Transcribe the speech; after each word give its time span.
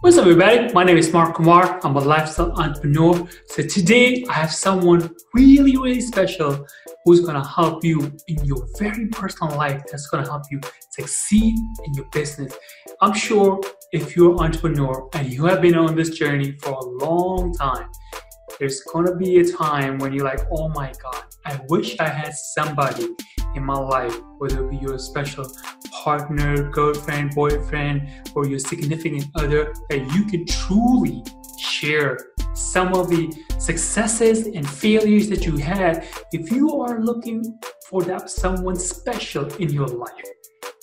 What's 0.00 0.16
up, 0.16 0.26
everybody? 0.26 0.72
My 0.72 0.82
name 0.82 0.96
is 0.96 1.12
Mark 1.12 1.36
Kumar. 1.36 1.78
I'm 1.84 1.96
a 1.96 2.00
lifestyle 2.00 2.52
entrepreneur. 2.52 3.28
So 3.46 3.62
today 3.62 4.24
I 4.28 4.32
have 4.32 4.52
someone 4.52 5.14
really, 5.34 5.76
really 5.76 6.00
special 6.00 6.66
who's 7.04 7.20
gonna 7.20 7.46
help 7.46 7.84
you 7.84 8.12
in 8.28 8.44
your 8.44 8.66
very 8.78 9.08
personal 9.08 9.56
life. 9.56 9.82
That's 9.90 10.06
gonna 10.08 10.26
help 10.26 10.44
you 10.50 10.60
succeed 10.90 11.58
in 11.84 11.94
your 11.94 12.06
business. 12.06 12.56
I'm 13.00 13.12
sure 13.12 13.60
if 13.92 14.16
you're 14.16 14.32
an 14.32 14.40
entrepreneur 14.40 15.08
and 15.14 15.32
you 15.32 15.44
have 15.46 15.60
been 15.60 15.74
on 15.74 15.94
this 15.94 16.10
journey 16.10 16.52
for 16.62 16.70
a 16.70 16.84
long 17.04 17.52
time, 17.54 17.90
there's 18.60 18.82
gonna 18.82 19.16
be 19.16 19.38
a 19.38 19.52
time 19.52 19.96
when 19.98 20.12
you're 20.12 20.24
like, 20.24 20.46
oh 20.52 20.68
my 20.68 20.92
God, 21.02 21.24
I 21.46 21.58
wish 21.70 21.98
I 21.98 22.08
had 22.08 22.34
somebody 22.34 23.08
in 23.54 23.64
my 23.64 23.78
life, 23.78 24.14
whether 24.36 24.66
it 24.66 24.70
be 24.70 24.76
your 24.76 24.98
special 24.98 25.50
partner, 26.04 26.70
girlfriend, 26.70 27.34
boyfriend, 27.34 28.06
or 28.34 28.46
your 28.46 28.58
significant 28.58 29.24
other, 29.34 29.72
that 29.88 30.00
you 30.14 30.26
can 30.26 30.44
truly 30.44 31.24
share 31.58 32.18
some 32.54 32.92
of 32.92 33.08
the 33.08 33.32
successes 33.58 34.46
and 34.46 34.68
failures 34.68 35.30
that 35.30 35.46
you 35.46 35.56
had 35.56 36.06
if 36.32 36.50
you 36.52 36.82
are 36.82 37.00
looking 37.00 37.58
for 37.88 38.02
that 38.02 38.28
someone 38.28 38.76
special 38.76 39.46
in 39.54 39.70
your 39.70 39.88
life 39.88 40.39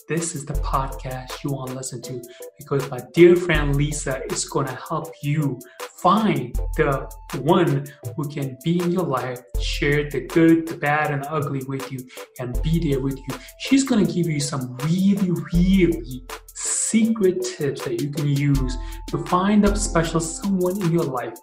this 0.07 0.35
is 0.35 0.45
the 0.45 0.53
podcast 0.53 1.43
you 1.43 1.51
want 1.51 1.69
to 1.69 1.75
listen 1.75 2.01
to 2.01 2.21
because 2.57 2.89
my 2.89 2.99
dear 3.13 3.35
friend 3.35 3.75
Lisa 3.75 4.21
is 4.31 4.45
going 4.45 4.65
to 4.65 4.75
help 4.75 5.13
you 5.21 5.59
find 6.01 6.55
the 6.77 7.09
one 7.41 7.85
who 8.15 8.29
can 8.29 8.57
be 8.63 8.79
in 8.79 8.91
your 8.91 9.03
life, 9.03 9.41
share 9.61 10.09
the 10.09 10.21
good, 10.27 10.65
the 10.65 10.77
bad, 10.77 11.11
and 11.11 11.23
the 11.23 11.31
ugly 11.31 11.61
with 11.67 11.91
you, 11.91 11.99
and 12.39 12.61
be 12.63 12.89
there 12.89 13.01
with 13.01 13.17
you. 13.17 13.37
She's 13.59 13.83
going 13.83 14.05
to 14.05 14.11
give 14.11 14.27
you 14.27 14.39
some 14.39 14.77
really, 14.77 15.31
really 15.53 16.23
secret 16.53 17.43
tips 17.43 17.83
that 17.83 18.01
you 18.01 18.09
can 18.09 18.27
use 18.27 18.77
to 19.07 19.17
find 19.25 19.65
a 19.65 19.75
special 19.75 20.21
someone 20.21 20.81
in 20.81 20.91
your 20.91 21.03
life. 21.03 21.37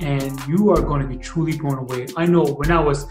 And 0.00 0.38
you 0.46 0.70
are 0.70 0.80
going 0.80 1.02
to 1.02 1.08
be 1.08 1.16
truly 1.16 1.56
blown 1.58 1.78
away. 1.78 2.06
I 2.16 2.26
know 2.26 2.44
when 2.44 2.70
I 2.70 2.80
was 2.80 3.06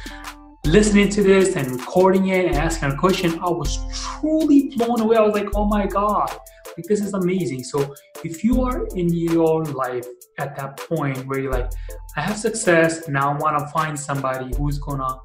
listening 0.66 1.10
to 1.10 1.22
this 1.22 1.56
and 1.56 1.72
recording 1.72 2.28
it 2.28 2.46
and 2.46 2.56
asking 2.56 2.92
a 2.92 2.96
question, 2.96 3.40
I 3.40 3.50
was 3.50 3.78
truly 3.94 4.76
blown 4.76 5.00
away. 5.02 5.18
I 5.18 5.22
was 5.22 5.34
like, 5.34 5.50
oh 5.56 5.66
my 5.66 5.86
God, 5.86 6.30
like 6.78 6.86
this 6.88 7.02
is 7.02 7.14
amazing. 7.14 7.64
So 7.64 7.94
if 8.24 8.44
you 8.44 8.64
are 8.64 8.88
in 8.96 9.14
your 9.14 9.64
life 9.64 10.06
at 10.40 10.56
that 10.58 10.78
point 10.78 11.26
where 11.28 11.40
you're 11.40 11.52
like, 11.52 11.72
I 12.16 12.22
have 12.22 12.38
success, 12.38 13.08
now 13.08 13.32
I 13.34 13.38
want 13.38 13.60
to 13.60 13.68
find 13.68 14.00
somebody 14.00 14.56
who's 14.58 14.80
gonna 14.80 15.20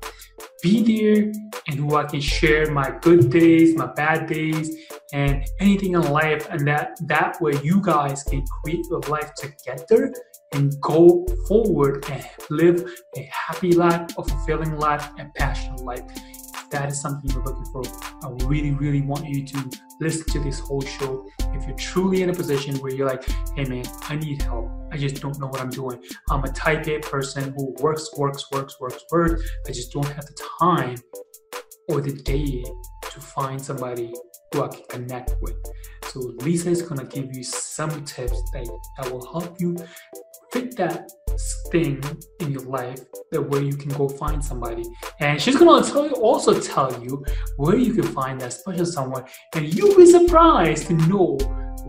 be 0.62 0.82
there 0.82 1.32
and 1.69 1.77
who 1.77 1.97
I 1.97 2.04
can 2.04 2.20
share 2.20 2.70
my 2.70 2.91
good 3.00 3.30
days, 3.30 3.77
my 3.77 3.86
bad 3.86 4.27
days, 4.27 4.77
and 5.12 5.44
anything 5.58 5.94
in 5.94 6.02
life, 6.10 6.48
and 6.50 6.66
that 6.66 6.98
that 7.06 7.41
way 7.41 7.52
you 7.62 7.80
guys 7.82 8.22
can 8.22 8.44
create 8.47 8.86
a 8.91 8.98
life 9.10 9.34
together 9.34 10.12
and 10.52 10.80
go 10.80 11.26
forward 11.46 12.04
and 12.10 12.26
live 12.50 12.90
a 13.16 13.30
happy 13.32 13.72
life, 13.72 14.10
a 14.18 14.24
fulfilling 14.24 14.76
life, 14.76 15.08
a 15.18 15.26
passionate 15.36 15.80
life. 15.80 16.02
If 16.54 16.70
that 16.70 16.90
is 16.90 17.00
something 17.00 17.30
you're 17.30 17.44
looking 17.44 17.64
for, 17.66 17.82
I 18.22 18.46
really, 18.46 18.72
really 18.72 19.02
want 19.02 19.26
you 19.26 19.44
to 19.46 19.70
listen 20.00 20.24
to 20.32 20.40
this 20.40 20.58
whole 20.58 20.80
show. 20.80 21.26
If 21.54 21.66
you're 21.66 21.76
truly 21.76 22.22
in 22.22 22.30
a 22.30 22.34
position 22.34 22.76
where 22.78 22.92
you're 22.92 23.08
like, 23.08 23.24
hey 23.56 23.64
man, 23.64 23.84
I 24.02 24.16
need 24.16 24.42
help. 24.42 24.68
I 24.92 24.96
just 24.96 25.20
don't 25.22 25.38
know 25.38 25.46
what 25.46 25.60
I'm 25.60 25.70
doing. 25.70 26.02
I'm 26.30 26.42
a 26.42 26.52
type 26.52 26.86
A 26.88 26.98
person 26.98 27.54
who 27.56 27.74
works, 27.80 28.08
works, 28.16 28.50
works, 28.50 28.80
works, 28.80 29.04
works. 29.10 29.42
I 29.68 29.70
just 29.70 29.92
don't 29.92 30.06
have 30.06 30.26
the 30.26 30.38
time 30.60 30.96
or 31.88 32.00
the 32.00 32.12
day 32.12 32.64
to 33.02 33.20
find 33.20 33.60
somebody 33.60 34.12
who 34.52 34.62
I 34.62 34.68
can 34.68 34.84
connect 34.88 35.36
with. 35.40 35.54
So 36.06 36.20
Lisa 36.42 36.70
is 36.70 36.82
gonna 36.82 37.04
give 37.04 37.34
you 37.34 37.44
some 37.44 38.04
tips 38.04 38.40
that, 38.52 38.66
that 38.98 39.12
will 39.12 39.24
help 39.30 39.60
you 39.60 39.76
fit 40.52 40.76
that 40.76 41.10
thing 41.70 42.02
in 42.40 42.52
your 42.52 42.62
life 42.62 43.00
that 43.30 43.40
where 43.40 43.62
you 43.62 43.76
can 43.76 43.90
go 43.90 44.08
find 44.08 44.44
somebody. 44.44 44.82
And 45.20 45.40
she's 45.40 45.56
gonna 45.56 45.86
tell 45.86 46.06
you 46.06 46.14
also 46.14 46.58
tell 46.60 47.02
you 47.02 47.25
where 47.56 47.76
you 47.76 47.94
can 47.94 48.04
find 48.04 48.41
that 48.41 48.52
special 48.52 48.86
someone, 48.86 49.25
and 49.54 49.72
you'll 49.75 49.97
be 49.97 50.06
surprised 50.06 50.88
to 50.88 50.94
know 50.94 51.38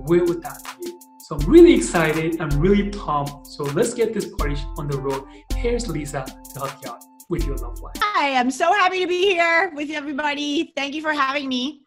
where 0.05 0.23
would 0.23 0.41
that 0.43 0.63
be. 0.83 0.91
So 1.27 1.37
I'm 1.37 1.49
really 1.49 1.73
excited. 1.73 2.41
I'm 2.41 2.59
really 2.59 2.89
pumped. 2.89 3.47
So 3.47 3.63
let's 3.63 3.93
get 3.93 4.13
this 4.13 4.27
party 4.35 4.57
on 4.77 4.87
the 4.87 4.97
road. 4.97 5.23
Here's 5.55 5.87
Lisa 5.87 6.25
to 6.25 6.59
help 6.59 6.73
you 6.83 6.91
out 6.91 7.03
with 7.29 7.45
your 7.45 7.55
love 7.55 7.79
life. 7.79 7.95
Hi, 7.99 8.35
I'm 8.35 8.51
so 8.51 8.73
happy 8.73 8.99
to 8.99 9.07
be 9.07 9.21
here 9.21 9.71
with 9.73 9.89
everybody. 9.91 10.73
Thank 10.75 10.93
you 10.93 11.01
for 11.01 11.13
having 11.13 11.47
me. 11.47 11.83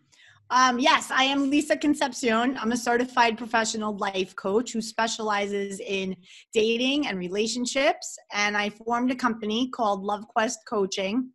Um, 0.54 0.78
yes, 0.78 1.10
I 1.10 1.24
am 1.24 1.50
Lisa 1.50 1.76
Concepcion. 1.76 2.56
I'm 2.58 2.70
a 2.70 2.76
certified 2.76 3.36
professional 3.36 3.96
life 3.96 4.36
coach 4.36 4.72
who 4.72 4.80
specializes 4.80 5.80
in 5.80 6.14
dating 6.52 7.08
and 7.08 7.18
relationships. 7.18 8.16
And 8.32 8.56
I 8.56 8.70
formed 8.70 9.10
a 9.10 9.16
company 9.16 9.68
called 9.70 10.04
LoveQuest 10.04 10.58
Coaching. 10.68 11.30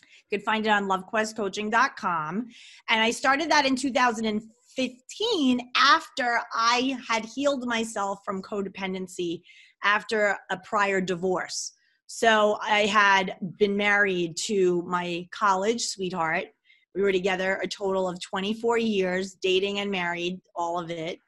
You 0.00 0.38
could 0.38 0.44
find 0.44 0.64
it 0.64 0.68
on 0.68 0.84
lovequestcoaching.com. 0.84 2.46
And 2.90 3.00
I 3.00 3.10
started 3.10 3.50
that 3.50 3.66
in 3.66 3.74
2015 3.74 5.72
after 5.76 6.38
I 6.54 6.96
had 7.08 7.24
healed 7.24 7.66
myself 7.66 8.20
from 8.24 8.40
codependency 8.40 9.42
after 9.82 10.38
a 10.52 10.58
prior 10.58 11.00
divorce. 11.00 11.72
So 12.06 12.58
I 12.62 12.86
had 12.86 13.34
been 13.58 13.76
married 13.76 14.36
to 14.44 14.82
my 14.82 15.26
college 15.32 15.86
sweetheart 15.86 16.53
we 16.94 17.02
were 17.02 17.12
together 17.12 17.58
a 17.62 17.68
total 17.68 18.08
of 18.08 18.20
24 18.20 18.78
years, 18.78 19.36
dating 19.42 19.80
and 19.80 19.90
married, 19.90 20.40
all 20.54 20.78
of 20.78 20.90
it. 20.90 21.18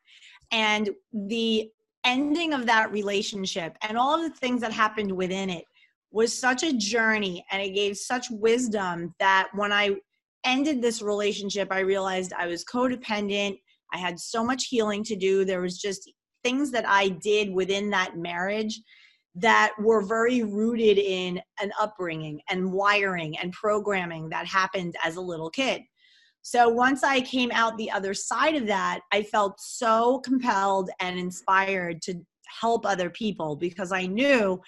And 0.53 0.91
the 1.13 1.69
ending 2.05 2.53
of 2.53 2.67
that 2.67 2.93
relationship 2.93 3.77
and 3.83 3.99
all 3.99 4.15
of 4.15 4.23
the 4.23 4.39
things 4.39 4.61
that 4.61 4.73
happened 4.73 5.11
within 5.11 5.51
it 5.51 5.65
was 6.13 6.33
such 6.33 6.63
a 6.63 6.73
journey 6.73 7.45
and 7.51 7.61
it 7.61 7.75
gave 7.75 7.97
such 7.97 8.27
wisdom 8.31 9.13
that 9.19 9.49
when 9.55 9.73
I 9.73 9.97
ended 10.45 10.81
this 10.81 11.03
relationship, 11.03 11.69
I 11.73 11.81
realized 11.81 12.33
I 12.33 12.47
was 12.47 12.65
codependent. 12.65 13.59
I 13.93 13.99
had 13.99 14.19
so 14.19 14.45
much 14.45 14.67
healing 14.67 15.03
to 15.05 15.17
do. 15.17 15.45
There 15.45 15.61
was 15.61 15.79
just 15.79 16.11
things 16.45 16.71
that 16.71 16.89
I 16.89 17.09
did 17.09 17.53
within 17.53 17.91
that 17.91 18.17
marriage 18.17 18.81
that 19.37 19.73
were 19.79 20.01
very 20.01 20.43
rooted 20.43 20.99
in 20.99 21.41
an 21.61 21.71
upbringing 21.79 22.41
and 22.49 22.73
wiring 22.73 23.37
and 23.39 23.53
programming 23.53 24.31
that 24.31 24.47
happened 24.47 24.97
as 25.05 25.17
a 25.17 25.21
little 25.21 25.51
kid. 25.51 25.83
So 26.41 26.69
once 26.69 27.03
I 27.03 27.21
came 27.21 27.51
out 27.53 27.77
the 27.77 27.91
other 27.91 28.15
side 28.15 28.55
of 28.55 28.67
that, 28.69 29.01
I 29.13 29.23
felt 29.23 29.61
so 29.61 30.21
compelled 30.21 30.91
and 31.01 31.19
inspired 31.19 32.01
to 32.03 32.15
help 32.61 32.87
other 32.87 33.11
people 33.11 33.57
because 33.57 33.93
I 33.93 34.07
knew 34.07 34.61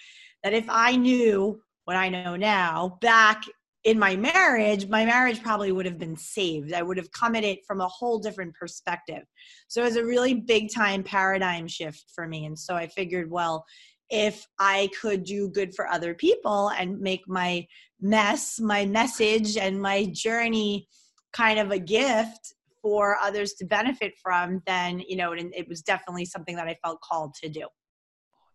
that 0.43 0.53
if 0.53 0.65
I 0.67 0.95
knew 0.95 1.61
what 1.85 1.95
I 1.95 2.09
know 2.09 2.35
now 2.35 2.97
back 3.01 3.43
in 3.85 3.97
my 3.97 4.15
marriage, 4.15 4.87
my 4.89 5.05
marriage 5.05 5.41
probably 5.41 5.71
would 5.71 5.85
have 5.85 5.97
been 5.97 6.17
saved. 6.17 6.73
I 6.73 6.83
would 6.83 6.97
have 6.97 7.11
come 7.11 7.33
at 7.33 7.45
it 7.45 7.59
from 7.65 7.81
a 7.81 7.87
whole 7.87 8.19
different 8.19 8.53
perspective. 8.53 9.23
So 9.69 9.81
it 9.81 9.85
was 9.85 9.95
a 9.95 10.05
really 10.05 10.33
big 10.33 10.71
time 10.73 11.01
paradigm 11.01 11.67
shift 11.67 12.03
for 12.13 12.27
me. 12.27 12.45
And 12.45 12.59
so 12.59 12.75
I 12.75 12.87
figured, 12.87 13.31
well, 13.31 13.65
if 14.09 14.47
I 14.59 14.89
could 14.99 15.23
do 15.23 15.49
good 15.49 15.73
for 15.75 15.87
other 15.87 16.13
people 16.13 16.69
and 16.69 16.99
make 16.99 17.27
my 17.27 17.65
mess, 18.01 18.59
my 18.59 18.85
message, 18.85 19.57
and 19.57 19.81
my 19.81 20.05
journey 20.13 20.87
kind 21.33 21.59
of 21.59 21.71
a 21.71 21.79
gift 21.79 22.55
for 22.81 23.17
others 23.21 23.53
to 23.53 23.65
benefit 23.65 24.13
from, 24.21 24.61
then, 24.65 25.01
you 25.07 25.15
know, 25.15 25.33
it, 25.33 25.47
it 25.53 25.67
was 25.67 25.81
definitely 25.81 26.25
something 26.25 26.55
that 26.55 26.67
I 26.67 26.77
felt 26.83 27.01
called 27.01 27.33
to 27.35 27.49
do. 27.49 27.67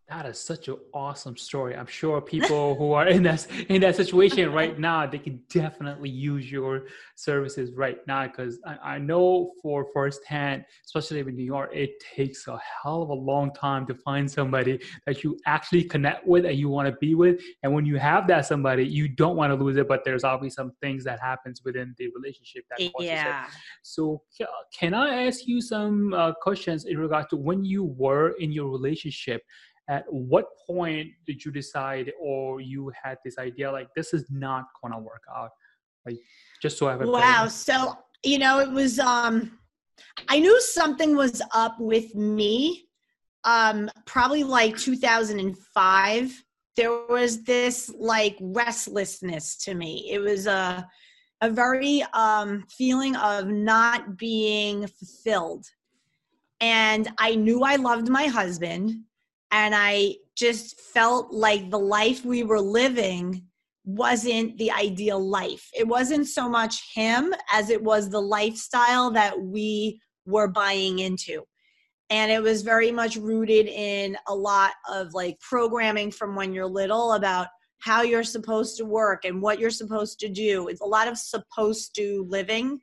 That 0.09 0.27
is 0.27 0.39
such 0.39 0.69
an 0.69 0.77
awesome 0.93 1.35
story. 1.35 1.75
I'm 1.75 1.87
sure 1.87 2.21
people 2.21 2.75
who 2.75 2.93
are 2.93 3.07
in 3.09 3.23
that 3.23 3.47
in 3.71 3.81
that 3.81 3.97
situation 3.97 4.53
right 4.53 4.79
now, 4.91 5.07
they 5.07 5.19
can 5.19 5.41
definitely 5.49 6.11
use 6.11 6.53
your 6.53 6.83
services 7.15 7.73
right 7.73 7.97
now 8.07 8.27
because 8.27 8.61
I, 8.67 8.97
I, 8.97 8.99
know 8.99 9.53
for 9.63 9.87
firsthand, 9.95 10.67
especially 10.85 11.21
in 11.21 11.35
New 11.35 11.45
York, 11.45 11.71
it 11.73 11.93
takes 12.15 12.47
a 12.49 12.61
hell 12.83 13.03
of 13.03 13.09
a 13.09 13.15
long 13.15 13.55
time 13.55 13.87
to 13.87 13.95
find 13.95 14.31
somebody 14.31 14.79
that 15.07 15.25
you 15.25 15.39
actually 15.47 15.85
connect 15.85 16.27
with 16.27 16.45
and 16.45 16.59
you 16.59 16.69
want 16.69 16.87
to 16.87 16.97
be 17.01 17.15
with. 17.15 17.41
And 17.63 17.73
when 17.73 17.87
you 17.87 17.97
have 17.97 18.27
that 18.27 18.45
somebody, 18.45 18.87
you 18.87 19.09
don't 19.09 19.37
want 19.37 19.53
to 19.53 19.65
lose 19.65 19.79
it, 19.79 19.89
but 19.89 20.05
there's 20.05 20.25
obviously 20.25 20.55
some 20.55 20.73
things 20.83 21.03
that 21.05 21.19
happens 21.21 21.63
within 21.65 21.95
the 21.97 22.11
relationship 22.15 22.65
that 22.69 22.91
yeah. 23.01 23.47
It. 23.47 23.53
So 23.83 24.23
can 24.79 24.93
I 24.93 25.25
ask 25.27 25.47
you 25.47 25.63
some 25.63 26.13
uh, 26.13 26.35
questions 26.35 26.85
in 26.85 26.99
regard 26.99 27.31
to 27.31 27.37
when 27.37 27.65
you 27.65 27.85
were 27.85 28.33
in 28.39 28.53
your 28.53 28.69
relationship? 28.69 29.41
At 29.89 30.05
what 30.09 30.47
point 30.67 31.09
did 31.27 31.45
you 31.45 31.51
decide 31.51 32.11
or 32.21 32.61
you 32.61 32.91
had 33.01 33.19
this 33.25 33.39
idea 33.39 33.71
like 33.71 33.89
this 33.95 34.15
is 34.15 34.25
not 34.31 34.65
gonna 34.83 34.99
work 34.99 35.23
out 35.35 35.51
like 36.07 36.17
just 36.63 36.79
so 36.79 36.89
i 36.89 36.93
have 36.93 37.03
a 37.03 37.07
wow 37.07 37.47
so 37.47 37.93
you 38.23 38.39
know 38.39 38.61
it 38.61 38.71
was 38.71 38.99
um 38.99 39.59
i 40.29 40.39
knew 40.39 40.61
something 40.61 41.17
was 41.17 41.43
up 41.53 41.77
with 41.79 42.15
me 42.15 42.87
um 43.45 43.91
probably 44.07 44.43
like 44.43 44.77
2005 44.77 46.45
there 46.77 47.07
was 47.09 47.43
this 47.45 47.93
like 47.99 48.37
restlessness 48.41 49.57
to 49.57 49.75
me. 49.75 50.09
It 50.11 50.19
was 50.19 50.47
a 50.47 50.87
a 51.41 51.51
very 51.51 52.03
um 52.15 52.65
feeling 52.69 53.17
of 53.17 53.49
not 53.49 54.17
being 54.17 54.87
fulfilled. 54.87 55.67
And 56.61 57.09
I 57.19 57.35
knew 57.35 57.63
I 57.63 57.77
loved 57.77 58.09
my 58.09 58.27
husband. 58.27 58.93
And 59.55 59.73
I 59.73 60.17
just 60.37 60.81
felt 60.81 61.33
like 61.33 61.71
the 61.71 61.79
life 61.79 62.25
we 62.25 62.43
were 62.43 62.61
living 62.61 63.45
wasn't 63.85 64.59
the 64.59 64.73
ideal 64.73 65.25
life. 65.25 65.71
It 65.73 65.87
wasn't 65.87 66.27
so 66.27 66.49
much 66.49 66.93
him 66.93 67.33
as 67.53 67.71
it 67.71 67.81
was 67.81 68.11
the 68.11 68.21
lifestyle 68.21 69.13
that 69.13 69.41
we 69.41 70.01
were 70.27 70.49
buying 70.49 70.99
into. 70.99 71.45
And 72.11 72.33
it 72.33 72.43
was 72.43 72.63
very 72.63 72.91
much 72.91 73.15
rooted 73.15 73.69
in 73.69 74.17
a 74.27 74.35
lot 74.35 74.73
of 74.93 75.15
like 75.15 75.39
programming 75.39 76.11
from 76.11 76.35
when 76.35 76.53
you're 76.53 76.67
little 76.67 77.13
about 77.13 77.47
how 77.79 78.03
you're 78.03 78.25
supposed 78.25 78.77
to 78.79 78.85
work 78.85 79.25
and 79.25 79.41
what 79.41 79.61
you're 79.61 79.71
supposed 79.71 80.19
to 80.19 80.29
do. 80.29 80.67
It's 80.67 80.81
a 80.81 80.85
lot 80.85 81.07
of 81.07 81.17
supposed 81.17 81.95
to 81.95 82.27
living 82.29 82.81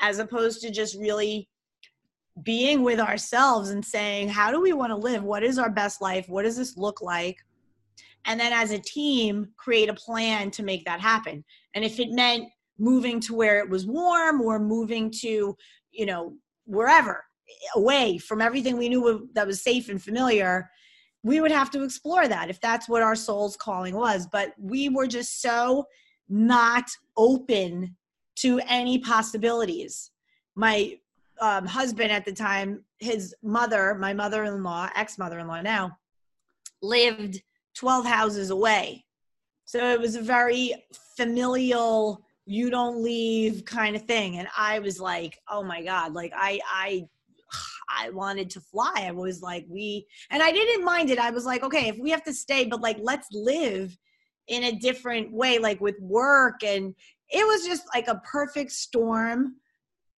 as 0.00 0.20
opposed 0.20 0.60
to 0.60 0.70
just 0.70 0.96
really 0.96 1.48
being 2.42 2.82
with 2.82 2.98
ourselves 2.98 3.70
and 3.70 3.84
saying, 3.84 4.28
how 4.28 4.50
do 4.50 4.60
we 4.60 4.72
want 4.72 4.90
to 4.90 4.96
live? 4.96 5.22
What 5.22 5.42
is 5.42 5.58
our 5.58 5.70
best 5.70 6.00
life? 6.00 6.28
What 6.28 6.44
does 6.44 6.56
this 6.56 6.76
look 6.76 7.02
like? 7.02 7.36
And 8.24 8.40
then 8.40 8.52
as 8.52 8.70
a 8.70 8.78
team, 8.78 9.48
create 9.56 9.88
a 9.88 9.94
plan 9.94 10.50
to 10.52 10.62
make 10.62 10.84
that 10.84 11.00
happen. 11.00 11.44
And 11.74 11.84
if 11.84 12.00
it 12.00 12.10
meant 12.10 12.48
moving 12.78 13.20
to 13.20 13.34
where 13.34 13.58
it 13.58 13.68
was 13.68 13.86
warm 13.86 14.40
or 14.40 14.58
moving 14.58 15.10
to, 15.20 15.56
you 15.90 16.06
know, 16.06 16.34
wherever, 16.64 17.24
away 17.74 18.18
from 18.18 18.40
everything 18.40 18.78
we 18.78 18.88
knew 18.88 19.28
that 19.34 19.46
was 19.46 19.62
safe 19.62 19.88
and 19.88 20.02
familiar, 20.02 20.70
we 21.22 21.40
would 21.40 21.50
have 21.50 21.70
to 21.72 21.82
explore 21.82 22.26
that 22.28 22.48
if 22.48 22.60
that's 22.60 22.88
what 22.88 23.02
our 23.02 23.14
soul's 23.14 23.56
calling 23.56 23.94
was. 23.94 24.26
But 24.30 24.54
we 24.58 24.88
were 24.88 25.06
just 25.06 25.42
so 25.42 25.86
not 26.28 26.84
open 27.16 27.96
to 28.36 28.60
any 28.66 28.98
possibilities. 28.98 30.10
My 30.54 30.98
um, 31.42 31.66
husband 31.66 32.12
at 32.12 32.24
the 32.24 32.32
time, 32.32 32.84
his 33.00 33.34
mother, 33.42 33.96
my 33.96 34.14
mother 34.14 34.44
in 34.44 34.62
law, 34.62 34.88
ex 34.94 35.18
mother 35.18 35.40
in 35.40 35.48
law 35.48 35.60
now, 35.60 35.98
lived 36.80 37.42
12 37.74 38.06
houses 38.06 38.50
away. 38.50 39.04
So 39.64 39.90
it 39.90 39.98
was 39.98 40.14
a 40.14 40.22
very 40.22 40.72
familial, 41.16 42.24
you 42.46 42.70
don't 42.70 43.02
leave 43.02 43.64
kind 43.64 43.96
of 43.96 44.02
thing. 44.02 44.38
And 44.38 44.46
I 44.56 44.78
was 44.78 45.00
like, 45.00 45.36
oh 45.48 45.64
my 45.64 45.82
God, 45.82 46.14
like 46.14 46.32
I, 46.32 46.60
I, 46.64 47.08
I 47.88 48.10
wanted 48.10 48.48
to 48.50 48.60
fly. 48.60 49.04
I 49.08 49.10
was 49.10 49.42
like, 49.42 49.66
we, 49.68 50.06
and 50.30 50.44
I 50.44 50.52
didn't 50.52 50.84
mind 50.84 51.10
it. 51.10 51.18
I 51.18 51.30
was 51.30 51.44
like, 51.44 51.64
okay, 51.64 51.88
if 51.88 51.98
we 51.98 52.10
have 52.10 52.22
to 52.24 52.32
stay, 52.32 52.66
but 52.66 52.80
like, 52.80 52.98
let's 53.02 53.26
live 53.32 53.98
in 54.46 54.62
a 54.62 54.78
different 54.78 55.32
way, 55.32 55.58
like 55.58 55.80
with 55.80 55.98
work. 55.98 56.62
And 56.62 56.94
it 57.30 57.44
was 57.44 57.66
just 57.66 57.82
like 57.92 58.06
a 58.06 58.22
perfect 58.24 58.70
storm 58.70 59.56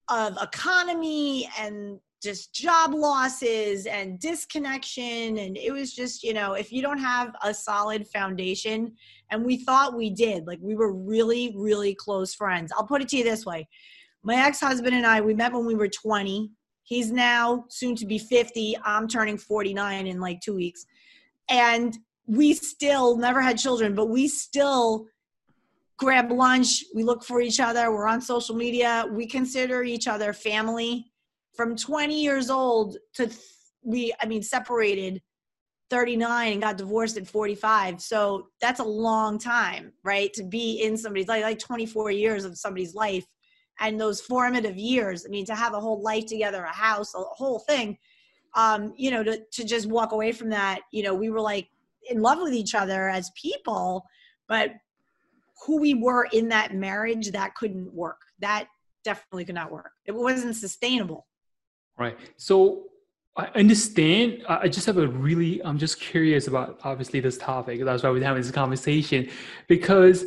of 0.09 0.37
economy 0.43 1.49
and 1.59 1.99
just 2.23 2.55
job 2.55 2.95
losses 2.95 3.85
and 3.85 4.19
disconnection. 4.19 5.39
And 5.39 5.57
it 5.57 5.73
was 5.73 5.95
just 5.95 6.23
you 6.23 6.33
know 6.33 6.55
if 6.55 6.73
you 6.73 6.83
don't 6.83 6.99
have 6.99 7.35
a 7.43 7.53
solid 7.53 8.09
foundation 8.09 8.93
and 9.31 9.45
we 9.45 9.59
thought 9.59 9.97
we 9.97 10.11
did 10.11 10.47
like 10.47 10.59
we 10.63 10.75
were 10.75 10.93
really 10.93 11.55
really 11.57 11.95
close 11.95 12.35
friends. 12.35 12.73
I'll 12.77 12.87
put 12.87 13.03
it 13.03 13.09
to 13.11 13.19
you 13.19 13.25
this 13.25 13.45
way. 13.45 13.69
My 14.23 14.37
ex-husband 14.37 14.95
and 14.95 15.07
i 15.07 15.21
we 15.21 15.35
met 15.35 15.53
when 15.53 15.67
we 15.67 15.75
were 15.75 15.89
20 15.89 16.51
he's 16.83 17.11
now 17.11 17.65
soon 17.69 17.95
to 17.97 18.07
be 18.07 18.19
50 18.19 18.77
i'm 18.85 19.07
turning 19.07 19.37
49 19.37 20.07
in 20.07 20.19
like 20.19 20.41
two 20.41 20.55
weeks. 20.55 20.87
And 21.51 21.97
we 22.27 22.55
still 22.55 23.19
never 23.19 23.43
had 23.43 23.59
children 23.59 23.95
but 23.95 24.09
we 24.09 24.29
still 24.29 25.07
grab 25.99 26.31
lunch 26.31 26.85
we 26.95 27.05
look 27.05 27.23
for 27.23 27.41
each 27.41 27.61
other 27.61 27.93
we're 27.93 28.09
on 28.09 28.21
social 28.21 28.55
media 28.55 29.07
we 29.11 29.27
consider 29.27 29.83
each 29.83 30.09
other 30.09 30.33
family. 30.33 31.07
From 31.57 31.77
20 31.77 32.21
years 32.21 32.51
old 32.51 32.97
to 33.15 33.27
th- 33.27 33.39
we 33.83 34.13
i 34.21 34.27
mean 34.27 34.43
separated 34.43 35.23
39 35.91 36.53
and 36.53 36.63
got 36.63 36.77
divorced 36.77 37.17
at 37.17 37.29
45 37.29 38.01
so 38.01 38.49
that's 38.61 38.81
a 38.81 38.85
long 38.85 39.39
time 39.39 39.93
right 40.03 40.33
to 40.33 40.43
be 40.43 40.83
in 40.83 40.97
somebody's 40.97 41.29
life 41.29 41.43
like 41.45 41.59
24 41.59 42.11
years 42.11 42.45
of 42.45 42.59
somebody's 42.59 42.95
life 42.95 43.25
and 43.81 44.01
those 44.01 44.21
formative 44.21 44.77
years. 44.77 45.25
I 45.27 45.31
mean 45.31 45.47
to 45.47 45.55
have 45.55 45.75
a 45.75 45.81
whole 45.81 46.03
life 46.03 46.27
together 46.27 46.65
a 46.65 46.73
house 46.73 47.15
a 47.15 47.19
whole 47.19 47.61
thing 47.61 47.97
um 48.57 48.93
you 48.97 49.11
know 49.11 49.23
to, 49.23 49.41
to 49.53 49.65
just 49.65 49.87
walk 49.87 50.13
away 50.13 50.33
from 50.33 50.49
that 50.51 50.81
you 50.93 51.03
know 51.03 51.15
we 51.15 51.31
were 51.31 51.41
like 51.41 51.69
in 52.11 52.21
love 52.21 52.39
with 52.41 52.53
each 52.53 52.75
other 52.75 53.09
as 53.09 53.31
people 53.41 54.05
but 54.49 54.71
who 55.65 55.81
we 55.81 55.95
were 55.95 56.27
in 56.33 56.49
that 56.49 56.75
marriage 56.75 57.31
that 57.33 57.55
couldn't 57.55 57.93
work 57.93 58.21
that 58.39 58.67
definitely 59.05 59.45
could 59.45 59.55
not 59.55 59.71
work 59.71 59.93
it 60.07 60.13
wasn't 60.13 60.55
sustainable 60.55 61.27
Right. 61.97 62.17
So 62.37 62.85
I 63.37 63.47
understand. 63.55 64.45
I 64.49 64.69
just 64.69 64.87
have 64.87 64.99
a 64.99 65.09
really, 65.09 65.63
I'm 65.65 65.79
just 65.79 66.01
curious 66.01 66.47
about 66.47 66.81
obviously 66.85 67.21
this 67.21 67.39
topic. 67.39 67.85
That's 67.85 68.03
why 68.03 68.11
we're 68.11 68.23
having 68.23 68.43
this 68.43 68.51
conversation. 68.51 69.29
Because 69.69 70.25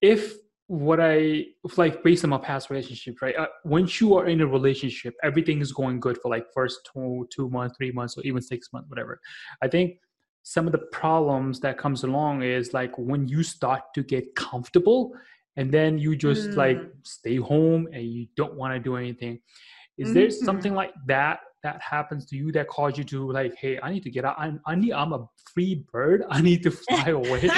if 0.00 0.34
what 0.68 1.00
I, 1.00 1.46
like 1.76 2.02
based 2.02 2.24
on 2.24 2.30
my 2.30 2.38
past 2.38 2.70
relationship, 2.70 3.22
right? 3.22 3.36
Uh, 3.36 3.46
once 3.64 4.00
you 4.00 4.16
are 4.16 4.26
in 4.26 4.40
a 4.40 4.46
relationship, 4.46 5.14
everything 5.22 5.60
is 5.60 5.72
going 5.72 6.00
good 6.00 6.18
for 6.20 6.28
like 6.28 6.46
first 6.52 6.88
two, 6.92 7.28
two 7.32 7.48
months, 7.50 7.76
three 7.76 7.92
months, 7.92 8.16
or 8.16 8.22
even 8.24 8.42
six 8.42 8.72
months, 8.72 8.88
whatever. 8.90 9.20
I 9.62 9.68
think 9.68 9.98
some 10.48 10.66
of 10.66 10.72
the 10.72 10.86
problems 10.92 11.58
that 11.58 11.76
comes 11.76 12.04
along 12.04 12.42
is 12.42 12.72
like 12.72 12.96
when 12.96 13.26
you 13.26 13.42
start 13.42 13.82
to 13.94 14.02
get 14.02 14.34
comfortable 14.36 15.12
and 15.56 15.72
then 15.72 15.98
you 15.98 16.14
just 16.14 16.50
mm. 16.50 16.56
like 16.56 16.78
stay 17.02 17.34
home 17.34 17.88
and 17.92 18.04
you 18.04 18.28
don't 18.36 18.54
want 18.54 18.72
to 18.72 18.78
do 18.78 18.94
anything 18.94 19.40
is 19.98 20.12
there 20.12 20.28
mm-hmm. 20.28 20.44
something 20.44 20.72
like 20.72 20.92
that 21.06 21.40
that 21.62 21.82
happens 21.82 22.26
to 22.26 22.36
you 22.36 22.52
that 22.52 22.68
caused 22.68 22.96
you 22.96 23.02
to 23.02 23.32
like, 23.32 23.56
hey, 23.56 23.78
I 23.82 23.92
need 23.92 24.04
to 24.04 24.10
get 24.10 24.24
out. 24.24 24.36
I'm, 24.38 24.60
I 24.66 24.76
need, 24.76 24.92
I'm 24.92 25.12
a 25.12 25.28
free 25.52 25.84
bird. 25.92 26.22
I 26.30 26.40
need 26.40 26.62
to 26.62 26.70
fly 26.70 27.06
away. 27.08 27.48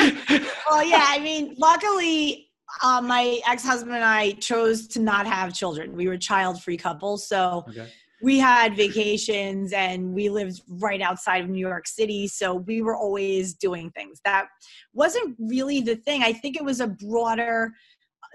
well, 0.71 0.83
yeah. 0.83 1.05
I 1.09 1.19
mean, 1.23 1.55
luckily, 1.59 2.49
uh, 2.83 3.03
my 3.03 3.41
ex-husband 3.47 3.95
and 3.95 4.05
I 4.05 4.33
chose 4.33 4.87
to 4.89 5.01
not 5.01 5.27
have 5.27 5.53
children. 5.53 5.95
We 5.95 6.09
were 6.09 6.17
child-free 6.17 6.79
couples, 6.79 7.29
so 7.29 7.65
okay. 7.69 7.89
We 8.23 8.39
had 8.39 8.77
vacations 8.77 9.73
and 9.73 10.13
we 10.13 10.29
lived 10.29 10.63
right 10.69 11.01
outside 11.01 11.45
of 11.45 11.51
New 11.51 11.67
York 11.67 11.87
City. 11.87 12.27
So 12.27 12.55
we 12.55 12.83
were 12.83 12.97
always 12.97 13.55
doing 13.55 13.91
things. 13.91 14.21
That 14.25 14.49
wasn't 14.93 15.37
really 15.39 15.81
the 15.81 15.97
thing. 15.97 16.23
I 16.23 16.33
think 16.33 16.57
it 16.57 16.65
was 16.65 16.81
a 16.81 16.89
broader 16.89 17.73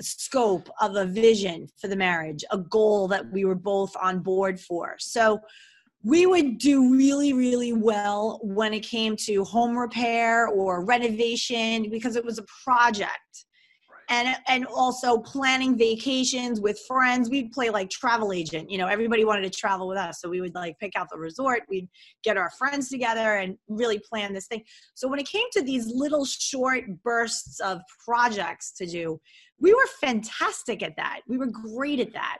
scope 0.01 0.69
of 0.81 0.95
a 0.95 1.06
vision 1.06 1.68
for 1.80 1.88
the 1.88 1.95
marriage, 1.95 2.44
a 2.51 2.57
goal 2.57 3.07
that 3.09 3.31
we 3.31 3.45
were 3.45 3.56
both 3.56 3.95
on 4.01 4.19
board 4.19 4.59
for. 4.59 4.95
So 5.00 5.39
we 6.03 6.25
would 6.25 6.57
do 6.57 6.94
really, 6.94 7.33
really 7.33 7.74
well 7.74 8.39
when 8.44 8.74
it 8.74 8.81
came 8.81 9.15
to 9.15 9.44
home 9.44 9.77
repair 9.77 10.48
or 10.48 10.84
renovation 10.84 11.89
because 11.89 12.15
it 12.15 12.25
was 12.25 12.39
a 12.39 12.46
project 12.63 13.46
and 14.13 14.36
and 14.48 14.65
also 14.65 15.17
planning 15.17 15.77
vacations 15.77 16.62
with 16.62 16.79
friends. 16.88 17.29
We'd 17.29 17.51
play 17.51 17.70
like 17.70 17.89
travel 17.89 18.32
agent. 18.32 18.70
You 18.70 18.77
know 18.77 18.88
everybody 18.88 19.25
wanted 19.25 19.51
to 19.51 19.60
travel 19.60 19.88
with 19.88 19.98
us. 19.98 20.22
So 20.22 20.29
we 20.29 20.41
would 20.41 20.55
like 20.55 20.77
pick 20.79 20.93
out 20.96 21.08
the 21.12 21.17
resort. 21.17 21.63
We'd 21.70 21.89
get 22.24 22.38
our 22.38 22.51
friends 22.51 22.89
together 22.89 23.38
and 23.38 23.58
really 23.67 24.00
plan 24.00 24.34
this 24.34 24.48
thing. 24.48 24.63
So 24.93 25.08
when 25.08 25.20
it 25.20 25.27
came 25.27 25.48
to 25.53 25.62
these 25.62 25.88
little 25.88 26.25
short 26.25 26.84
bursts 27.03 27.60
of 27.60 27.82
projects 28.05 28.72
to 28.74 28.86
do 28.86 29.20
we 29.60 29.74
were 29.74 29.88
fantastic 30.01 30.84
at 30.84 30.96
that. 30.98 31.22
We 31.27 31.38
were 31.38 31.48
great 31.48 32.00
at 32.01 32.12
that. 32.13 32.39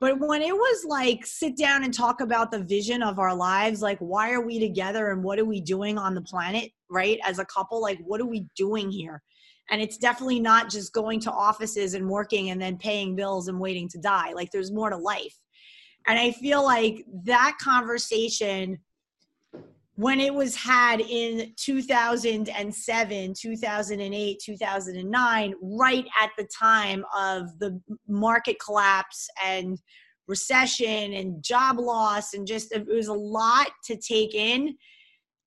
But 0.00 0.20
when 0.20 0.42
it 0.42 0.54
was 0.54 0.84
like 0.86 1.24
sit 1.24 1.56
down 1.56 1.82
and 1.82 1.92
talk 1.92 2.20
about 2.20 2.52
the 2.52 2.62
vision 2.62 3.02
of 3.02 3.18
our 3.18 3.34
lives 3.34 3.82
like 3.82 3.98
why 3.98 4.30
are 4.32 4.42
we 4.42 4.60
together 4.60 5.10
and 5.10 5.24
what 5.24 5.38
are 5.38 5.44
we 5.44 5.60
doing 5.60 5.98
on 5.98 6.14
the 6.14 6.22
planet 6.22 6.70
right? 6.90 7.18
As 7.24 7.38
a 7.38 7.44
couple 7.46 7.80
like 7.80 7.98
what 8.04 8.20
are 8.20 8.26
we 8.26 8.46
doing 8.54 8.90
here 8.90 9.22
and 9.70 9.80
it's 9.80 9.98
definitely 9.98 10.40
not 10.40 10.70
just 10.70 10.92
going 10.92 11.20
to 11.20 11.30
offices 11.30 11.94
and 11.94 12.08
working 12.08 12.50
and 12.50 12.60
then 12.60 12.76
paying 12.76 13.14
bills 13.14 13.48
and 13.48 13.60
waiting 13.60 13.88
to 13.88 13.98
die. 13.98 14.32
Like 14.32 14.50
there's 14.50 14.72
more 14.72 14.90
to 14.90 14.96
life. 14.96 15.34
And 16.06 16.18
i 16.18 16.30
feel 16.32 16.62
like 16.62 17.04
that 17.24 17.56
conversation 17.60 18.78
when 19.96 20.20
it 20.20 20.32
was 20.32 20.54
had 20.54 21.00
in 21.00 21.52
2007 21.56 23.34
2008 23.36 24.42
2009 24.42 25.54
right 25.60 26.04
at 26.22 26.30
the 26.38 26.48
time 26.56 27.04
of 27.16 27.58
the 27.58 27.78
market 28.06 28.56
collapse 28.64 29.28
and 29.44 29.76
recession 30.28 31.14
and 31.14 31.42
job 31.42 31.80
loss 31.80 32.34
and 32.34 32.46
just 32.46 32.70
it 32.70 32.86
was 32.86 33.08
a 33.08 33.12
lot 33.12 33.70
to 33.84 33.96
take 33.96 34.34
in. 34.34 34.76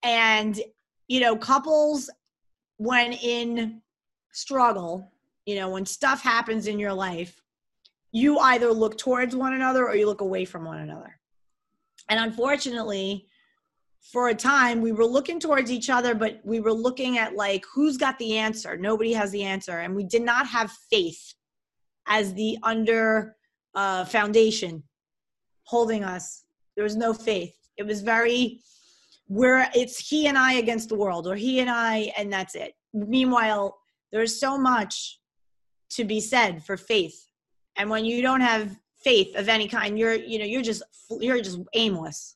And 0.03 0.59
you 1.07 1.19
know 1.19 1.35
couples 1.35 2.09
when 2.77 3.13
in 3.13 3.81
struggle, 4.31 5.11
you 5.45 5.55
know, 5.55 5.69
when 5.69 5.85
stuff 5.85 6.21
happens 6.21 6.67
in 6.67 6.79
your 6.79 6.93
life, 6.93 7.41
you 8.11 8.37
either 8.39 8.71
look 8.71 8.97
towards 8.97 9.35
one 9.35 9.53
another 9.53 9.87
or 9.87 9.95
you 9.95 10.05
look 10.05 10.21
away 10.21 10.45
from 10.45 10.65
one 10.65 10.79
another. 10.79 11.19
And 12.09 12.19
unfortunately, 12.19 13.27
for 14.01 14.29
a 14.29 14.35
time, 14.35 14.81
we 14.81 14.91
were 14.91 15.05
looking 15.05 15.39
towards 15.39 15.71
each 15.71 15.89
other, 15.89 16.15
but 16.15 16.41
we 16.43 16.59
were 16.59 16.73
looking 16.73 17.17
at 17.17 17.35
like, 17.35 17.65
who's 17.73 17.97
got 17.97 18.17
the 18.19 18.37
answer? 18.37 18.75
Nobody 18.75 19.13
has 19.13 19.31
the 19.31 19.43
answer. 19.43 19.79
And 19.79 19.95
we 19.95 20.03
did 20.03 20.23
not 20.23 20.47
have 20.47 20.71
faith 20.89 21.33
as 22.07 22.33
the 22.33 22.57
under 22.63 23.35
uh, 23.75 24.05
foundation 24.05 24.83
holding 25.63 26.03
us. 26.03 26.43
There 26.75 26.83
was 26.83 26.95
no 26.95 27.13
faith. 27.13 27.55
It 27.77 27.85
was 27.85 28.01
very 28.01 28.59
where 29.27 29.69
it's 29.73 29.97
he 29.97 30.27
and 30.27 30.37
I 30.37 30.53
against 30.53 30.89
the 30.89 30.95
world, 30.95 31.25
or 31.25 31.35
he 31.35 31.59
and 31.61 31.69
I, 31.69 32.11
and 32.17 32.33
that's 32.33 32.55
it. 32.55 32.73
Meanwhile, 32.93 33.77
there's 34.11 34.39
so 34.39 34.57
much 34.57 35.19
to 35.91 36.03
be 36.03 36.19
said 36.19 36.63
for 36.63 36.77
faith. 36.77 37.27
And 37.75 37.89
when 37.89 38.05
you 38.05 38.21
don't 38.21 38.41
have 38.41 38.77
faith 38.97 39.35
of 39.35 39.49
any 39.49 39.67
kind, 39.67 39.97
you're, 39.97 40.15
you 40.15 40.39
know, 40.39 40.45
you're 40.45 40.61
just, 40.61 40.83
you're 41.19 41.41
just 41.41 41.59
aimless. 41.73 42.35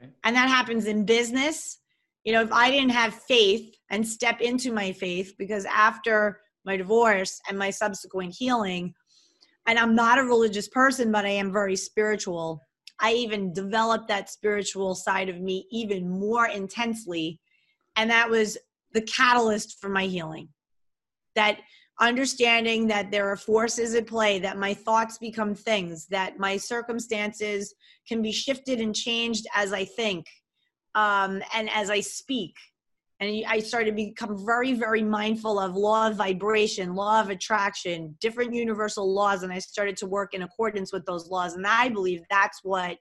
Right. 0.00 0.10
And 0.24 0.36
that 0.36 0.48
happens 0.48 0.86
in 0.86 1.04
business. 1.04 1.78
You 2.24 2.32
know, 2.32 2.42
if 2.42 2.52
I 2.52 2.70
didn't 2.70 2.90
have 2.90 3.14
faith 3.14 3.74
and 3.90 4.06
step 4.06 4.40
into 4.40 4.72
my 4.72 4.92
faith, 4.92 5.34
because 5.38 5.66
after 5.66 6.40
my 6.64 6.76
divorce 6.76 7.40
and 7.48 7.58
my 7.58 7.70
subsequent 7.70 8.34
healing, 8.34 8.94
and 9.66 9.78
I'm 9.78 9.94
not 9.94 10.18
a 10.18 10.24
religious 10.24 10.68
person, 10.68 11.12
but 11.12 11.24
I 11.24 11.30
am 11.30 11.52
very 11.52 11.76
spiritual. 11.76 12.60
I 13.00 13.12
even 13.12 13.52
developed 13.52 14.08
that 14.08 14.30
spiritual 14.30 14.94
side 14.94 15.28
of 15.28 15.40
me 15.40 15.66
even 15.70 16.08
more 16.08 16.46
intensely. 16.46 17.40
And 17.96 18.10
that 18.10 18.28
was 18.28 18.58
the 18.92 19.02
catalyst 19.02 19.80
for 19.80 19.88
my 19.88 20.04
healing. 20.04 20.48
That 21.34 21.58
understanding 22.00 22.86
that 22.88 23.10
there 23.10 23.28
are 23.28 23.36
forces 23.36 23.94
at 23.94 24.06
play, 24.06 24.38
that 24.40 24.58
my 24.58 24.74
thoughts 24.74 25.18
become 25.18 25.54
things, 25.54 26.06
that 26.08 26.38
my 26.38 26.56
circumstances 26.56 27.74
can 28.08 28.20
be 28.20 28.32
shifted 28.32 28.80
and 28.80 28.94
changed 28.94 29.46
as 29.54 29.72
I 29.72 29.84
think 29.84 30.26
um, 30.94 31.42
and 31.54 31.70
as 31.70 31.90
I 31.90 32.00
speak 32.00 32.54
and 33.20 33.44
I 33.46 33.60
started 33.60 33.90
to 33.90 33.96
become 33.96 34.44
very, 34.44 34.74
very 34.74 35.02
mindful 35.02 35.58
of 35.58 35.76
law 35.76 36.08
of 36.08 36.16
vibration, 36.16 36.94
law 36.94 37.20
of 37.20 37.30
attraction, 37.30 38.16
different 38.20 38.52
universal 38.52 39.12
laws, 39.12 39.42
and 39.42 39.52
I 39.52 39.60
started 39.60 39.96
to 39.98 40.06
work 40.06 40.34
in 40.34 40.42
accordance 40.42 40.92
with 40.92 41.06
those 41.06 41.28
laws. 41.28 41.54
And 41.54 41.66
I 41.66 41.88
believe 41.88 42.22
that's 42.28 42.60
what 42.64 42.96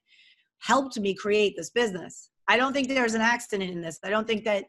helped 0.59 0.99
me 0.99 1.15
create 1.15 1.55
this 1.57 1.71
business. 1.71 2.29
I 2.47 2.57
don't 2.57 2.73
think 2.73 2.87
there's 2.89 3.15
an 3.15 3.21
accident 3.21 3.71
in 3.71 3.81
this. 3.81 3.99
I 4.03 4.09
don't 4.09 4.27
think 4.27 4.43
that 4.45 4.65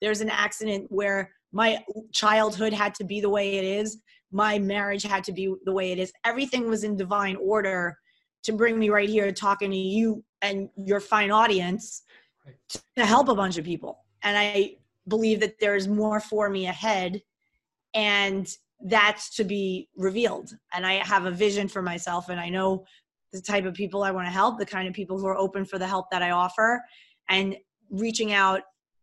there's 0.00 0.20
an 0.20 0.30
accident 0.30 0.86
where 0.90 1.32
my 1.52 1.82
childhood 2.12 2.72
had 2.72 2.94
to 2.96 3.04
be 3.04 3.20
the 3.20 3.28
way 3.28 3.56
it 3.56 3.64
is, 3.64 3.98
my 4.30 4.58
marriage 4.58 5.02
had 5.02 5.24
to 5.24 5.32
be 5.32 5.54
the 5.64 5.72
way 5.72 5.92
it 5.92 5.98
is. 5.98 6.12
Everything 6.24 6.68
was 6.68 6.84
in 6.84 6.96
divine 6.96 7.36
order 7.36 7.96
to 8.44 8.52
bring 8.52 8.78
me 8.78 8.88
right 8.88 9.08
here 9.08 9.30
talking 9.30 9.70
to 9.70 9.76
you 9.76 10.24
and 10.40 10.68
your 10.76 11.00
fine 11.00 11.30
audience 11.30 12.02
to 12.96 13.04
help 13.04 13.28
a 13.28 13.34
bunch 13.34 13.58
of 13.58 13.64
people. 13.64 13.98
And 14.22 14.36
I 14.36 14.76
believe 15.08 15.40
that 15.40 15.58
there's 15.60 15.88
more 15.88 16.20
for 16.20 16.48
me 16.48 16.66
ahead 16.66 17.20
and 17.94 18.48
that's 18.84 19.34
to 19.36 19.44
be 19.44 19.88
revealed 19.96 20.52
and 20.74 20.86
i 20.86 20.94
have 21.06 21.26
a 21.26 21.30
vision 21.30 21.68
for 21.68 21.82
myself 21.82 22.28
and 22.28 22.40
i 22.40 22.48
know 22.48 22.84
the 23.32 23.40
type 23.40 23.64
of 23.64 23.74
people 23.74 24.02
i 24.02 24.10
want 24.10 24.26
to 24.26 24.32
help 24.32 24.58
the 24.58 24.66
kind 24.66 24.88
of 24.88 24.94
people 24.94 25.18
who 25.18 25.26
are 25.26 25.36
open 25.36 25.64
for 25.64 25.78
the 25.78 25.86
help 25.86 26.10
that 26.10 26.22
i 26.22 26.30
offer 26.30 26.82
and 27.28 27.56
reaching 27.90 28.32
out 28.32 28.62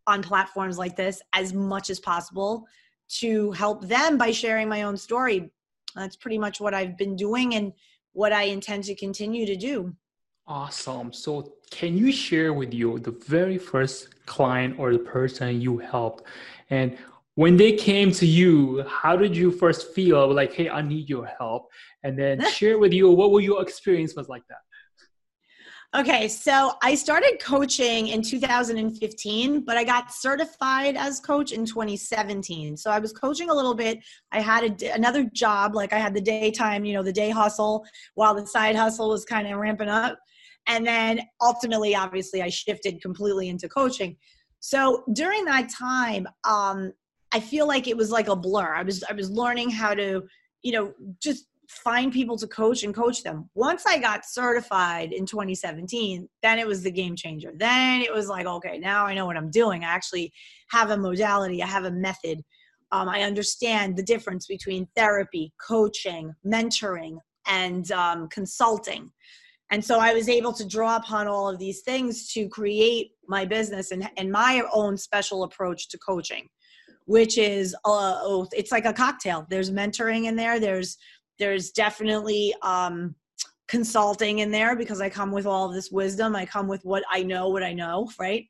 on 0.09 0.21
platforms 0.21 0.77
like 0.77 0.95
this 0.95 1.21
as 1.33 1.53
much 1.53 1.89
as 1.89 1.99
possible 1.99 2.65
to 3.07 3.51
help 3.51 3.87
them 3.87 4.17
by 4.17 4.31
sharing 4.31 4.67
my 4.67 4.83
own 4.83 4.97
story 4.97 5.49
that's 5.95 6.15
pretty 6.15 6.37
much 6.37 6.59
what 6.59 6.73
i've 6.73 6.97
been 6.97 7.15
doing 7.15 7.55
and 7.55 7.71
what 8.13 8.33
i 8.33 8.43
intend 8.43 8.83
to 8.83 8.95
continue 8.95 9.45
to 9.45 9.55
do 9.55 9.95
Awesome. 10.49 11.13
So, 11.13 11.53
can 11.69 11.95
you 11.95 12.11
share 12.11 12.53
with 12.53 12.73
you 12.73 12.97
the 12.97 13.11
very 13.11 13.59
first 13.59 14.25
client 14.25 14.79
or 14.79 14.91
the 14.91 14.97
person 14.97 15.61
you 15.61 15.77
helped? 15.77 16.23
And 16.71 16.97
when 17.35 17.55
they 17.55 17.73
came 17.73 18.11
to 18.13 18.25
you, 18.25 18.83
how 18.87 19.15
did 19.15 19.37
you 19.37 19.51
first 19.51 19.93
feel 19.93 20.33
like, 20.33 20.51
hey, 20.53 20.67
I 20.67 20.81
need 20.81 21.07
your 21.07 21.27
help? 21.27 21.71
And 22.01 22.17
then 22.17 22.43
share 22.51 22.79
with 22.79 22.93
you 22.93 23.11
what 23.11 23.31
were 23.31 23.41
your 23.41 23.61
experience 23.61 24.15
was 24.15 24.27
like 24.27 24.41
that? 24.49 24.57
Okay, 25.95 26.27
so 26.27 26.73
I 26.83 26.93
started 26.93 27.39
coaching 27.41 28.09
in 28.09 28.21
2015, 28.21 29.61
but 29.61 29.75
I 29.75 29.83
got 29.83 30.13
certified 30.13 30.95
as 30.95 31.19
coach 31.19 31.51
in 31.51 31.65
2017. 31.65 32.77
So 32.77 32.91
I 32.91 32.99
was 32.99 33.11
coaching 33.11 33.49
a 33.49 33.53
little 33.53 33.73
bit. 33.73 33.97
I 34.31 34.39
had 34.39 34.83
a, 34.83 34.93
another 34.93 35.23
job, 35.33 35.73
like 35.73 35.91
I 35.91 35.97
had 35.97 36.13
the 36.13 36.21
daytime, 36.21 36.85
you 36.85 36.93
know, 36.93 37.01
the 37.01 37.11
day 37.11 37.31
hustle, 37.31 37.87
while 38.13 38.35
the 38.35 38.45
side 38.45 38.75
hustle 38.75 39.09
was 39.09 39.25
kind 39.25 39.47
of 39.47 39.57
ramping 39.57 39.89
up. 39.89 40.19
And 40.67 40.85
then 40.85 41.21
ultimately, 41.41 41.95
obviously, 41.95 42.43
I 42.43 42.49
shifted 42.49 43.01
completely 43.01 43.49
into 43.49 43.67
coaching. 43.67 44.15
So 44.59 45.03
during 45.13 45.43
that 45.45 45.69
time, 45.69 46.27
um, 46.43 46.93
I 47.31 47.39
feel 47.39 47.67
like 47.67 47.87
it 47.87 47.97
was 47.97 48.11
like 48.11 48.27
a 48.27 48.35
blur. 48.35 48.75
I 48.75 48.83
was 48.83 49.03
I 49.09 49.13
was 49.13 49.31
learning 49.31 49.71
how 49.71 49.95
to, 49.95 50.21
you 50.61 50.71
know, 50.71 50.93
just 51.19 51.45
find 51.69 52.11
people 52.11 52.35
to 52.35 52.47
coach 52.47 52.83
and 52.83 52.95
coach 52.95 53.21
them. 53.23 53.47
Once 53.53 53.85
I 53.85 53.99
got 53.99 54.25
certified 54.25 55.13
in 55.13 55.25
2017, 55.25 56.27
then 56.41 56.57
it 56.57 56.65
was 56.65 56.81
the 56.81 56.91
game 56.91 57.15
changer. 57.15 57.51
Then 57.55 58.01
it 58.01 58.11
was 58.11 58.27
like, 58.27 58.47
okay, 58.47 58.79
now 58.79 59.05
I 59.05 59.13
know 59.13 59.27
what 59.27 59.37
I'm 59.37 59.51
doing. 59.51 59.83
I 59.83 59.87
actually 59.87 60.33
have 60.71 60.89
a 60.89 60.97
modality, 60.97 61.61
I 61.61 61.67
have 61.67 61.85
a 61.85 61.91
method. 61.91 62.41
Um, 62.91 63.07
I 63.07 63.21
understand 63.21 63.95
the 63.95 64.03
difference 64.03 64.47
between 64.47 64.87
therapy, 64.95 65.53
coaching, 65.61 66.33
mentoring, 66.43 67.17
and 67.45 67.91
um, 67.91 68.27
consulting. 68.29 69.11
And 69.69 69.85
so 69.85 69.99
I 69.99 70.15
was 70.15 70.27
able 70.27 70.53
to 70.53 70.67
draw 70.67 70.95
upon 70.95 71.27
all 71.27 71.47
of 71.47 71.59
these 71.59 71.81
things 71.81 72.33
to 72.33 72.49
create 72.49 73.11
my 73.27 73.45
business 73.45 73.91
and, 73.91 74.09
and 74.17 74.31
my 74.31 74.63
own 74.73 74.97
special 74.97 75.43
approach 75.43 75.89
to 75.89 75.99
coaching, 75.99 76.49
which 77.05 77.37
is 77.37 77.75
uh, 77.85 78.17
oh, 78.23 78.47
it's 78.53 78.71
like 78.71 78.85
a 78.85 78.93
cocktail. 78.93 79.45
There's 79.51 79.69
mentoring 79.69 80.25
in 80.25 80.35
there. 80.35 80.59
There's 80.59 80.97
there's 81.39 81.71
definitely 81.71 82.53
um, 82.61 83.15
consulting 83.67 84.39
in 84.39 84.51
there 84.51 84.75
because 84.75 85.01
I 85.01 85.09
come 85.09 85.31
with 85.31 85.45
all 85.45 85.69
this 85.69 85.91
wisdom. 85.91 86.35
I 86.35 86.45
come 86.45 86.67
with 86.67 86.83
what 86.83 87.03
I 87.09 87.23
know, 87.23 87.49
what 87.49 87.63
I 87.63 87.73
know, 87.73 88.09
right? 88.19 88.45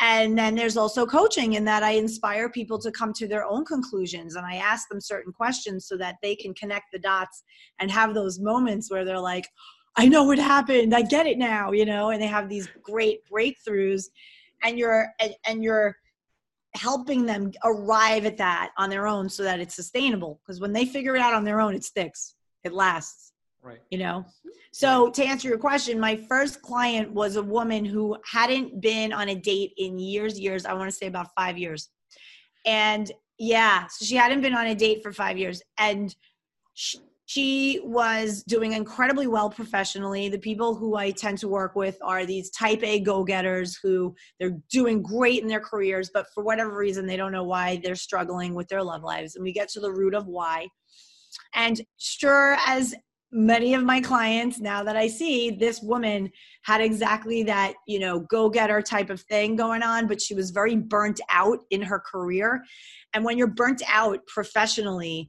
And 0.00 0.36
then 0.36 0.54
there's 0.54 0.76
also 0.76 1.06
coaching 1.06 1.54
in 1.54 1.64
that 1.64 1.82
I 1.82 1.92
inspire 1.92 2.50
people 2.50 2.78
to 2.80 2.92
come 2.92 3.14
to 3.14 3.26
their 3.26 3.46
own 3.46 3.64
conclusions 3.64 4.36
and 4.36 4.44
I 4.44 4.56
ask 4.56 4.88
them 4.88 5.00
certain 5.00 5.32
questions 5.32 5.88
so 5.88 5.96
that 5.96 6.16
they 6.22 6.36
can 6.36 6.52
connect 6.52 6.86
the 6.92 6.98
dots 6.98 7.44
and 7.78 7.90
have 7.90 8.12
those 8.12 8.38
moments 8.38 8.90
where 8.90 9.06
they're 9.06 9.18
like, 9.18 9.48
I 9.96 10.06
know 10.06 10.24
what 10.24 10.38
happened. 10.38 10.94
I 10.94 11.00
get 11.00 11.26
it 11.26 11.38
now, 11.38 11.72
you 11.72 11.86
know, 11.86 12.10
and 12.10 12.20
they 12.20 12.26
have 12.26 12.50
these 12.50 12.68
great 12.82 13.20
breakthroughs 13.32 14.04
and 14.62 14.78
you're 14.78 15.08
and, 15.20 15.34
and 15.46 15.64
you're 15.64 15.96
helping 16.76 17.26
them 17.26 17.50
arrive 17.64 18.24
at 18.26 18.36
that 18.36 18.70
on 18.76 18.90
their 18.90 19.06
own 19.06 19.28
so 19.28 19.42
that 19.42 19.60
it's 19.60 19.74
sustainable 19.74 20.40
because 20.42 20.60
when 20.60 20.72
they 20.72 20.84
figure 20.84 21.16
it 21.16 21.22
out 21.22 21.34
on 21.34 21.44
their 21.44 21.60
own 21.60 21.74
it 21.74 21.84
sticks. 21.84 22.34
It 22.64 22.72
lasts. 22.72 23.32
Right. 23.62 23.80
You 23.90 23.98
know. 23.98 24.26
So 24.72 25.10
to 25.10 25.24
answer 25.24 25.48
your 25.48 25.58
question, 25.58 25.98
my 25.98 26.16
first 26.16 26.62
client 26.62 27.10
was 27.12 27.36
a 27.36 27.42
woman 27.42 27.84
who 27.84 28.16
hadn't 28.30 28.80
been 28.80 29.12
on 29.12 29.28
a 29.30 29.34
date 29.34 29.72
in 29.78 29.98
years 29.98 30.38
years. 30.38 30.66
I 30.66 30.74
want 30.74 30.90
to 30.90 30.96
say 30.96 31.06
about 31.06 31.28
5 31.34 31.56
years. 31.56 31.88
And 32.66 33.10
yeah, 33.38 33.86
so 33.86 34.04
she 34.04 34.16
hadn't 34.16 34.42
been 34.42 34.54
on 34.54 34.66
a 34.66 34.74
date 34.74 35.02
for 35.02 35.12
5 35.12 35.38
years 35.38 35.62
and 35.78 36.14
she, 36.74 36.98
she 37.26 37.80
was 37.82 38.44
doing 38.44 38.72
incredibly 38.72 39.26
well 39.26 39.50
professionally. 39.50 40.28
The 40.28 40.38
people 40.38 40.76
who 40.76 40.96
I 40.96 41.10
tend 41.10 41.38
to 41.38 41.48
work 41.48 41.74
with 41.74 41.98
are 42.02 42.24
these 42.24 42.50
type 42.50 42.82
A 42.84 43.00
go 43.00 43.24
getters 43.24 43.76
who 43.82 44.14
they're 44.38 44.56
doing 44.70 45.02
great 45.02 45.42
in 45.42 45.48
their 45.48 45.60
careers, 45.60 46.08
but 46.14 46.26
for 46.32 46.44
whatever 46.44 46.76
reason, 46.76 47.04
they 47.04 47.16
don't 47.16 47.32
know 47.32 47.44
why 47.44 47.80
they're 47.82 47.96
struggling 47.96 48.54
with 48.54 48.68
their 48.68 48.82
love 48.82 49.02
lives. 49.02 49.34
And 49.34 49.42
we 49.42 49.52
get 49.52 49.68
to 49.70 49.80
the 49.80 49.92
root 49.92 50.14
of 50.14 50.26
why. 50.26 50.68
And 51.52 51.80
sure, 51.98 52.56
as 52.64 52.94
many 53.32 53.74
of 53.74 53.82
my 53.82 54.00
clients 54.00 54.60
now 54.60 54.84
that 54.84 54.96
I 54.96 55.08
see, 55.08 55.50
this 55.50 55.82
woman 55.82 56.30
had 56.62 56.80
exactly 56.80 57.42
that, 57.42 57.74
you 57.88 57.98
know, 57.98 58.20
go 58.20 58.48
getter 58.48 58.80
type 58.80 59.10
of 59.10 59.20
thing 59.22 59.56
going 59.56 59.82
on, 59.82 60.06
but 60.06 60.22
she 60.22 60.34
was 60.34 60.52
very 60.52 60.76
burnt 60.76 61.20
out 61.28 61.58
in 61.70 61.82
her 61.82 61.98
career. 61.98 62.62
And 63.14 63.24
when 63.24 63.36
you're 63.36 63.48
burnt 63.48 63.82
out 63.88 64.24
professionally, 64.28 65.28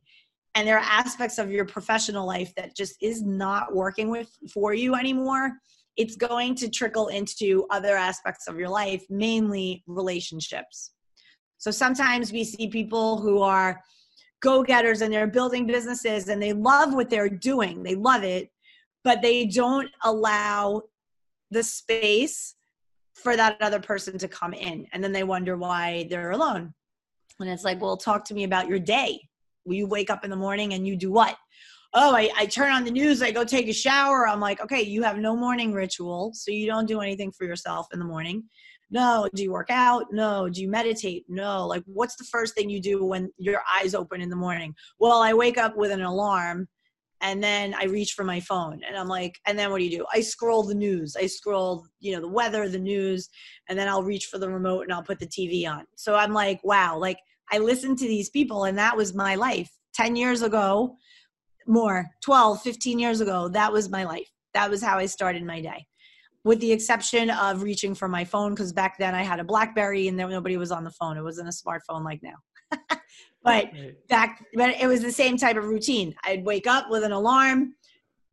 and 0.58 0.68
there 0.68 0.78
are 0.78 0.86
aspects 0.86 1.38
of 1.38 1.52
your 1.52 1.66
professional 1.66 2.26
life 2.26 2.54
that 2.56 2.76
just 2.76 2.96
is 3.02 3.22
not 3.22 3.76
working 3.76 4.10
with 4.10 4.30
for 4.52 4.74
you 4.74 4.96
anymore 4.96 5.54
it's 5.98 6.16
going 6.16 6.56
to 6.56 6.70
trickle 6.70 7.08
into 7.08 7.66
other 7.72 7.96
aspects 7.98 8.48
of 8.48 8.58
your 8.58 8.70
life 8.70 9.04
mainly 9.10 9.84
relationships. 9.88 10.92
So 11.58 11.72
sometimes 11.72 12.32
we 12.32 12.44
see 12.44 12.68
people 12.68 13.20
who 13.20 13.42
are 13.42 13.82
go-getters 14.42 15.02
and 15.02 15.12
they're 15.12 15.26
building 15.26 15.66
businesses 15.66 16.28
and 16.28 16.40
they 16.40 16.54
love 16.54 16.94
what 16.94 17.10
they're 17.10 17.28
doing 17.28 17.82
they 17.82 17.96
love 17.96 18.24
it 18.24 18.52
but 19.04 19.20
they 19.24 19.48
don't 19.48 19.90
allow 20.04 20.84
the 21.50 21.64
space 21.64 22.54
for 23.16 23.36
that 23.36 23.60
other 23.62 23.80
person 23.80 24.16
to 24.20 24.28
come 24.28 24.54
in 24.54 24.86
and 24.94 25.04
then 25.04 25.12
they 25.12 25.24
wonder 25.24 25.58
why 25.58 26.06
they're 26.12 26.30
alone. 26.30 26.72
And 27.40 27.50
it's 27.50 27.64
like 27.64 27.82
well 27.82 27.98
talk 27.98 28.24
to 28.26 28.36
me 28.36 28.44
about 28.44 28.68
your 28.68 28.78
day 28.78 29.28
you 29.76 29.88
wake 29.88 30.10
up 30.10 30.24
in 30.24 30.30
the 30.30 30.36
morning 30.36 30.74
and 30.74 30.88
you 30.88 30.96
do 30.96 31.12
what? 31.12 31.36
Oh, 31.94 32.16
I, 32.16 32.30
I 32.38 32.46
turn 32.46 32.72
on 32.72 32.84
the 32.84 32.92
news, 32.92 33.22
I 33.22 33.32
go 33.32 33.44
take 33.44 33.68
a 33.68 33.74
shower. 33.74 34.28
I'm 34.28 34.40
like, 34.40 34.62
okay, 34.62 34.82
you 34.82 35.04
have 35.04 35.18
no 35.18 35.36
morning 35.36 35.74
ritual, 35.74 36.32
so 36.34 36.52
you 36.52 36.68
don't 36.68 36.88
do 36.88 37.00
anything 37.00 37.32
for 37.32 37.46
yourself 37.46 37.88
in 37.94 38.00
the 38.00 38.06
morning. 38.06 38.44
No. 38.90 39.28
Do 39.34 39.44
you 39.44 39.52
work 39.52 39.70
out? 39.70 40.06
No. 40.12 40.50
Do 40.50 40.62
you 40.62 40.70
meditate? 40.70 41.26
No. 41.28 41.68
Like, 41.68 41.84
what's 41.86 42.16
the 42.16 42.24
first 42.26 42.56
thing 42.56 42.70
you 42.70 42.82
do 42.82 43.04
when 43.04 43.30
your 43.38 43.62
eyes 43.80 43.94
open 43.94 44.22
in 44.22 44.30
the 44.30 44.36
morning? 44.36 44.74
Well, 45.00 45.22
I 45.22 45.34
wake 45.34 45.58
up 45.58 45.76
with 45.76 45.92
an 45.92 46.02
alarm 46.02 46.68
and 47.22 47.44
then 47.44 47.74
I 47.74 47.86
reach 47.86 48.14
for 48.14 48.24
my 48.24 48.40
phone 48.40 48.82
and 48.88 48.96
I'm 48.96 49.08
like, 49.08 49.40
and 49.46 49.58
then 49.58 49.72
what 49.72 49.80
do 49.80 49.86
you 49.86 49.98
do? 49.98 50.06
I 50.14 50.22
scroll 50.22 50.64
the 50.64 50.76
news. 50.76 51.16
I 51.16 51.26
scroll, 51.26 51.86
you 52.00 52.14
know, 52.14 52.22
the 52.22 52.28
weather, 52.28 52.70
the 52.70 52.80
news, 52.80 53.28
and 53.68 53.78
then 53.78 53.88
I'll 53.88 54.04
reach 54.04 54.26
for 54.26 54.38
the 54.38 54.50
remote 54.50 54.84
and 54.84 54.94
I'll 54.94 55.04
put 55.04 55.20
the 55.20 55.28
TV 55.28 55.68
on. 55.68 55.86
So 55.96 56.16
I'm 56.16 56.32
like, 56.32 56.60
wow, 56.64 56.98
like 56.98 57.18
I 57.52 57.60
listened 57.60 57.98
to 58.00 58.08
these 58.08 58.30
people 58.30 58.66
and 58.66 58.78
that 58.78 58.98
was 58.98 59.14
my 59.14 59.36
life. 59.36 59.70
10 59.96 60.16
years 60.16 60.42
ago, 60.42 60.96
more, 61.66 62.08
12, 62.24 62.62
15 62.62 63.00
years 63.00 63.22
ago, 63.22 63.50
that 63.50 63.74
was 63.74 63.90
my 63.90 64.04
life. 64.04 64.30
That 64.54 64.70
was 64.70 64.82
how 64.82 64.98
I 64.98 65.06
started 65.06 65.44
my 65.44 65.62
day. 65.62 65.86
With 66.44 66.60
the 66.60 66.72
exception 66.72 67.30
of 67.30 67.64
reaching 67.64 67.94
for 67.94 68.08
my 68.08 68.24
phone, 68.24 68.52
because 68.52 68.72
back 68.72 68.98
then 68.98 69.16
I 69.16 69.24
had 69.24 69.40
a 69.40 69.44
Blackberry 69.44 70.08
and 70.08 70.18
there 70.18 70.30
nobody 70.30 70.58
was 70.58 70.72
on 70.72 70.84
the 70.84 70.92
phone. 70.92 71.18
It 71.18 71.24
wasn't 71.24 71.50
a 71.50 71.52
smartphone 71.52 72.04
like 72.04 72.22
now. 72.24 72.36
but 73.44 73.72
back 74.10 74.44
but 74.56 74.76
it 74.80 74.88
was 74.88 75.02
the 75.02 75.12
same 75.12 75.38
type 75.38 75.56
of 75.56 75.66
routine 75.66 76.14
i'd 76.26 76.46
wake 76.46 76.68
up 76.68 76.90
with 76.90 77.04
an 77.04 77.12
alarm 77.12 77.74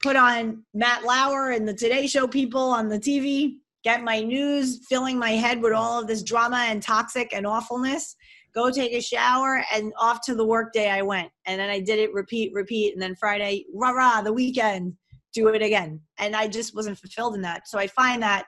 put 0.02 0.16
on 0.16 0.64
matt 0.75 1.04
lauer 1.04 1.50
and 1.50 1.68
the 1.68 1.75
today 1.75 2.06
show 2.06 2.26
people 2.26 2.61
on 2.61 2.88
the 2.88 2.99
tv 2.99 3.56
get 3.85 4.02
my 4.02 4.21
news 4.21 4.80
filling 4.88 5.18
my 5.18 5.30
head 5.30 5.62
with 5.62 5.73
all 5.73 6.00
of 6.00 6.06
this 6.06 6.23
drama 6.23 6.66
and 6.68 6.83
toxic 6.83 7.33
and 7.33 7.47
awfulness 7.47 8.16
go 8.54 8.70
take 8.70 8.92
a 8.92 9.00
shower 9.00 9.64
and 9.75 9.92
off 9.99 10.20
to 10.25 10.34
the 10.34 10.44
work 10.44 10.73
day 10.73 10.90
i 10.90 11.02
went. 11.02 11.30
And 11.46 11.61
then 11.61 11.70
i 11.70 11.80
did 11.80 11.99
it 11.99 12.12
repeat 12.12 12.52
repeat 12.54 12.92
and 12.92 13.02
then 13.02 13.14
friday 13.16 13.66
rah 13.75 13.90
rah 13.90 14.23
the 14.23 14.32
weekend 14.32 14.94
do 15.32 15.49
it 15.49 15.62
again. 15.62 16.00
And 16.18 16.37
i 16.37 16.46
just 16.46 16.75
wasn't 16.75 16.99
fulfilled 16.99 17.34
in 17.34 17.42
that. 17.42 17.68
So 17.68 17.78
i 17.78 17.87
find 17.87 18.23
that 18.23 18.46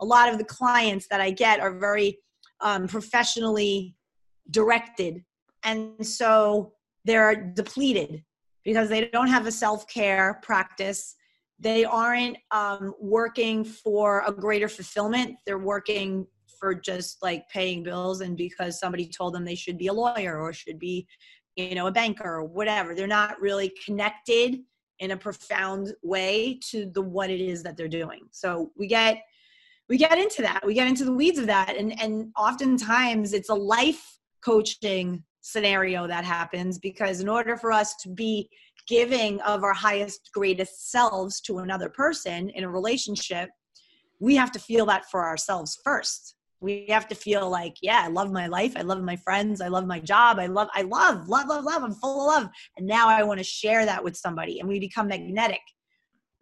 a 0.00 0.04
lot 0.04 0.28
of 0.28 0.38
the 0.38 0.44
clients 0.44 1.06
that 1.10 1.20
i 1.20 1.30
get 1.30 1.60
are 1.60 1.78
very 1.78 2.18
um, 2.60 2.86
professionally 2.86 3.94
directed. 4.50 5.22
And 5.64 6.06
so 6.06 6.72
they're 7.04 7.52
depleted 7.54 8.22
because 8.64 8.88
they 8.88 9.08
don't 9.08 9.28
have 9.28 9.46
a 9.46 9.52
self-care 9.52 10.40
practice. 10.42 11.14
They 11.58 11.84
aren't 11.84 12.36
um, 12.50 12.94
working 13.00 13.64
for 13.64 14.22
a 14.26 14.32
greater 14.32 14.68
fulfillment. 14.68 15.36
They're 15.46 15.58
working 15.58 16.26
for 16.58 16.74
just 16.74 17.22
like 17.22 17.48
paying 17.48 17.82
bills 17.82 18.20
and 18.20 18.36
because 18.36 18.78
somebody 18.78 19.08
told 19.08 19.34
them 19.34 19.44
they 19.44 19.54
should 19.54 19.78
be 19.78 19.88
a 19.88 19.92
lawyer 19.92 20.40
or 20.40 20.52
should 20.52 20.78
be 20.78 21.06
you 21.56 21.74
know 21.74 21.86
a 21.86 21.92
banker 21.92 22.24
or 22.24 22.44
whatever. 22.44 22.94
They're 22.94 23.06
not 23.06 23.40
really 23.40 23.72
connected 23.84 24.60
in 24.98 25.10
a 25.10 25.16
profound 25.16 25.92
way 26.02 26.58
to 26.70 26.86
the 26.86 27.02
what 27.02 27.30
it 27.30 27.40
is 27.40 27.62
that 27.62 27.76
they're 27.76 27.88
doing. 27.88 28.20
So 28.30 28.70
we 28.76 28.86
get 28.86 29.22
we 29.88 29.98
get 29.98 30.18
into 30.18 30.42
that. 30.42 30.64
We 30.66 30.74
get 30.74 30.88
into 30.88 31.04
the 31.04 31.12
weeds 31.12 31.38
of 31.38 31.46
that. 31.46 31.76
And 31.76 32.00
and 32.00 32.32
oftentimes 32.36 33.32
it's 33.32 33.50
a 33.50 33.54
life 33.54 34.18
coaching 34.44 35.24
scenario 35.40 36.08
that 36.08 36.24
happens 36.24 36.78
because 36.78 37.20
in 37.20 37.28
order 37.28 37.56
for 37.56 37.70
us 37.70 37.94
to 38.02 38.08
be 38.08 38.48
giving 38.88 39.40
of 39.42 39.62
our 39.62 39.72
highest 39.72 40.30
greatest 40.32 40.90
selves 40.90 41.40
to 41.40 41.58
another 41.58 41.88
person 41.88 42.48
in 42.50 42.64
a 42.64 42.68
relationship 42.68 43.50
we 44.18 44.34
have 44.34 44.50
to 44.50 44.58
feel 44.58 44.86
that 44.86 45.04
for 45.10 45.24
ourselves 45.24 45.78
first 45.84 46.35
we 46.60 46.86
have 46.88 47.06
to 47.08 47.14
feel 47.14 47.48
like 47.50 47.74
yeah 47.82 48.02
i 48.04 48.08
love 48.08 48.32
my 48.32 48.46
life 48.46 48.74
i 48.76 48.82
love 48.82 49.02
my 49.02 49.16
friends 49.16 49.60
i 49.60 49.68
love 49.68 49.86
my 49.86 50.00
job 50.00 50.38
i 50.38 50.46
love 50.46 50.68
i 50.74 50.82
love 50.82 51.28
love 51.28 51.48
love 51.48 51.64
love 51.64 51.82
i'm 51.82 51.92
full 51.92 52.22
of 52.22 52.42
love. 52.42 52.50
And 52.76 52.86
now 52.86 53.08
i 53.08 53.22
want 53.22 53.38
to 53.38 53.44
share 53.44 53.84
that 53.84 54.02
with 54.02 54.16
somebody 54.16 54.60
and 54.60 54.68
we 54.68 54.80
become 54.80 55.08
magnetic. 55.08 55.60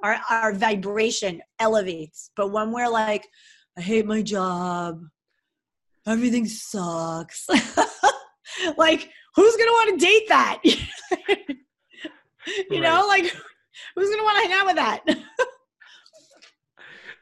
Our 0.02 0.18
our 0.30 0.52
vibration 0.52 1.40
elevates 1.59 2.30
but 2.37 2.52
when 2.52 2.73
we're 2.73 2.88
like 2.88 3.26
i 3.76 3.80
hate 3.80 4.06
my 4.06 4.23
job. 4.23 5.00
Everything 6.06 6.47
sucks. 6.47 7.47
Like 8.76 9.11
who's 9.35 9.56
gonna 9.56 9.73
want 9.73 9.99
to 9.99 10.06
date 10.06 10.28
that? 10.28 10.61
You 12.71 12.83
right. 12.83 12.83
know 12.83 13.06
like 13.09 13.25
who's 13.94 14.11
gonna 14.11 14.23
want 14.23 14.37
to 14.37 14.42
hang 14.42 14.52
out 14.52 14.66
with 14.66 14.76
that 14.76 15.00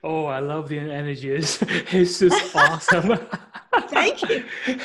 oh 0.03 0.27
i 0.27 0.39
love 0.39 0.69
the 0.69 0.79
energy 0.79 1.31
it's, 1.31 1.63
it's 1.93 2.19
just 2.19 2.57
awesome 2.57 3.19
thank 3.89 4.23
you 4.29 4.45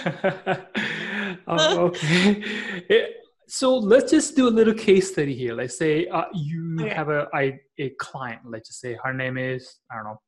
oh, 1.47 1.79
okay 1.79 2.43
it, 2.89 3.15
so 3.48 3.77
let's 3.77 4.11
just 4.11 4.35
do 4.35 4.48
a 4.48 4.50
little 4.50 4.74
case 4.74 5.11
study 5.11 5.33
here 5.33 5.53
let's 5.53 5.77
say 5.77 6.07
uh, 6.07 6.25
you 6.33 6.77
okay. 6.81 6.94
have 6.94 7.09
a, 7.09 7.27
a, 7.35 7.59
a 7.79 7.89
client 8.00 8.42
let's 8.46 8.70
just 8.70 8.81
say 8.81 8.98
her 9.03 9.13
name 9.13 9.37
is 9.37 9.79
i 9.92 9.96
don't 9.96 10.05
know 10.05 10.20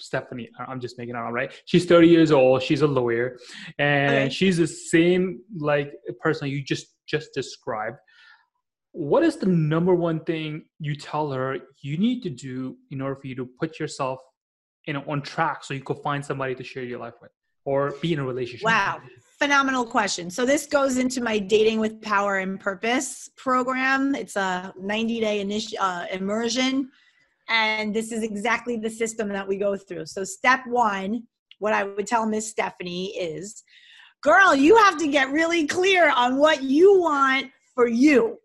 Stephanie. 0.00 0.48
I'm 0.66 0.80
just 0.80 0.98
making 0.98 1.14
it 1.14 1.18
up, 1.18 1.32
right? 1.32 1.52
She's 1.66 1.84
30 1.84 2.08
years 2.08 2.32
old. 2.32 2.62
She's 2.62 2.82
a 2.82 2.86
lawyer, 2.86 3.38
and 3.78 4.14
okay. 4.14 4.28
she's 4.30 4.56
the 4.56 4.66
same 4.66 5.40
like 5.58 5.92
person 6.20 6.48
you 6.48 6.62
just 6.62 6.86
just 7.06 7.30
described. 7.34 7.98
What 8.92 9.22
is 9.22 9.36
the 9.36 9.46
number 9.46 9.94
one 9.94 10.20
thing 10.24 10.64
you 10.78 10.96
tell 10.96 11.30
her 11.30 11.58
you 11.80 11.96
need 11.96 12.22
to 12.22 12.30
do 12.30 12.76
in 12.90 13.00
order 13.00 13.16
for 13.16 13.26
you 13.26 13.36
to 13.36 13.48
put 13.58 13.78
yourself, 13.78 14.20
you 14.86 14.94
know, 14.94 15.04
on 15.06 15.22
track 15.22 15.62
so 15.64 15.74
you 15.74 15.80
could 15.80 15.98
find 15.98 16.24
somebody 16.24 16.54
to 16.54 16.64
share 16.64 16.82
your 16.82 16.98
life 16.98 17.14
with 17.22 17.30
or 17.64 17.94
be 18.00 18.12
in 18.12 18.18
a 18.18 18.24
relationship? 18.24 18.66
Wow, 18.66 19.00
phenomenal 19.38 19.84
question. 19.84 20.30
So 20.30 20.44
this 20.44 20.66
goes 20.66 20.96
into 20.96 21.22
my 21.22 21.38
dating 21.38 21.78
with 21.78 22.02
power 22.02 22.38
and 22.38 22.58
purpose 22.58 23.30
program. 23.36 24.14
It's 24.14 24.36
a 24.36 24.74
90 24.80 25.20
day 25.20 25.44
initi- 25.44 25.74
uh, 25.78 26.06
immersion 26.12 26.90
and 27.50 27.92
this 27.92 28.12
is 28.12 28.22
exactly 28.22 28.76
the 28.76 28.88
system 28.88 29.28
that 29.30 29.46
we 29.46 29.56
go 29.56 29.76
through. 29.76 30.06
So, 30.06 30.24
step 30.24 30.60
one, 30.66 31.24
what 31.58 31.72
I 31.72 31.82
would 31.82 32.06
tell 32.06 32.24
Miss 32.24 32.48
Stephanie 32.48 33.08
is 33.18 33.62
girl, 34.22 34.54
you 34.54 34.76
have 34.76 34.96
to 34.98 35.08
get 35.08 35.30
really 35.30 35.66
clear 35.66 36.10
on 36.10 36.36
what 36.36 36.62
you 36.62 37.00
want 37.00 37.50
for 37.74 37.88
you, 37.88 38.38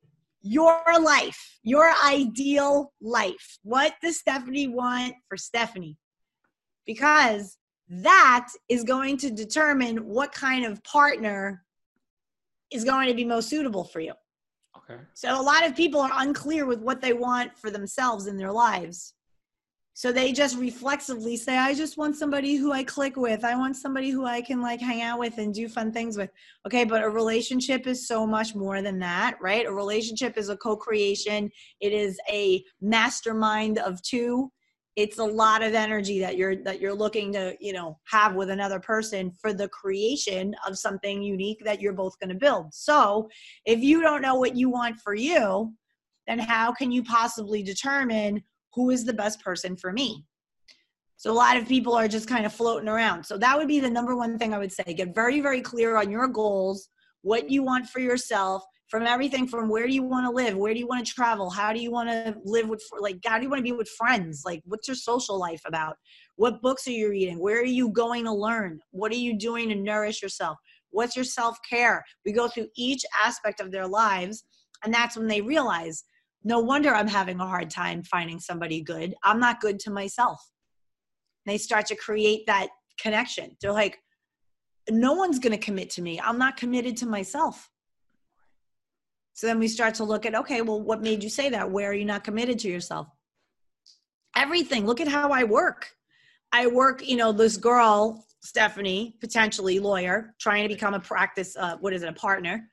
your 0.46 0.80
life, 1.02 1.58
your 1.64 1.92
ideal 2.06 2.94
life. 3.02 3.58
What 3.64 3.96
does 4.04 4.20
Stephanie 4.20 4.68
want 4.68 5.16
for 5.28 5.38
Stephanie? 5.38 5.98
Because 6.86 7.58
that 7.90 8.50
is 8.70 8.84
going 8.84 9.18
to 9.18 9.32
determine 9.32 9.98
what 10.06 10.32
kind 10.32 10.64
of 10.64 10.84
partner 10.84 11.64
is 12.72 12.84
going 12.84 13.08
to 13.08 13.16
be 13.16 13.26
most 13.26 13.50
suitable 13.50 13.84
for 13.84 14.00
you. 14.00 14.14
Okay. 14.78 15.02
So 15.16 15.40
a 15.40 15.42
lot 15.42 15.66
of 15.66 15.76
people 15.76 16.00
are 16.00 16.12
unclear 16.14 16.68
with 16.68 16.80
what 16.80 17.02
they 17.02 17.14
want 17.14 17.58
for 17.58 17.72
themselves 17.72 18.28
in 18.28 18.38
their 18.38 18.52
lives. 18.52 19.16
So 19.98 20.12
they 20.12 20.34
just 20.34 20.58
reflexively 20.58 21.38
say, 21.38 21.58
I 21.58 21.74
just 21.74 21.98
want 21.98 22.18
somebody 22.18 22.58
who 22.58 22.74
I 22.74 22.84
click 22.84 23.16
with. 23.16 23.46
I 23.46 23.56
want 23.56 23.78
somebody 23.78 24.10
who 24.10 24.26
I 24.26 24.42
can 24.42 24.62
like 24.62 24.82
hang 24.82 25.02
out 25.02 25.20
with 25.20 25.38
and 25.38 25.54
do 25.54 25.70
fun 25.70 25.94
things 25.94 26.18
with. 26.18 26.30
Okay, 26.68 26.84
but 26.84 27.02
a 27.02 27.10
relationship 27.10 27.88
is 27.88 28.06
so 28.06 28.28
much 28.28 28.56
more 28.56 28.82
than 28.82 29.00
that, 29.00 29.38
right? 29.42 29.66
A 29.66 29.72
relationship 29.72 30.38
is 30.38 30.50
a 30.50 30.58
co 30.58 30.76
creation, 30.76 31.50
it 31.80 31.94
is 31.94 32.20
a 32.30 32.62
mastermind 32.82 33.78
of 33.80 34.02
two 34.02 34.52
it's 34.96 35.18
a 35.18 35.24
lot 35.24 35.62
of 35.62 35.74
energy 35.74 36.20
that 36.20 36.38
you're 36.38 36.56
that 36.64 36.80
you're 36.80 36.94
looking 36.94 37.34
to 37.34 37.54
you 37.60 37.74
know 37.74 38.00
have 38.06 38.34
with 38.34 38.50
another 38.50 38.80
person 38.80 39.30
for 39.42 39.54
the 39.54 39.68
creation 39.70 40.56
of 40.66 40.78
something 40.78 41.22
unique 41.22 41.62
that 41.66 41.82
you're 41.82 41.94
both 41.94 42.18
going 42.20 42.30
to 42.30 42.36
build 42.36 42.74
so 42.74 43.28
if 43.66 43.82
you 43.82 44.02
don't 44.02 44.22
know 44.22 44.36
what 44.36 44.56
you 44.56 44.70
want 44.70 44.98
for 45.00 45.14
you 45.14 45.74
then 46.28 46.40
how 46.40 46.72
can 46.72 46.92
you 46.92 47.04
possibly 47.04 47.62
determine 47.62 48.42
who 48.76 48.90
is 48.90 49.06
the 49.06 49.14
best 49.14 49.42
person 49.42 49.76
for 49.76 49.92
me? 49.92 50.26
So 51.18 51.32
a 51.32 51.34
lot 51.34 51.58
of 51.58 51.68
people 51.68 51.94
are 51.94 52.08
just 52.08 52.28
kind 52.28 52.46
of 52.46 52.54
floating 52.54 52.90
around. 52.90 53.26
So 53.26 53.38
that 53.38 53.58
would 53.58 53.68
be 53.68 53.80
the 53.80 53.90
number 53.90 54.16
one 54.16 54.38
thing 54.38 54.54
i 54.54 54.58
would 54.58 54.72
say. 54.72 54.94
Get 54.94 55.16
very 55.16 55.40
very 55.40 55.62
clear 55.62 55.98
on 55.98 56.12
your 56.12 56.28
goals 56.28 56.90
what 57.22 57.50
you 57.50 57.64
want 57.64 57.88
for 57.88 58.00
yourself 58.00 58.64
from 58.90 59.04
everything 59.08 59.48
from 59.48 59.68
where 59.68 59.88
do 59.88 59.94
you 59.94 60.04
want 60.04 60.28
to 60.28 60.32
live 60.32 60.56
where 60.56 60.72
do 60.72 60.80
you 60.80 60.86
want 60.86 61.04
to 61.04 61.12
travel 61.12 61.50
how 61.50 61.74
do 61.74 61.80
you 61.80 61.90
want 61.90 62.08
to 62.08 62.36
live 62.44 62.70
with 62.70 62.84
like 63.00 63.18
how 63.26 63.38
do 63.38 63.44
you 63.44 63.50
want 63.50 63.60
to 63.60 63.64
be 63.64 63.72
with 63.72 63.90
friends? 63.90 64.44
Like 64.46 64.62
what's 64.66 64.88
your 64.88 64.96
social 64.96 65.40
life 65.40 65.62
about? 65.66 65.96
What 66.36 66.62
books 66.62 66.86
are 66.88 66.92
you 66.92 67.10
reading? 67.10 67.40
Where 67.40 67.60
are 67.60 67.66
you 67.80 67.90
going 67.90 68.26
to 68.26 68.34
learn? 68.34 68.80
What 68.92 69.12
are 69.12 69.24
you 69.28 69.38
doing 69.38 69.70
to 69.70 69.76
nourish 69.76 70.22
yourself? 70.22 70.58
What's 70.92 71.16
your 71.16 71.26
self-care? 71.26 72.04
We 72.26 72.34
go 72.34 72.48
through 72.48 72.68
each 72.78 73.04
aspect 73.26 73.60
of 73.60 73.72
their 73.72 73.88
lives 73.88 74.44
and 74.84 74.94
that's 74.94 75.18
when 75.18 75.28
they 75.28 75.42
realize 75.42 76.04
no 76.46 76.60
wonder 76.60 76.96
i'm 76.96 77.08
having 77.08 77.40
a 77.40 77.46
hard 77.46 77.70
time 77.70 78.02
finding 78.04 78.40
somebody 78.40 78.82
good 78.82 79.14
i'm 79.24 79.40
not 79.40 79.60
good 79.60 79.80
to 79.80 79.92
myself 79.92 80.40
they 81.46 81.58
start 81.58 81.86
to 81.86 81.96
create 81.96 82.46
that 82.48 82.70
connection 83.00 83.58
they're 83.62 83.74
like 83.74 84.00
no 84.90 85.14
one's 85.14 85.40
going 85.40 85.52
to 85.52 85.58
commit 85.58 85.90
to 85.90 86.02
me 86.02 86.22
i'm 86.22 86.38
not 86.38 86.56
committed 86.56 86.96
to 86.96 87.06
myself 87.06 87.70
so 89.36 89.48
then 89.48 89.60
we 89.60 89.68
start 89.68 89.96
to 89.96 90.06
look 90.06 90.26
at, 90.26 90.34
okay, 90.34 90.62
well, 90.62 90.82
what 90.82 91.02
made 91.02 91.22
you 91.22 91.30
say 91.30 91.50
that? 91.50 91.70
Where 91.70 91.90
are 91.92 91.94
you 91.94 92.06
not 92.06 92.24
committed 92.24 92.58
to 92.60 92.70
yourself? 92.70 93.08
Everything. 94.34 94.86
Look 94.86 95.02
at 95.02 95.10
how 95.10 95.30
I 95.32 95.44
work. 95.44 95.90
I 96.54 96.68
work, 96.68 97.06
you 97.06 97.18
know, 97.18 97.34
this 97.34 97.58
girl, 97.58 98.26
Stephanie, 98.40 99.18
potentially 99.20 99.80
lawyer, 99.80 100.34
trying 100.40 100.64
to 100.64 100.74
become 100.74 100.94
a 100.94 101.02
practice, 101.02 101.58
uh, 101.58 101.76
what 101.82 101.92
is 101.92 102.02
it, 102.02 102.08
a 102.08 102.14
partner. 102.14 102.70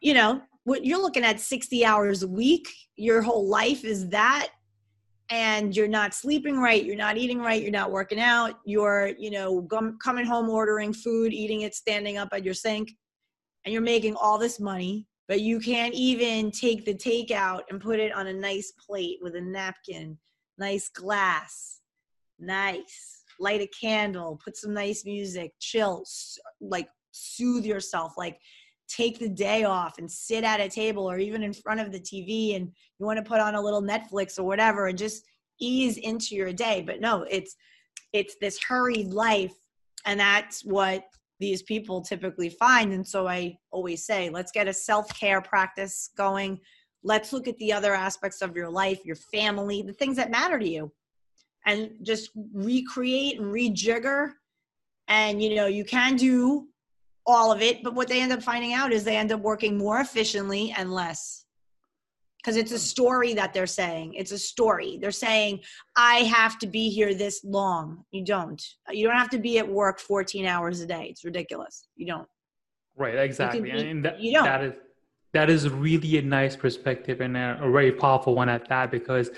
You 0.00 0.14
know, 0.14 0.40
what 0.64 0.84
you're 0.84 1.00
looking 1.00 1.24
at 1.24 1.40
60 1.40 1.84
hours 1.84 2.22
a 2.22 2.28
week, 2.28 2.68
your 2.96 3.22
whole 3.22 3.48
life 3.48 3.84
is 3.84 4.08
that 4.10 4.48
and 5.30 5.74
you're 5.74 5.88
not 5.88 6.12
sleeping 6.12 6.58
right 6.58 6.84
you're 6.84 6.96
not 6.96 7.16
eating 7.16 7.38
right 7.38 7.62
you're 7.62 7.70
not 7.70 7.92
working 7.92 8.18
out 8.20 8.58
you're 8.66 9.12
you 9.18 9.30
know 9.30 9.66
coming 10.02 10.26
home 10.26 10.50
ordering 10.50 10.92
food 10.92 11.32
eating 11.32 11.60
it 11.60 11.74
standing 11.74 12.18
up 12.18 12.28
at 12.32 12.44
your 12.44 12.52
sink 12.52 12.90
and 13.64 13.72
you're 13.72 13.80
making 13.80 14.16
all 14.16 14.36
this 14.36 14.58
money 14.58 15.06
but 15.32 15.40
you 15.40 15.60
can't 15.60 15.94
even 15.94 16.50
take 16.50 16.84
the 16.84 16.94
takeout 16.94 17.62
and 17.70 17.80
put 17.80 17.98
it 17.98 18.12
on 18.12 18.26
a 18.26 18.32
nice 18.34 18.72
plate 18.72 19.18
with 19.22 19.34
a 19.34 19.40
napkin, 19.40 20.18
nice 20.58 20.88
glass, 20.88 21.80
nice. 22.38 23.22
Light 23.40 23.62
a 23.62 23.68
candle, 23.68 24.38
put 24.44 24.58
some 24.58 24.74
nice 24.74 25.06
music, 25.06 25.52
chill, 25.58 26.04
like 26.60 26.88
soothe 27.12 27.64
yourself, 27.64 28.12
like 28.18 28.38
take 28.88 29.18
the 29.18 29.28
day 29.28 29.64
off 29.64 29.98
and 29.98 30.10
sit 30.10 30.44
at 30.44 30.60
a 30.60 30.68
table 30.68 31.08
or 31.10 31.18
even 31.18 31.42
in 31.42 31.52
front 31.52 31.80
of 31.80 31.92
the 31.92 32.00
TV 32.00 32.56
and 32.56 32.70
you 32.98 33.06
want 33.06 33.18
to 33.18 33.28
put 33.28 33.40
on 33.40 33.54
a 33.54 33.60
little 33.60 33.82
Netflix 33.82 34.38
or 34.38 34.44
whatever 34.44 34.86
and 34.86 34.98
just 34.98 35.24
ease 35.60 35.96
into 35.98 36.34
your 36.34 36.52
day. 36.52 36.82
But 36.86 37.00
no, 37.00 37.24
it's 37.30 37.56
it's 38.12 38.36
this 38.40 38.62
hurried 38.62 39.08
life 39.08 39.54
and 40.04 40.20
that's 40.20 40.64
what 40.64 41.04
these 41.40 41.62
people 41.62 42.02
typically 42.02 42.50
find 42.50 42.92
and 42.92 43.06
so 43.06 43.26
I 43.26 43.56
always 43.70 44.04
say, 44.04 44.30
let's 44.30 44.52
get 44.52 44.68
a 44.68 44.72
self-care 44.72 45.40
practice 45.40 46.10
going. 46.16 46.60
Let's 47.02 47.32
look 47.32 47.48
at 47.48 47.58
the 47.58 47.72
other 47.72 47.94
aspects 47.94 48.42
of 48.42 48.54
your 48.54 48.70
life, 48.70 49.00
your 49.04 49.16
family, 49.16 49.82
the 49.82 49.92
things 49.92 50.16
that 50.16 50.30
matter 50.30 50.58
to 50.58 50.68
you. 50.68 50.92
And 51.66 51.92
just 52.02 52.30
recreate 52.52 53.40
and 53.40 53.52
rejigger 53.52 54.32
and 55.08 55.42
you 55.42 55.54
know, 55.54 55.66
you 55.66 55.84
can 55.84 56.16
do 56.16 56.68
all 57.26 57.52
of 57.52 57.62
it 57.62 57.82
but 57.82 57.94
what 57.94 58.08
they 58.08 58.20
end 58.20 58.32
up 58.32 58.42
finding 58.42 58.72
out 58.72 58.92
is 58.92 59.04
they 59.04 59.16
end 59.16 59.32
up 59.32 59.40
working 59.40 59.78
more 59.78 60.00
efficiently 60.00 60.74
and 60.76 60.92
less. 60.92 61.44
Because 62.38 62.56
it's 62.56 62.72
a 62.72 62.74
hmm. 62.74 62.80
story 62.80 63.34
that 63.34 63.54
they're 63.54 63.68
saying. 63.68 64.14
It's 64.14 64.32
a 64.32 64.38
story. 64.38 64.98
They're 65.00 65.12
saying 65.12 65.60
i 65.96 66.16
have 66.16 66.58
to 66.58 66.66
be 66.66 66.90
here 66.90 67.14
this 67.14 67.44
long. 67.44 68.04
You 68.10 68.24
don't. 68.24 68.62
You 68.90 69.06
don't 69.06 69.16
have 69.16 69.30
to 69.30 69.38
be 69.38 69.58
at 69.58 69.68
work 69.68 70.00
14 70.00 70.46
hours 70.46 70.80
a 70.80 70.86
day. 70.86 71.06
It's 71.10 71.24
ridiculous. 71.24 71.86
You 71.96 72.06
don't. 72.06 72.28
Right 72.96 73.14
exactly. 73.14 73.62
be, 73.62 73.70
and 73.70 74.04
that, 74.04 74.20
you 74.20 74.32
don't. 74.32 74.44
that 74.44 74.64
is 74.64 74.74
that 75.32 75.48
is 75.48 75.68
really 75.68 76.18
a 76.18 76.22
nice 76.22 76.56
perspective 76.56 77.20
and 77.20 77.36
a, 77.36 77.58
a 77.62 77.70
very 77.70 77.92
powerful 77.92 78.34
one 78.34 78.48
at 78.48 78.68
that 78.68 78.90
because 78.90 79.30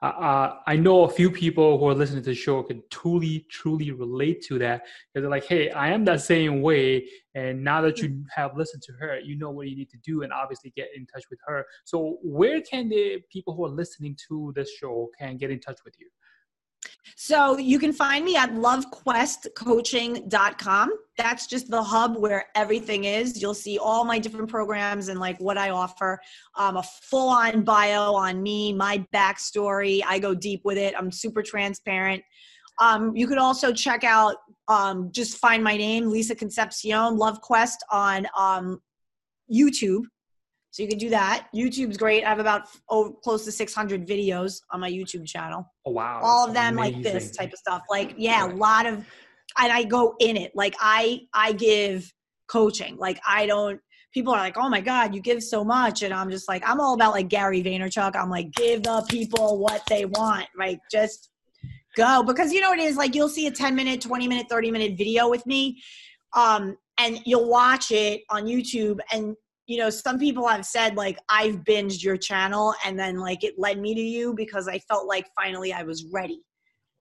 uh, 0.00 0.54
I 0.66 0.76
know 0.76 1.02
a 1.02 1.08
few 1.08 1.30
people 1.30 1.78
who 1.78 1.88
are 1.88 1.94
listening 1.94 2.22
to 2.22 2.30
the 2.30 2.34
show 2.34 2.62
can 2.62 2.82
truly, 2.90 3.46
truly 3.50 3.90
relate 3.90 4.44
to 4.46 4.58
that. 4.60 4.82
Because 4.82 5.22
they're 5.22 5.30
like, 5.30 5.46
hey, 5.46 5.70
I 5.70 5.88
am 5.88 6.04
that 6.04 6.20
same 6.20 6.62
way. 6.62 7.08
And 7.34 7.62
now 7.64 7.80
that 7.82 7.98
you 7.98 8.24
have 8.34 8.56
listened 8.56 8.82
to 8.84 8.92
her, 9.00 9.18
you 9.18 9.36
know 9.36 9.50
what 9.50 9.68
you 9.68 9.76
need 9.76 9.90
to 9.90 9.98
do 9.98 10.22
and 10.22 10.32
obviously 10.32 10.70
get 10.76 10.88
in 10.96 11.06
touch 11.06 11.24
with 11.30 11.40
her. 11.46 11.66
So 11.84 12.18
where 12.22 12.60
can 12.60 12.88
the 12.88 13.18
people 13.30 13.54
who 13.54 13.64
are 13.64 13.70
listening 13.70 14.16
to 14.28 14.52
this 14.54 14.70
show 14.72 15.10
can 15.18 15.36
get 15.36 15.50
in 15.50 15.60
touch 15.60 15.80
with 15.84 15.94
you? 15.98 16.08
So 17.16 17.58
you 17.58 17.78
can 17.78 17.92
find 17.92 18.24
me 18.24 18.36
at 18.36 18.54
lovequestcoaching.com. 18.54 20.90
That's 21.16 21.46
just 21.46 21.70
the 21.70 21.82
hub 21.82 22.16
where 22.16 22.46
everything 22.54 23.04
is. 23.04 23.42
You'll 23.42 23.54
see 23.54 23.78
all 23.78 24.04
my 24.04 24.18
different 24.18 24.48
programs 24.48 25.08
and 25.08 25.18
like 25.18 25.38
what 25.40 25.58
I 25.58 25.70
offer. 25.70 26.20
Um, 26.56 26.76
a 26.76 26.82
full 26.82 27.28
on 27.28 27.64
bio 27.64 28.14
on 28.14 28.42
me, 28.42 28.72
my 28.72 29.04
backstory. 29.12 30.00
I 30.06 30.18
go 30.18 30.34
deep 30.34 30.62
with 30.64 30.78
it. 30.78 30.94
I'm 30.96 31.10
super 31.10 31.42
transparent. 31.42 32.22
Um, 32.80 33.16
you 33.16 33.26
could 33.26 33.38
also 33.38 33.72
check 33.72 34.04
out, 34.04 34.36
um, 34.68 35.10
just 35.10 35.38
find 35.38 35.64
my 35.64 35.76
name, 35.76 36.08
Lisa 36.08 36.34
Concepcion, 36.34 37.16
Love 37.16 37.40
Quest 37.40 37.84
on 37.90 38.26
um, 38.38 38.80
YouTube. 39.52 40.04
So 40.78 40.84
you 40.84 40.88
can 40.88 40.98
do 40.98 41.10
that. 41.10 41.48
YouTube's 41.52 41.96
great. 41.96 42.22
I 42.22 42.28
have 42.28 42.38
about 42.38 42.68
oh, 42.88 43.18
close 43.24 43.44
to 43.46 43.50
600 43.50 44.06
videos 44.06 44.60
on 44.70 44.78
my 44.78 44.88
YouTube 44.88 45.26
channel. 45.26 45.68
Oh, 45.84 45.90
wow. 45.90 46.20
All 46.22 46.46
of 46.46 46.54
them 46.54 46.78
amazing. 46.78 47.02
like 47.02 47.12
this 47.12 47.32
type 47.32 47.52
of 47.52 47.58
stuff. 47.58 47.82
Like, 47.90 48.14
yeah, 48.16 48.44
right. 48.44 48.54
a 48.54 48.56
lot 48.56 48.86
of, 48.86 49.04
and 49.58 49.72
I 49.72 49.82
go 49.82 50.14
in 50.20 50.36
it. 50.36 50.52
Like 50.54 50.76
I, 50.78 51.22
I 51.34 51.50
give 51.50 52.12
coaching. 52.46 52.96
Like 52.96 53.18
I 53.26 53.44
don't, 53.46 53.80
people 54.14 54.32
are 54.32 54.38
like, 54.38 54.56
oh 54.56 54.68
my 54.68 54.80
God, 54.80 55.16
you 55.16 55.20
give 55.20 55.42
so 55.42 55.64
much. 55.64 56.02
And 56.02 56.14
I'm 56.14 56.30
just 56.30 56.48
like, 56.48 56.62
I'm 56.64 56.78
all 56.78 56.94
about 56.94 57.10
like 57.10 57.26
Gary 57.26 57.60
Vaynerchuk. 57.60 58.14
I'm 58.14 58.30
like, 58.30 58.52
give 58.52 58.84
the 58.84 59.04
people 59.08 59.58
what 59.58 59.82
they 59.88 60.04
want. 60.04 60.46
Right. 60.56 60.78
Just 60.92 61.30
go. 61.96 62.22
Because 62.22 62.52
you 62.52 62.60
know 62.60 62.72
it 62.72 62.78
is 62.78 62.96
like 62.96 63.16
you'll 63.16 63.28
see 63.28 63.48
a 63.48 63.50
10 63.50 63.74
minute, 63.74 64.00
20 64.00 64.28
minute, 64.28 64.46
30 64.48 64.70
minute 64.70 64.96
video 64.96 65.28
with 65.28 65.44
me. 65.44 65.82
Um, 66.36 66.76
and 67.00 67.20
you'll 67.26 67.48
watch 67.48 67.90
it 67.90 68.20
on 68.30 68.44
YouTube 68.44 69.00
and 69.12 69.34
you 69.68 69.76
know, 69.76 69.90
some 69.90 70.18
people 70.18 70.48
have 70.48 70.64
said 70.64 70.96
like 70.96 71.18
I've 71.28 71.56
binged 71.56 72.02
your 72.02 72.16
channel 72.16 72.74
and 72.84 72.98
then 72.98 73.18
like 73.18 73.44
it 73.44 73.54
led 73.58 73.78
me 73.78 73.94
to 73.94 74.00
you 74.00 74.34
because 74.34 74.66
I 74.66 74.78
felt 74.80 75.06
like 75.06 75.28
finally 75.36 75.74
I 75.74 75.82
was 75.82 76.06
ready 76.10 76.40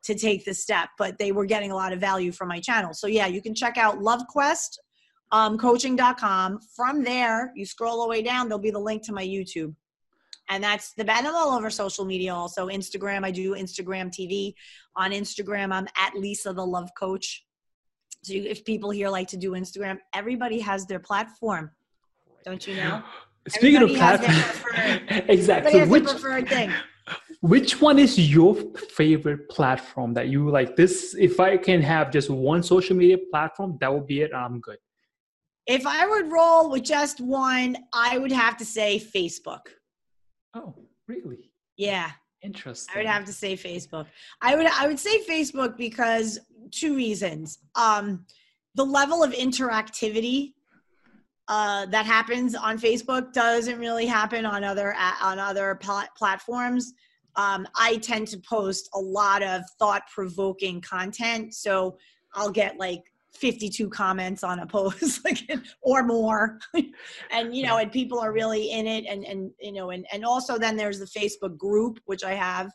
to 0.03 0.13
take 0.13 0.43
the 0.43 0.53
step, 0.53 0.89
but 0.97 1.17
they 1.17 1.31
were 1.31 1.45
getting 1.45 1.71
a 1.71 1.75
lot 1.75 1.93
of 1.93 1.99
value 1.99 2.31
from 2.31 2.49
my 2.49 2.59
channel. 2.59 2.93
So 2.93 3.07
yeah, 3.07 3.25
you 3.25 3.41
can 3.41 3.55
check 3.55 3.77
out 3.77 3.99
LoveQuest 3.99 4.77
um, 5.31 5.57
coaching.com. 5.57 6.59
From 6.75 7.03
there, 7.03 7.51
you 7.55 7.65
scroll 7.65 8.01
all 8.01 8.05
the 8.05 8.09
way 8.09 8.21
down, 8.21 8.47
there'll 8.47 8.61
be 8.61 8.71
the 8.71 8.79
link 8.79 9.03
to 9.05 9.13
my 9.13 9.25
YouTube. 9.25 9.73
And 10.49 10.63
that's 10.63 10.93
the 10.93 11.03
band. 11.03 11.27
I'm 11.27 11.35
all 11.35 11.57
over 11.57 11.69
social 11.69 12.05
media 12.05 12.33
also. 12.33 12.67
Instagram, 12.67 13.25
I 13.25 13.31
do 13.31 13.53
Instagram 13.53 14.09
TV. 14.09 14.53
On 14.95 15.11
Instagram, 15.11 15.73
I'm 15.73 15.87
at 15.97 16.15
Lisa 16.15 16.53
the 16.53 16.65
Love 16.65 16.89
Coach. 16.97 17.45
So 18.23 18.33
if 18.33 18.63
people 18.63 18.89
here 18.89 19.09
like 19.09 19.27
to 19.29 19.37
do 19.37 19.51
Instagram, 19.51 19.99
everybody 20.13 20.59
has 20.59 20.85
their 20.85 20.99
platform 20.99 21.71
don't 22.43 22.65
you 22.67 22.75
know? 22.75 23.03
Speaking 23.47 23.77
Everybody 23.77 23.93
of 23.93 23.99
platform, 23.99 25.23
exactly. 25.29 25.85
which, 25.85 26.03
preferred 26.03 26.49
thing. 26.49 26.71
Which 27.39 27.79
one 27.79 27.97
is 27.97 28.19
your 28.19 28.55
favorite 28.89 29.47
platform 29.49 30.13
that 30.15 30.27
you 30.27 30.49
like? 30.49 30.75
This, 30.75 31.15
if 31.17 31.39
I 31.39 31.55
can 31.55 31.81
have 31.81 32.11
just 32.11 32.29
one 32.29 32.61
social 32.61 32.95
media 32.97 33.17
platform, 33.31 33.77
that 33.79 33.93
would 33.93 34.05
be 34.05 34.21
it. 34.21 34.33
I'm 34.33 34.59
good. 34.59 34.77
If 35.65 35.85
I 35.85 36.07
would 36.07 36.31
roll 36.31 36.69
with 36.69 36.83
just 36.83 37.21
one, 37.21 37.77
I 37.93 38.17
would 38.17 38.31
have 38.31 38.57
to 38.57 38.65
say 38.65 38.99
Facebook. 38.99 39.67
Oh, 40.53 40.75
really? 41.07 41.51
Yeah. 41.77 42.11
Interesting. 42.41 42.93
I 42.95 42.97
would 42.99 43.07
have 43.07 43.25
to 43.25 43.33
say 43.33 43.55
Facebook. 43.55 44.07
I 44.41 44.55
would 44.55 44.67
I 44.67 44.87
would 44.87 44.99
say 44.99 45.23
Facebook 45.25 45.77
because 45.77 46.39
two 46.71 46.95
reasons. 46.95 47.59
Um, 47.75 48.25
the 48.75 48.85
level 48.85 49.23
of 49.23 49.33
interactivity 49.33 50.53
uh, 51.47 51.85
that 51.87 52.05
happens 52.05 52.55
on 52.55 52.77
Facebook 52.77 53.31
doesn't 53.31 53.79
really 53.79 54.05
happen 54.05 54.45
on 54.45 54.63
other 54.63 54.93
on 55.21 55.39
other 55.39 55.75
pl- 55.75 56.03
platforms. 56.17 56.93
Um, 57.35 57.67
I 57.75 57.97
tend 57.97 58.27
to 58.29 58.39
post 58.39 58.89
a 58.93 58.99
lot 58.99 59.43
of 59.43 59.61
thought 59.79 60.03
provoking 60.13 60.81
content, 60.81 61.53
so 61.53 61.97
I'll 62.33 62.51
get 62.51 62.77
like 62.77 63.03
52 63.33 63.89
comments 63.89 64.43
on 64.43 64.59
a 64.59 64.65
post 64.65 65.21
like 65.25 65.39
or 65.81 66.03
more. 66.03 66.59
And 67.31 67.55
you 67.55 67.65
know 67.65 67.77
and 67.77 67.91
people 67.91 68.19
are 68.19 68.33
really 68.33 68.71
in 68.71 68.87
it 68.87 69.05
and 69.05 69.23
and 69.23 69.51
you 69.61 69.71
know 69.71 69.91
and 69.91 70.05
and 70.11 70.25
also 70.25 70.57
then 70.57 70.75
there's 70.75 70.99
the 70.99 71.05
facebook 71.05 71.57
group 71.57 71.99
which 72.05 72.23
i 72.23 72.33
have. 72.33 72.71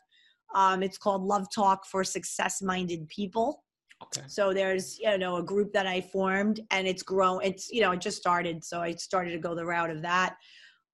Um, 0.55 0.83
it's 0.83 0.99
called 0.99 1.23
love 1.23 1.47
talk 1.53 1.85
for 1.87 2.03
success 2.03 2.61
minded 2.61 3.07
people 3.09 3.63
Okay. 4.03 4.21
So 4.27 4.53
there's 4.53 4.99
you 4.99 5.17
know 5.17 5.37
a 5.37 5.43
group 5.43 5.73
that 5.73 5.87
I 5.87 6.01
formed 6.01 6.59
and 6.71 6.87
it's 6.87 7.03
grown. 7.03 7.41
It's 7.43 7.71
you 7.71 7.81
know 7.81 7.91
it 7.91 8.01
just 8.01 8.17
started, 8.17 8.63
so 8.63 8.81
I 8.81 8.93
started 8.93 9.31
to 9.31 9.39
go 9.39 9.55
the 9.55 9.65
route 9.65 9.89
of 9.89 10.01
that. 10.01 10.35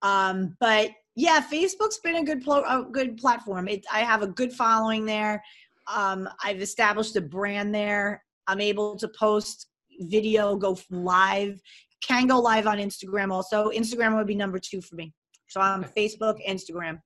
Um, 0.01 0.55
but 0.59 0.91
yeah, 1.15 1.41
Facebook's 1.41 1.99
been 1.99 2.17
a 2.17 2.23
good 2.23 2.43
pl- 2.43 2.65
a 2.65 2.85
good 2.89 3.17
platform. 3.17 3.67
It, 3.67 3.85
I 3.91 3.99
have 3.99 4.21
a 4.21 4.27
good 4.27 4.53
following 4.53 5.05
there. 5.05 5.43
Um, 5.93 6.29
I've 6.43 6.61
established 6.61 7.15
a 7.15 7.21
brand 7.21 7.73
there. 7.73 8.23
I'm 8.47 8.61
able 8.61 8.95
to 8.97 9.07
post 9.07 9.67
video, 10.01 10.55
go 10.55 10.77
live, 10.89 11.59
can 12.01 12.27
go 12.27 12.39
live 12.39 12.67
on 12.67 12.77
Instagram 12.77 13.31
also. 13.31 13.69
Instagram 13.69 14.15
would 14.15 14.27
be 14.27 14.35
number 14.35 14.59
two 14.59 14.81
for 14.81 14.95
me. 14.95 15.13
So 15.47 15.59
I'm 15.59 15.83
Facebook, 15.83 16.37
Instagram. 16.47 17.01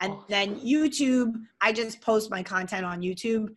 And 0.00 0.16
then 0.28 0.56
YouTube, 0.60 1.32
I 1.60 1.72
just 1.72 2.00
post 2.00 2.30
my 2.30 2.42
content 2.42 2.84
on 2.84 3.00
YouTube 3.00 3.48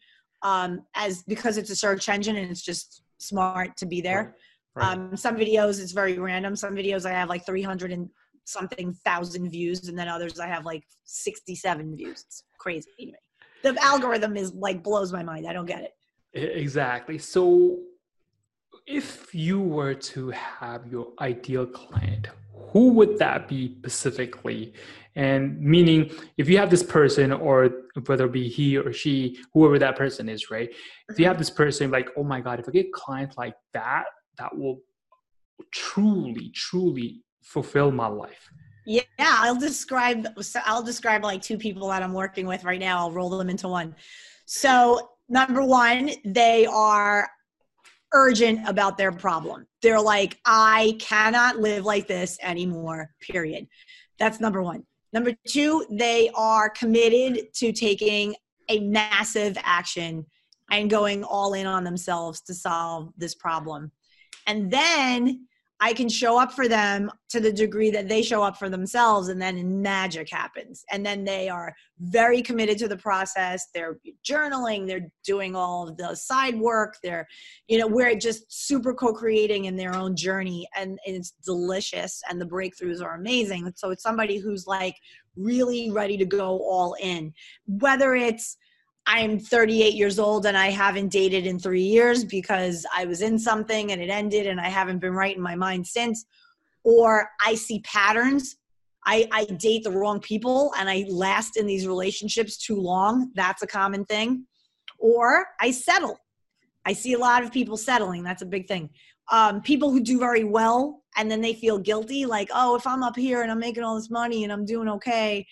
um, 0.43 0.81
as 0.95 1.23
because 1.23 1.57
it's 1.57 1.69
a 1.69 1.75
search 1.75 2.09
engine 2.09 2.35
and 2.35 2.49
it's 2.49 2.61
just 2.61 3.03
smart 3.17 3.75
to 3.77 3.85
be 3.85 4.01
there. 4.01 4.23
Right. 4.23 4.33
Right. 4.77 4.93
Um, 4.93 5.17
some 5.17 5.35
videos 5.35 5.81
it's 5.81 5.91
very 5.91 6.19
random. 6.19 6.55
Some 6.55 6.75
videos 6.75 7.05
I 7.05 7.11
have 7.11 7.29
like 7.29 7.45
300 7.45 7.91
and 7.91 8.09
something 8.45 8.93
thousand 9.05 9.49
views, 9.49 9.87
and 9.87 9.97
then 9.97 10.07
others 10.07 10.39
I 10.39 10.47
have 10.47 10.65
like 10.65 10.83
67 11.03 11.95
views. 11.95 12.23
It's 12.27 12.43
crazy. 12.59 13.15
The 13.63 13.75
algorithm 13.81 14.37
is 14.37 14.53
like 14.53 14.83
blows 14.83 15.11
my 15.11 15.23
mind. 15.23 15.47
I 15.47 15.53
don't 15.53 15.65
get 15.65 15.81
it. 15.81 15.93
Exactly. 16.33 17.17
So, 17.17 17.79
if 18.85 19.33
you 19.33 19.59
were 19.59 19.95
to 19.95 20.29
have 20.29 20.85
your 20.87 21.07
ideal 21.19 21.65
client, 21.65 22.27
who 22.67 22.89
would 22.89 23.17
that 23.19 23.47
be 23.47 23.75
specifically? 23.79 24.73
And 25.15 25.59
meaning, 25.59 26.11
if 26.37 26.47
you 26.47 26.57
have 26.59 26.69
this 26.69 26.83
person, 26.83 27.31
or 27.31 27.71
whether 28.05 28.25
it 28.25 28.31
be 28.31 28.47
he 28.47 28.77
or 28.77 28.93
she, 28.93 29.39
whoever 29.53 29.79
that 29.79 29.95
person 29.95 30.29
is, 30.29 30.51
right? 30.51 30.69
If 30.69 30.77
you 31.09 31.15
mm-hmm. 31.15 31.23
have 31.25 31.37
this 31.37 31.49
person, 31.49 31.89
like, 31.89 32.09
oh 32.15 32.23
my 32.23 32.39
God, 32.39 32.59
if 32.59 32.69
I 32.69 32.71
get 32.71 32.93
clients 32.93 33.35
like 33.35 33.55
that, 33.73 34.03
that 34.37 34.55
will 34.55 34.81
truly, 35.71 36.51
truly 36.53 37.23
fulfill 37.41 37.91
my 37.91 38.07
life. 38.07 38.49
Yeah, 38.85 39.01
I'll 39.19 39.59
describe. 39.59 40.27
I'll 40.65 40.83
describe 40.83 41.23
like 41.23 41.41
two 41.41 41.57
people 41.57 41.89
that 41.89 42.03
I'm 42.03 42.13
working 42.13 42.45
with 42.47 42.63
right 42.63 42.79
now. 42.79 42.99
I'll 42.99 43.11
roll 43.11 43.29
them 43.29 43.49
into 43.49 43.67
one. 43.67 43.95
So 44.45 45.09
number 45.27 45.61
one, 45.61 46.11
they 46.23 46.65
are 46.67 47.27
urgent 48.13 48.67
about 48.67 48.97
their 48.97 49.11
problem. 49.11 49.67
They're 49.81 50.01
like, 50.01 50.39
I 50.45 50.97
cannot 50.99 51.57
live 51.57 51.85
like 51.85 52.07
this 52.07 52.37
anymore, 52.41 53.11
period. 53.21 53.67
That's 54.17 54.39
number 54.39 54.61
one. 54.61 54.83
Number 55.13 55.33
two, 55.47 55.85
they 55.89 56.29
are 56.35 56.69
committed 56.69 57.53
to 57.55 57.71
taking 57.71 58.35
a 58.69 58.79
massive 58.79 59.57
action 59.61 60.25
and 60.69 60.89
going 60.89 61.23
all 61.23 61.53
in 61.53 61.65
on 61.65 61.83
themselves 61.83 62.41
to 62.41 62.53
solve 62.53 63.13
this 63.17 63.35
problem. 63.35 63.91
And 64.45 64.69
then 64.71 65.46
I 65.79 65.93
can 65.93 66.09
show 66.09 66.39
up 66.39 66.53
for 66.53 66.67
them 66.67 67.11
to 67.29 67.39
the 67.39 67.51
degree 67.51 67.91
that 67.91 68.07
they 68.07 68.23
show 68.23 68.41
up 68.41 68.57
for 68.57 68.67
themselves, 68.67 69.27
and 69.27 69.39
then 69.39 69.81
magic 69.81 70.29
happens. 70.29 70.83
And 70.91 71.05
then 71.05 71.23
they 71.23 71.49
are 71.49 71.75
very 71.99 72.41
committed 72.41 72.79
to 72.79 72.87
the 72.87 72.97
process. 72.97 73.67
They're 73.73 73.97
journaling, 74.27 74.87
they're 74.87 75.11
doing 75.23 75.55
all 75.55 75.87
of 75.87 75.97
the 75.97 76.15
side 76.15 76.59
work, 76.59 76.97
they're, 77.03 77.27
you 77.67 77.77
know, 77.77 77.87
we're 77.87 78.15
just 78.15 78.45
super 78.67 78.93
co 78.93 79.13
creating 79.13 79.65
in 79.65 79.75
their 79.75 79.95
own 79.95 80.15
journey, 80.15 80.67
and 80.75 80.99
it's 81.05 81.33
delicious, 81.45 82.21
and 82.29 82.41
the 82.41 82.45
breakthroughs 82.45 83.03
are 83.03 83.15
amazing. 83.15 83.71
So 83.75 83.91
it's 83.91 84.03
somebody 84.03 84.37
who's 84.37 84.65
like 84.65 84.95
really 85.35 85.91
ready 85.91 86.17
to 86.17 86.25
go 86.25 86.59
all 86.59 86.95
in, 86.99 87.33
whether 87.67 88.15
it's 88.15 88.57
I'm 89.09 89.39
38 89.39 89.93
years 89.93 90.19
old 90.19 90.45
and 90.45 90.57
I 90.57 90.67
haven't 90.69 91.07
dated 91.07 91.47
in 91.47 91.57
three 91.57 91.81
years 91.81 92.25
because 92.25 92.85
I 92.93 93.05
was 93.05 93.21
in 93.21 93.39
something 93.39 93.93
and 93.93 94.01
it 94.01 94.09
ended 94.09 94.47
and 94.47 94.59
I 94.59 94.67
haven't 94.67 94.99
been 94.99 95.13
right 95.13 95.35
in 95.35 95.41
my 95.41 95.55
mind 95.55 95.87
since. 95.87 96.25
Or 96.83 97.29
I 97.41 97.55
see 97.55 97.79
patterns. 97.79 98.57
I, 99.05 99.25
I 99.31 99.45
date 99.45 99.85
the 99.85 99.91
wrong 99.91 100.19
people 100.19 100.73
and 100.77 100.89
I 100.89 101.05
last 101.07 101.55
in 101.55 101.65
these 101.65 101.87
relationships 101.87 102.57
too 102.57 102.75
long. 102.75 103.31
That's 103.33 103.61
a 103.61 103.67
common 103.67 104.03
thing. 104.03 104.45
Or 104.99 105.45
I 105.61 105.71
settle. 105.71 106.19
I 106.85 106.91
see 106.91 107.13
a 107.13 107.19
lot 107.19 107.43
of 107.43 107.53
people 107.53 107.77
settling. 107.77 108.23
That's 108.23 108.41
a 108.41 108.45
big 108.45 108.67
thing. 108.67 108.89
Um, 109.31 109.61
people 109.61 109.89
who 109.89 110.01
do 110.01 110.19
very 110.19 110.43
well 110.43 111.03
and 111.15 111.31
then 111.31 111.39
they 111.39 111.53
feel 111.53 111.77
guilty, 111.77 112.25
like, 112.25 112.49
oh, 112.53 112.75
if 112.75 112.85
I'm 112.85 113.03
up 113.03 113.15
here 113.15 113.41
and 113.41 113.51
I'm 113.51 113.59
making 113.59 113.83
all 113.83 113.95
this 113.95 114.09
money 114.09 114.43
and 114.43 114.51
I'm 114.51 114.65
doing 114.65 114.89
okay, 114.89 115.47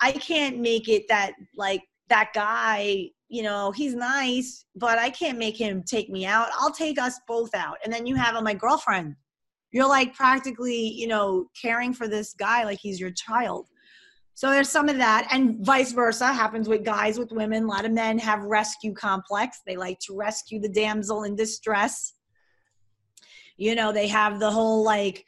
I 0.00 0.12
can't 0.12 0.60
make 0.60 0.88
it 0.88 1.08
that 1.08 1.32
like 1.54 1.82
that 2.08 2.30
guy 2.34 3.10
you 3.28 3.42
know 3.42 3.72
he's 3.72 3.94
nice 3.94 4.66
but 4.76 4.98
i 4.98 5.10
can't 5.10 5.38
make 5.38 5.56
him 5.56 5.82
take 5.82 6.08
me 6.10 6.26
out. 6.26 6.48
I'll 6.58 6.72
take 6.72 7.00
us 7.00 7.20
both 7.26 7.54
out. 7.54 7.78
And 7.84 7.92
then 7.92 8.06
you 8.06 8.14
have 8.14 8.36
uh, 8.36 8.42
my 8.42 8.54
girlfriend. 8.54 9.16
You're 9.72 9.88
like 9.88 10.14
practically 10.14 10.92
you 10.92 11.06
know 11.06 11.46
caring 11.60 11.92
for 11.92 12.08
this 12.08 12.32
guy 12.34 12.64
like 12.64 12.78
he's 12.80 13.00
your 13.00 13.10
child. 13.10 13.68
So 14.34 14.50
there's 14.50 14.68
some 14.68 14.88
of 14.88 14.98
that 14.98 15.26
and 15.30 15.64
vice 15.64 15.92
versa 15.92 16.32
happens 16.32 16.68
with 16.68 16.84
guys 16.84 17.18
with 17.18 17.32
women. 17.32 17.64
A 17.64 17.66
lot 17.66 17.86
of 17.86 17.92
men 17.92 18.18
have 18.18 18.42
rescue 18.44 18.92
complex. 18.92 19.62
They 19.66 19.76
like 19.76 19.98
to 20.00 20.16
rescue 20.16 20.60
the 20.60 20.68
damsel 20.68 21.24
in 21.24 21.36
distress. 21.36 22.14
You 23.56 23.74
know 23.74 23.92
they 23.92 24.08
have 24.08 24.38
the 24.38 24.50
whole 24.50 24.84
like 24.84 25.24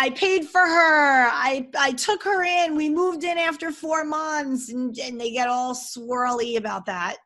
I 0.00 0.08
paid 0.08 0.46
for 0.46 0.62
her. 0.62 1.28
I 1.30 1.68
I 1.78 1.92
took 1.92 2.22
her 2.24 2.42
in. 2.42 2.74
We 2.74 2.88
moved 2.88 3.22
in 3.22 3.36
after 3.36 3.70
four 3.70 4.02
months, 4.02 4.70
and, 4.70 4.98
and 4.98 5.20
they 5.20 5.30
get 5.30 5.46
all 5.46 5.74
swirly 5.74 6.56
about 6.56 6.86
that. 6.86 7.18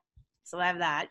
So 0.43 0.59
I 0.59 0.67
have 0.67 0.79
that. 0.79 1.07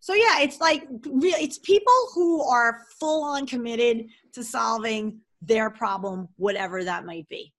So 0.00 0.14
yeah, 0.14 0.40
it's 0.40 0.60
like. 0.60 0.82
It's 1.04 1.58
people 1.58 1.94
who 2.12 2.42
are 2.42 2.80
full 2.98 3.22
on 3.22 3.46
committed 3.46 4.06
to 4.32 4.42
solving 4.42 5.20
their 5.40 5.70
problem, 5.70 6.28
whatever 6.36 6.82
that 6.82 7.06
might 7.06 7.28
be. 7.28 7.52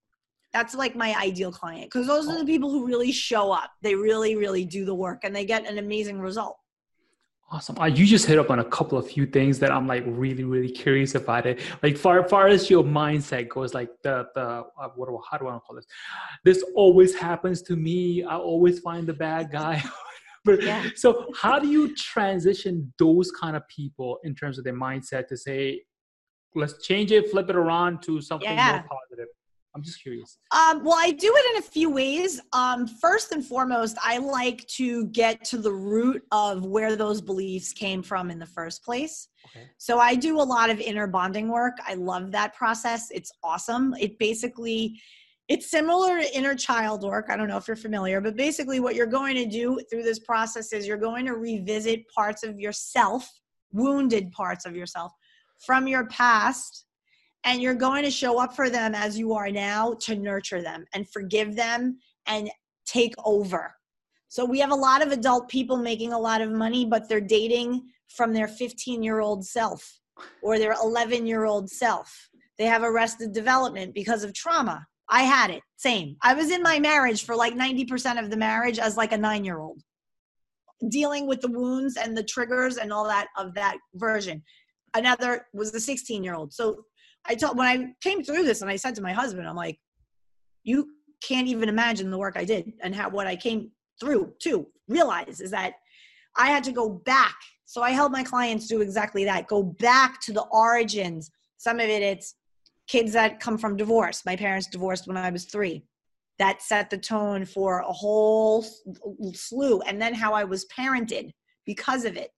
That's 0.51 0.75
like 0.75 0.95
my 0.95 1.15
ideal 1.15 1.51
client 1.51 1.85
because 1.85 2.05
those 2.05 2.27
are 2.27 2.35
the 2.35 2.41
oh. 2.41 2.45
people 2.45 2.69
who 2.69 2.85
really 2.85 3.13
show 3.13 3.51
up. 3.53 3.71
They 3.81 3.95
really, 3.95 4.35
really 4.35 4.65
do 4.65 4.83
the 4.83 4.95
work, 4.95 5.21
and 5.23 5.33
they 5.33 5.45
get 5.45 5.69
an 5.69 5.77
amazing 5.77 6.19
result. 6.19 6.57
Awesome. 7.49 7.79
Uh, 7.79 7.85
you 7.85 8.05
just 8.05 8.25
hit 8.25 8.37
up 8.37 8.49
on 8.49 8.59
a 8.59 8.65
couple 8.65 8.97
of 8.97 9.07
few 9.07 9.25
things 9.25 9.57
that 9.59 9.71
I'm 9.71 9.87
like 9.87 10.03
really, 10.05 10.43
really 10.43 10.69
curious 10.69 11.15
about 11.15 11.45
it. 11.45 11.61
Like 11.81 11.97
far, 11.97 12.27
far 12.27 12.47
as 12.47 12.69
your 12.69 12.83
mindset 12.83 13.47
goes, 13.47 13.73
like 13.73 13.89
the 14.03 14.27
the 14.35 14.41
uh, 14.41 14.89
what 14.95 15.07
do, 15.07 15.17
how 15.31 15.37
do 15.37 15.47
I 15.47 15.51
want 15.51 15.63
to 15.63 15.65
call 15.65 15.75
this? 15.77 15.85
This 16.43 16.61
always 16.75 17.15
happens 17.15 17.61
to 17.63 17.77
me. 17.77 18.23
I 18.23 18.35
always 18.35 18.79
find 18.79 19.07
the 19.07 19.13
bad 19.13 19.49
guy. 19.49 19.81
yeah. 20.59 20.89
so 20.95 21.31
how 21.35 21.57
do 21.57 21.69
you 21.69 21.95
transition 21.95 22.91
those 22.99 23.31
kind 23.31 23.55
of 23.55 23.65
people 23.69 24.19
in 24.25 24.35
terms 24.35 24.57
of 24.57 24.65
their 24.65 24.77
mindset 24.77 25.27
to 25.27 25.37
say, 25.37 25.83
let's 26.53 26.85
change 26.85 27.13
it, 27.13 27.31
flip 27.31 27.49
it 27.49 27.55
around 27.55 28.03
to 28.03 28.21
something 28.21 28.49
yeah. 28.49 28.71
more 28.71 28.99
positive? 28.99 29.27
I'm 29.77 29.83
just 29.83 30.01
curious. 30.01 30.39
Um, 30.51 30.83
well, 30.83 30.97
I 30.97 31.11
do 31.11 31.31
it 31.31 31.55
in 31.55 31.59
a 31.59 31.61
few 31.61 31.91
ways. 31.91 32.41
Um, 32.51 32.87
first 32.87 33.31
and 33.31 33.45
foremost, 33.45 33.95
I 34.03 34.17
like 34.17 34.65
to 34.69 35.05
get 35.07 35.43
to 35.45 35.59
the 35.59 35.71
root 35.71 36.23
of 36.31 36.65
where 36.65 36.95
those 36.95 37.21
beliefs 37.21 37.73
came 37.73 38.01
from 38.01 38.31
in 38.31 38.39
the 38.39 38.47
first 38.47 38.83
place. 38.83 39.27
Okay. 39.45 39.67
So 39.77 39.99
I 39.99 40.15
do 40.15 40.41
a 40.41 40.41
lot 40.41 40.71
of 40.71 40.79
inner 40.79 41.05
bonding 41.05 41.49
work. 41.49 41.77
I 41.85 41.93
love 41.93 42.31
that 42.31 42.55
process. 42.55 43.11
It's 43.11 43.31
awesome. 43.43 43.93
It 43.99 44.17
basically 44.17 44.99
it's 45.47 45.69
similar 45.69 46.19
to 46.19 46.35
inner 46.35 46.55
child 46.55 47.03
work. 47.03 47.27
I 47.29 47.37
don't 47.37 47.47
know 47.47 47.57
if 47.57 47.67
you're 47.67 47.77
familiar, 47.77 48.19
but 48.19 48.35
basically 48.35 48.79
what 48.79 48.95
you're 48.95 49.05
going 49.05 49.35
to 49.35 49.45
do 49.45 49.79
through 49.91 50.03
this 50.03 50.19
process 50.19 50.73
is 50.73 50.87
you're 50.87 50.97
going 50.97 51.27
to 51.27 51.35
revisit 51.35 52.09
parts 52.09 52.43
of 52.43 52.59
yourself, 52.59 53.29
wounded 53.71 54.31
parts 54.31 54.65
of 54.65 54.75
yourself 54.75 55.13
from 55.63 55.87
your 55.87 56.07
past 56.07 56.86
and 57.47 57.61
you're 57.61 57.73
going 57.73 58.03
to 58.03 58.11
show 58.11 58.41
up 58.41 58.53
for 58.53 58.69
them 58.69 58.93
as 58.93 59.17
you 59.17 59.33
are 59.33 59.49
now 59.49 59.93
to 60.01 60.17
nurture 60.17 60.61
them 60.61 60.85
and 60.93 61.09
forgive 61.09 61.55
them 61.55 61.97
and 62.27 62.51
take 62.85 63.13
over. 63.23 63.73
So 64.27 64.43
we 64.43 64.59
have 64.59 64.71
a 64.71 64.75
lot 64.75 65.01
of 65.01 65.13
adult 65.13 65.47
people 65.47 65.77
making 65.77 66.11
a 66.11 66.19
lot 66.19 66.41
of 66.41 66.51
money, 66.51 66.85
but 66.85 67.07
they're 67.07 67.21
dating 67.21 67.83
from 68.09 68.33
their 68.33 68.49
15 68.49 69.01
year 69.01 69.21
old 69.21 69.45
self 69.45 69.99
or 70.43 70.59
their 70.59 70.73
11 70.73 71.25
year 71.25 71.45
old 71.45 71.69
self. 71.69 72.29
They 72.57 72.65
have 72.65 72.83
arrested 72.83 73.31
development 73.31 73.93
because 73.93 74.25
of 74.25 74.33
trauma. 74.33 74.85
I 75.07 75.23
had 75.23 75.49
it, 75.49 75.63
same. 75.77 76.17
I 76.21 76.33
was 76.33 76.51
in 76.51 76.61
my 76.61 76.79
marriage 76.79 77.23
for 77.23 77.33
like 77.33 77.53
90% 77.53 78.21
of 78.21 78.29
the 78.29 78.35
marriage 78.35 78.77
as 78.77 78.97
like 78.97 79.13
a 79.13 79.17
nine 79.17 79.45
year 79.45 79.59
old, 79.59 79.81
dealing 80.89 81.27
with 81.27 81.39
the 81.39 81.51
wounds 81.51 81.95
and 81.95 82.17
the 82.17 82.23
triggers 82.23 82.75
and 82.75 82.91
all 82.91 83.07
that 83.07 83.27
of 83.37 83.53
that 83.53 83.77
version. 83.93 84.43
Another 84.93 85.47
was 85.53 85.71
the 85.71 85.79
16 85.79 86.25
year 86.25 86.35
old. 86.35 86.51
So 86.51 86.83
I 87.27 87.35
told 87.35 87.57
when 87.57 87.67
I 87.67 87.93
came 88.01 88.23
through 88.23 88.43
this 88.43 88.61
and 88.61 88.69
I 88.69 88.75
said 88.75 88.95
to 88.95 89.01
my 89.01 89.13
husband, 89.13 89.47
I'm 89.47 89.55
like, 89.55 89.79
you 90.63 90.89
can't 91.21 91.47
even 91.47 91.69
imagine 91.69 92.11
the 92.11 92.17
work 92.17 92.35
I 92.37 92.45
did 92.45 92.73
and 92.81 92.95
how 92.95 93.09
what 93.09 93.27
I 93.27 93.35
came 93.35 93.71
through 93.99 94.33
to 94.43 94.67
realize 94.87 95.41
is 95.41 95.51
that 95.51 95.73
I 96.37 96.47
had 96.47 96.63
to 96.65 96.71
go 96.71 96.89
back. 96.89 97.35
So 97.65 97.81
I 97.81 97.91
help 97.91 98.11
my 98.11 98.23
clients 98.23 98.67
do 98.67 98.81
exactly 98.81 99.25
that. 99.25 99.47
Go 99.47 99.63
back 99.63 100.21
to 100.21 100.31
the 100.31 100.43
origins. 100.51 101.31
Some 101.57 101.79
of 101.79 101.87
it 101.89 102.03
it's 102.03 102.35
kids 102.87 103.13
that 103.13 103.39
come 103.39 103.57
from 103.57 103.75
divorce. 103.75 104.23
My 104.25 104.35
parents 104.35 104.67
divorced 104.67 105.07
when 105.07 105.17
I 105.17 105.29
was 105.29 105.45
three. 105.45 105.83
That 106.39 106.61
set 106.61 106.89
the 106.89 106.97
tone 106.97 107.45
for 107.45 107.79
a 107.79 107.91
whole 107.91 108.63
slew. 109.33 109.81
And 109.81 110.01
then 110.01 110.13
how 110.13 110.33
I 110.33 110.43
was 110.43 110.65
parented 110.67 111.31
because 111.65 112.05
of 112.05 112.15
it 112.15 112.31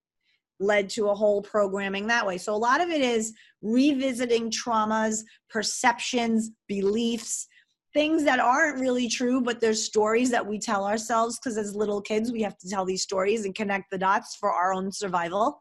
led 0.59 0.89
to 0.89 1.09
a 1.09 1.15
whole 1.15 1.41
programming 1.41 2.07
that 2.07 2.25
way. 2.25 2.37
So 2.37 2.53
a 2.53 2.57
lot 2.57 2.81
of 2.81 2.89
it 2.89 3.01
is 3.01 3.33
revisiting 3.61 4.51
traumas, 4.51 5.23
perceptions, 5.49 6.51
beliefs, 6.67 7.47
things 7.93 8.23
that 8.23 8.39
aren't 8.39 8.79
really 8.79 9.07
true, 9.07 9.41
but 9.41 9.59
there's 9.59 9.83
stories 9.83 10.29
that 10.31 10.45
we 10.45 10.59
tell 10.59 10.85
ourselves 10.85 11.39
because 11.39 11.57
as 11.57 11.75
little 11.75 12.01
kids, 12.01 12.31
we 12.31 12.41
have 12.41 12.57
to 12.59 12.69
tell 12.69 12.85
these 12.85 13.01
stories 13.01 13.45
and 13.45 13.55
connect 13.55 13.89
the 13.89 13.97
dots 13.97 14.35
for 14.35 14.51
our 14.51 14.73
own 14.73 14.91
survival. 14.91 15.59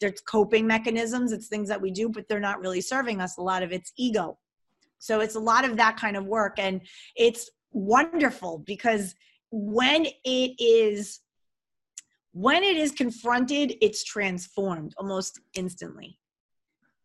There's 0.00 0.20
coping 0.28 0.66
mechanisms, 0.66 1.32
it's 1.32 1.48
things 1.48 1.68
that 1.68 1.80
we 1.80 1.90
do, 1.90 2.08
but 2.08 2.26
they're 2.28 2.40
not 2.40 2.60
really 2.60 2.80
serving 2.80 3.20
us. 3.20 3.38
A 3.38 3.42
lot 3.42 3.62
of 3.62 3.72
it's 3.72 3.92
ego. 3.96 4.38
So 4.98 5.20
it's 5.20 5.36
a 5.36 5.40
lot 5.40 5.64
of 5.64 5.76
that 5.76 5.96
kind 5.96 6.16
of 6.16 6.26
work. 6.26 6.58
And 6.58 6.82
it's 7.16 7.50
wonderful 7.70 8.58
because 8.66 9.14
when 9.50 10.06
it 10.24 10.54
is 10.58 11.20
when 12.32 12.62
it 12.62 12.76
is 12.76 12.92
confronted 12.92 13.74
it's 13.80 14.04
transformed 14.04 14.94
almost 14.98 15.40
instantly. 15.54 16.18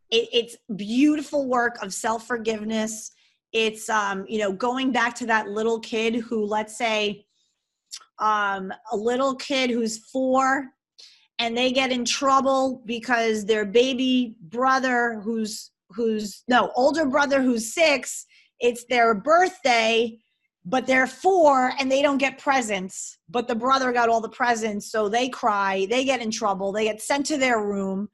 It, 0.10 0.30
it's 0.32 0.58
beautiful 0.76 1.48
work 1.48 1.82
of 1.84 1.94
self-forgiveness. 1.94 3.12
It's 3.54 3.90
um 3.90 4.26
you 4.28 4.40
know 4.40 4.52
going 4.52 4.92
back 4.92 5.16
to 5.16 5.26
that 5.28 5.50
little 5.50 5.80
kid 5.80 6.16
who 6.16 6.46
let's 6.46 6.78
say 6.78 7.26
um 8.20 8.72
a 8.92 8.98
little 8.98 9.36
kid 9.36 9.70
who's 9.70 9.98
four 9.98 10.66
and 11.40 11.56
they 11.56 11.72
get 11.72 11.92
in 11.92 12.04
trouble 12.04 12.82
because 12.86 13.46
their 13.46 13.66
baby 13.66 14.36
brother 14.42 15.22
who's 15.24 15.72
who's 15.90 16.44
no 16.48 16.72
older 16.76 17.06
brother 17.06 17.42
who's 17.42 17.74
six 17.74 18.26
it's 18.60 18.86
their 18.90 19.14
birthday 19.14 20.18
but 20.70 20.86
they're 20.86 21.08
four 21.08 21.72
and 21.80 21.90
they 21.90 22.02
don't 22.02 22.18
get 22.18 22.38
presents 22.38 23.20
but 23.30 23.48
the 23.48 23.56
brother 23.56 23.94
got 23.94 24.10
all 24.10 24.20
the 24.20 24.30
presents 24.30 24.92
so 24.92 25.08
they 25.08 25.30
cry 25.30 25.88
they 25.90 26.04
get 26.04 26.22
in 26.22 26.30
trouble 26.30 26.72
they 26.72 26.86
get 26.86 27.02
sent 27.02 27.26
to 27.26 27.38
their 27.38 27.64
room. 27.64 28.10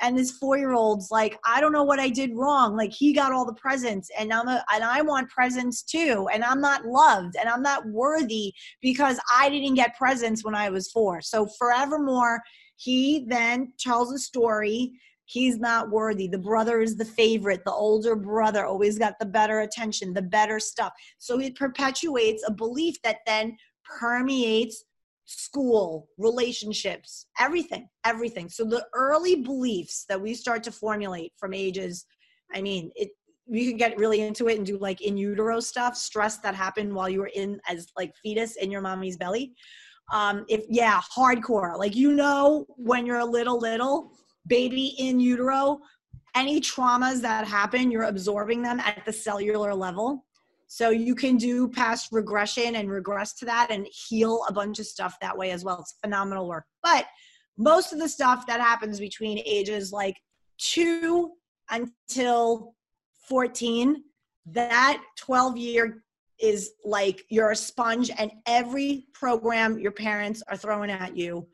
And 0.00 0.18
this 0.18 0.32
four 0.32 0.58
year 0.58 0.72
old's 0.72 1.10
like 1.10 1.38
i 1.44 1.60
don't 1.60 1.72
know 1.72 1.84
what 1.84 2.00
i 2.00 2.08
did 2.08 2.30
wrong. 2.34 2.76
Like 2.76 2.92
he 2.92 3.12
got 3.12 3.32
all 3.32 3.46
the 3.46 3.54
presents 3.54 4.10
and 4.18 4.32
i'm 4.32 4.48
a, 4.48 4.62
and 4.72 4.84
i 4.84 5.00
want 5.00 5.30
presents 5.30 5.82
too 5.82 6.28
and 6.32 6.44
i'm 6.44 6.60
not 6.60 6.84
loved 6.84 7.36
and 7.38 7.48
i'm 7.48 7.62
not 7.62 7.86
worthy 7.86 8.52
because 8.82 9.18
i 9.32 9.48
didn't 9.48 9.74
get 9.74 9.96
presents 9.96 10.44
when 10.44 10.54
i 10.54 10.68
was 10.68 10.90
four. 10.90 11.22
So 11.22 11.46
forevermore 11.58 12.40
he 12.76 13.24
then 13.28 13.72
tells 13.78 14.12
a 14.12 14.18
story 14.18 14.92
he's 15.26 15.58
not 15.58 15.90
worthy 15.90 16.28
the 16.28 16.38
brother 16.38 16.80
is 16.80 16.96
the 16.96 17.04
favorite 17.04 17.62
the 17.64 17.72
older 17.72 18.14
brother 18.14 18.64
always 18.66 18.98
got 18.98 19.14
the 19.18 19.26
better 19.26 19.60
attention 19.60 20.12
the 20.12 20.22
better 20.22 20.60
stuff 20.60 20.92
so 21.18 21.40
it 21.40 21.54
perpetuates 21.56 22.44
a 22.46 22.52
belief 22.52 22.96
that 23.02 23.18
then 23.26 23.56
permeates 23.98 24.84
school, 25.26 26.08
relationships, 26.18 27.26
everything, 27.38 27.88
everything. 28.04 28.48
So 28.48 28.64
the 28.64 28.86
early 28.94 29.36
beliefs 29.36 30.04
that 30.08 30.20
we 30.20 30.34
start 30.34 30.62
to 30.64 30.72
formulate 30.72 31.32
from 31.38 31.54
ages, 31.54 32.04
I 32.54 32.60
mean, 32.60 32.90
it 32.94 33.10
we 33.46 33.68
can 33.68 33.76
get 33.76 33.98
really 33.98 34.22
into 34.22 34.48
it 34.48 34.56
and 34.56 34.64
do 34.64 34.78
like 34.78 35.02
in 35.02 35.18
utero 35.18 35.60
stuff, 35.60 35.96
stress 35.96 36.38
that 36.38 36.54
happened 36.54 36.94
while 36.94 37.10
you 37.10 37.20
were 37.20 37.30
in 37.34 37.60
as 37.68 37.88
like 37.94 38.10
fetus 38.22 38.56
in 38.56 38.70
your 38.70 38.80
mommy's 38.80 39.18
belly. 39.18 39.52
Um, 40.12 40.46
if 40.48 40.64
yeah, 40.70 41.00
hardcore. 41.14 41.76
Like 41.78 41.94
you 41.94 42.12
know 42.12 42.66
when 42.76 43.04
you're 43.04 43.18
a 43.18 43.24
little 43.24 43.58
little 43.58 44.12
baby 44.46 44.94
in 44.98 45.20
utero, 45.20 45.80
any 46.34 46.60
traumas 46.60 47.20
that 47.22 47.46
happen, 47.46 47.90
you're 47.90 48.04
absorbing 48.04 48.62
them 48.62 48.80
at 48.80 49.02
the 49.04 49.12
cellular 49.12 49.74
level. 49.74 50.24
So 50.66 50.90
you 50.90 51.14
can 51.14 51.36
do 51.36 51.68
past 51.68 52.08
regression 52.10 52.76
and 52.76 52.90
regress 52.90 53.34
to 53.34 53.44
that 53.44 53.68
and 53.70 53.86
heal 54.08 54.44
a 54.48 54.52
bunch 54.52 54.78
of 54.78 54.86
stuff 54.86 55.16
that 55.20 55.36
way 55.36 55.50
as 55.52 55.64
well. 55.64 55.80
It's 55.80 55.94
phenomenal 56.02 56.48
work. 56.48 56.64
But 56.82 57.06
most 57.56 57.92
of 57.92 58.00
the 58.00 58.08
stuff 58.08 58.46
that 58.46 58.60
happens 58.60 58.98
between 58.98 59.40
ages 59.44 59.92
like 59.92 60.16
two 60.58 61.32
until 61.70 62.74
14, 63.28 64.02
that 64.46 65.02
12 65.16 65.56
year 65.56 66.04
is 66.40 66.72
like 66.84 67.24
you're 67.28 67.52
a 67.52 67.56
sponge 67.56 68.10
and 68.18 68.32
every 68.46 69.06
program 69.12 69.78
your 69.78 69.92
parents 69.92 70.42
are 70.48 70.56
throwing 70.56 70.90
at 70.90 71.16
you 71.16 71.46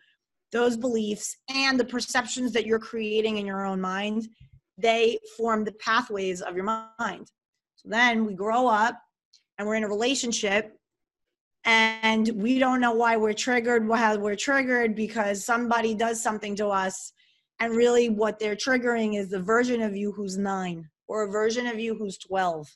those 0.53 0.77
beliefs 0.77 1.37
and 1.49 1.79
the 1.79 1.85
perceptions 1.85 2.53
that 2.53 2.67
you're 2.67 2.79
creating 2.79 3.39
in 3.39 3.47
your 3.47 3.65
own 3.65 3.81
mind 3.81 4.29
they 4.79 5.19
form 5.37 5.65
the 5.65 5.73
pathways 5.73 6.41
of 6.41 6.55
your 6.55 6.65
mind 6.65 7.31
so 7.77 7.89
then 7.89 8.25
we 8.25 8.35
grow 8.35 8.67
up 8.67 9.01
and 9.59 9.67
we're 9.67 9.75
in 9.75 9.85
a 9.85 9.89
relationship 9.89 10.77
and 11.65 12.31
we 12.35 12.59
don't 12.59 12.81
know 12.81 12.93
why 12.93 13.17
we're 13.17 13.33
triggered, 13.33 13.87
why 13.87 14.17
we're 14.17 14.37
triggered 14.37 14.95
because 14.95 15.45
somebody 15.45 15.95
does 15.95 16.23
something 16.23 16.57
to 16.57 16.69
us. 16.69 17.13
And 17.61 17.77
really, 17.77 18.09
what 18.09 18.39
they're 18.39 18.57
triggering 18.57 19.19
is 19.19 19.29
the 19.29 19.41
version 19.41 19.83
of 19.83 19.95
you 19.95 20.13
who's 20.13 20.39
nine 20.39 20.89
or 21.09 21.25
a 21.25 21.31
version 21.31 21.67
of 21.67 21.79
you 21.79 21.95
who's 21.95 22.17
12. 22.19 22.67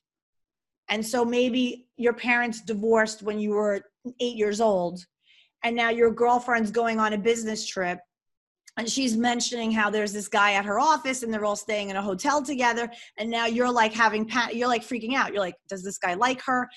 And 0.89 1.05
so 1.05 1.25
maybe 1.25 1.87
your 1.97 2.13
parents 2.13 2.61
divorced 2.61 3.23
when 3.23 3.39
you 3.39 3.53
were 3.53 3.81
eight 4.21 4.37
years 4.37 4.61
old, 4.61 5.01
and 5.65 5.75
now 5.75 5.91
your 5.91 6.13
girlfriend's 6.13 6.71
going 6.71 7.01
on 7.01 7.15
a 7.15 7.19
business 7.19 7.67
trip 7.67 7.99
and 8.77 8.89
she's 8.89 9.17
mentioning 9.17 9.71
how 9.71 9.89
there's 9.89 10.13
this 10.13 10.29
guy 10.29 10.53
at 10.53 10.65
her 10.65 10.79
office 10.79 11.23
and 11.23 11.33
they're 11.33 11.45
all 11.45 11.57
staying 11.57 11.91
in 11.91 11.97
a 11.97 12.03
hotel 12.03 12.43
together 12.43 12.89
and 13.19 13.31
now 13.31 13.47
you're 13.47 13.71
like 13.71 13.93
having 13.93 14.27
pat 14.27 14.55
you're 14.55 14.69
like 14.69 14.83
freaking 14.83 15.15
out. 15.15 15.33
You're 15.33 15.41
like 15.41 15.57
does 15.69 15.83
this 15.83 15.99
guy 15.99 16.15
like 16.15 16.41
her? 16.43 16.69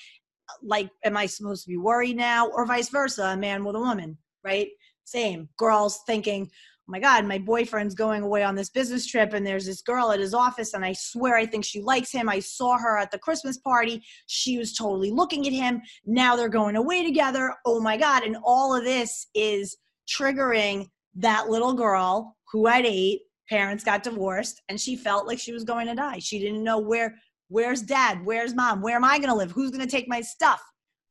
Like 0.62 0.88
am 1.04 1.16
i 1.16 1.26
supposed 1.26 1.64
to 1.64 1.70
be 1.70 1.76
worried 1.76 2.16
now? 2.16 2.48
Or 2.48 2.66
vice 2.66 2.88
versa 2.88 3.26
a 3.26 3.36
man 3.36 3.64
with 3.64 3.76
a 3.76 3.80
woman 3.80 4.18
right? 4.44 4.68
Same. 5.04 5.48
Girls 5.56 6.00
thinking 6.06 6.50
my 6.88 6.98
god 6.98 7.26
my 7.26 7.38
boyfriend's 7.38 7.94
going 7.94 8.22
away 8.22 8.42
on 8.42 8.54
this 8.54 8.70
business 8.70 9.06
trip 9.06 9.34
and 9.34 9.46
there's 9.46 9.66
this 9.66 9.82
girl 9.82 10.10
at 10.10 10.20
his 10.20 10.34
office 10.34 10.74
and 10.74 10.84
i 10.84 10.92
swear 10.92 11.36
i 11.36 11.46
think 11.46 11.64
she 11.64 11.80
likes 11.80 12.10
him. 12.10 12.28
I 12.28 12.40
saw 12.40 12.78
her 12.78 12.98
at 12.98 13.10
the 13.10 13.18
christmas 13.18 13.58
party. 13.58 14.02
She 14.26 14.58
was 14.58 14.74
totally 14.74 15.10
looking 15.10 15.46
at 15.46 15.52
him. 15.52 15.80
Now 16.06 16.36
they're 16.36 16.48
going 16.48 16.76
away 16.76 17.04
together. 17.04 17.54
Oh 17.64 17.80
my 17.80 17.96
god. 17.96 18.22
And 18.22 18.36
all 18.44 18.74
of 18.74 18.84
this 18.84 19.26
is 19.34 19.76
triggering 20.08 20.86
that 21.16 21.48
little 21.48 21.74
girl 21.74 22.36
who 22.52 22.66
at 22.66 22.86
eight 22.86 23.20
parents 23.48 23.84
got 23.84 24.02
divorced 24.02 24.62
and 24.68 24.80
she 24.80 24.96
felt 24.96 25.26
like 25.26 25.38
she 25.38 25.52
was 25.52 25.64
going 25.64 25.86
to 25.86 25.94
die. 25.94 26.18
She 26.18 26.38
didn't 26.38 26.64
know 26.64 26.78
where 26.78 27.14
where's 27.48 27.82
dad? 27.82 28.24
Where's 28.24 28.54
mom? 28.54 28.82
Where 28.82 28.96
am 28.96 29.04
i 29.04 29.18
going 29.18 29.30
to 29.30 29.34
live? 29.34 29.50
Who's 29.50 29.70
going 29.70 29.86
to 29.86 29.90
take 29.90 30.08
my 30.08 30.20
stuff? 30.20 30.62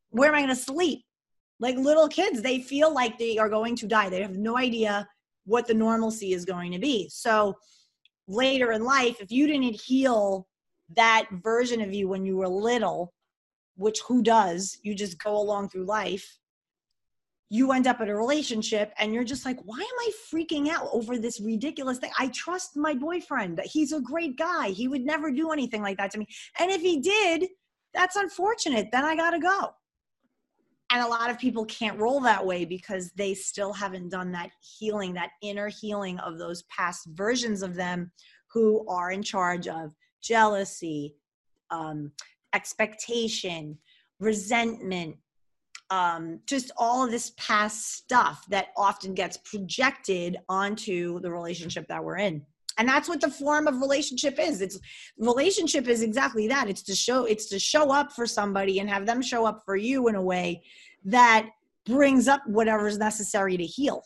Where 0.10 0.30
am 0.30 0.36
i 0.36 0.40
going 0.40 0.50
to 0.50 0.56
sleep? 0.56 1.04
Like 1.60 1.76
little 1.76 2.08
kids 2.08 2.42
they 2.42 2.60
feel 2.60 2.94
like 2.94 3.18
they 3.18 3.38
are 3.38 3.50
going 3.50 3.76
to 3.78 3.88
die. 3.88 4.10
They 4.10 4.22
have 4.22 4.38
no 4.38 4.58
idea 4.58 5.08
what 5.48 5.66
the 5.68 5.74
normalcy 5.74 6.34
is 6.34 6.46
going 6.46 6.72
to 6.72 6.80
be 6.80 7.10
so 7.10 7.56
later 8.28 8.72
in 8.72 8.84
life 8.84 9.18
if 9.20 9.32
you 9.32 9.48
didn't 9.48 9.82
heal 9.82 10.48
that 10.96 11.26
version 11.44 11.82
of 11.82 11.94
you 11.94 12.08
when 12.08 12.26
you 12.26 12.38
were 12.38 12.48
little 12.48 13.14
which 13.76 14.00
who 14.08 14.22
does 14.22 14.78
you 14.84 14.94
just 14.94 15.22
go 15.22 15.36
along 15.36 15.70
through 15.70 15.86
life 15.86 16.38
you 17.50 17.72
end 17.72 17.88
up 17.88 18.02
in 18.02 18.10
a 18.10 18.16
relationship 18.16 18.94
and 19.00 19.14
you're 19.14 19.24
just 19.24 19.46
like, 19.46 19.58
why 19.64 19.78
am 19.78 19.86
I 19.86 20.12
freaking 20.34 20.68
out 20.68 20.90
over 20.92 21.18
this 21.18 21.40
ridiculous 21.40 21.98
thing? 21.98 22.12
I 22.20 22.28
trust 22.30 22.76
my 22.76 22.94
boyfriend. 22.94 23.62
He's 23.64 23.94
a 23.94 24.02
great 24.02 24.38
guy. 24.38 24.70
He 24.70 24.88
would 24.88 25.06
never 25.06 25.32
do 25.32 25.52
anything 25.52 25.82
like 25.82 25.98
that 25.98 26.12
to 26.12 26.20
me. 26.20 26.28
And 26.60 26.70
if 26.72 26.82
he 26.82 27.00
did, 27.00 27.48
that's 27.94 28.18
unfortunate. 28.18 28.90
Then 28.92 29.06
I 29.06 29.16
got 29.16 29.32
to 29.32 29.40
go. 29.40 29.70
And 30.92 31.04
a 31.04 31.08
lot 31.08 31.30
of 31.30 31.38
people 31.38 31.66
can't 31.66 32.00
roll 32.00 32.22
that 32.22 32.46
way 32.46 32.64
because 32.64 33.12
they 33.12 33.34
still 33.34 33.74
haven't 33.74 34.10
done 34.10 34.32
that 34.32 34.52
healing, 34.62 35.14
that 35.16 35.32
inner 35.42 35.68
healing 35.68 36.18
of 36.20 36.38
those 36.38 36.64
past 36.64 37.08
versions 37.14 37.62
of 37.62 37.76
them 37.76 38.12
who 38.50 38.88
are 38.88 39.12
in 39.12 39.22
charge 39.22 39.68
of 39.68 39.94
jealousy, 40.22 41.16
um, 41.72 42.12
expectation, 42.54 43.78
resentment, 44.20 45.18
um, 45.90 46.40
just 46.48 46.72
all 46.78 47.04
of 47.04 47.12
this 47.12 47.34
past 47.38 47.94
stuff 47.94 48.46
that 48.50 48.68
often 48.78 49.14
gets 49.14 49.38
projected 49.38 50.38
onto 50.48 51.20
the 51.20 51.32
relationship 51.32 51.88
that 51.88 52.04
we're 52.04 52.18
in 52.18 52.46
and 52.78 52.88
that's 52.88 53.10
what 53.10 53.22
the 53.22 53.30
form 53.30 53.68
of 53.68 53.80
relationship 53.82 54.40
is 54.40 54.62
it's 54.62 54.80
relationship 55.18 55.88
is 55.88 56.02
exactly 56.02 56.48
that 56.48 56.70
it's 56.70 56.84
to 56.84 56.96
show 56.96 57.26
it's 57.26 57.48
to 57.48 57.60
show 57.60 57.92
up 57.92 58.12
for 58.14 58.26
somebody 58.26 58.80
and 58.80 58.90
have 58.90 59.06
them 59.06 59.22
show 59.22 59.46
up 59.46 59.62
for 59.66 59.76
you 59.76 60.08
in 60.08 60.16
a 60.16 60.22
way 60.22 60.62
that 61.06 61.50
brings 61.86 62.28
up 62.28 62.42
whatever 62.48 62.88
is 62.88 62.98
necessary 62.98 63.58
to 63.58 63.66
heal 63.66 64.04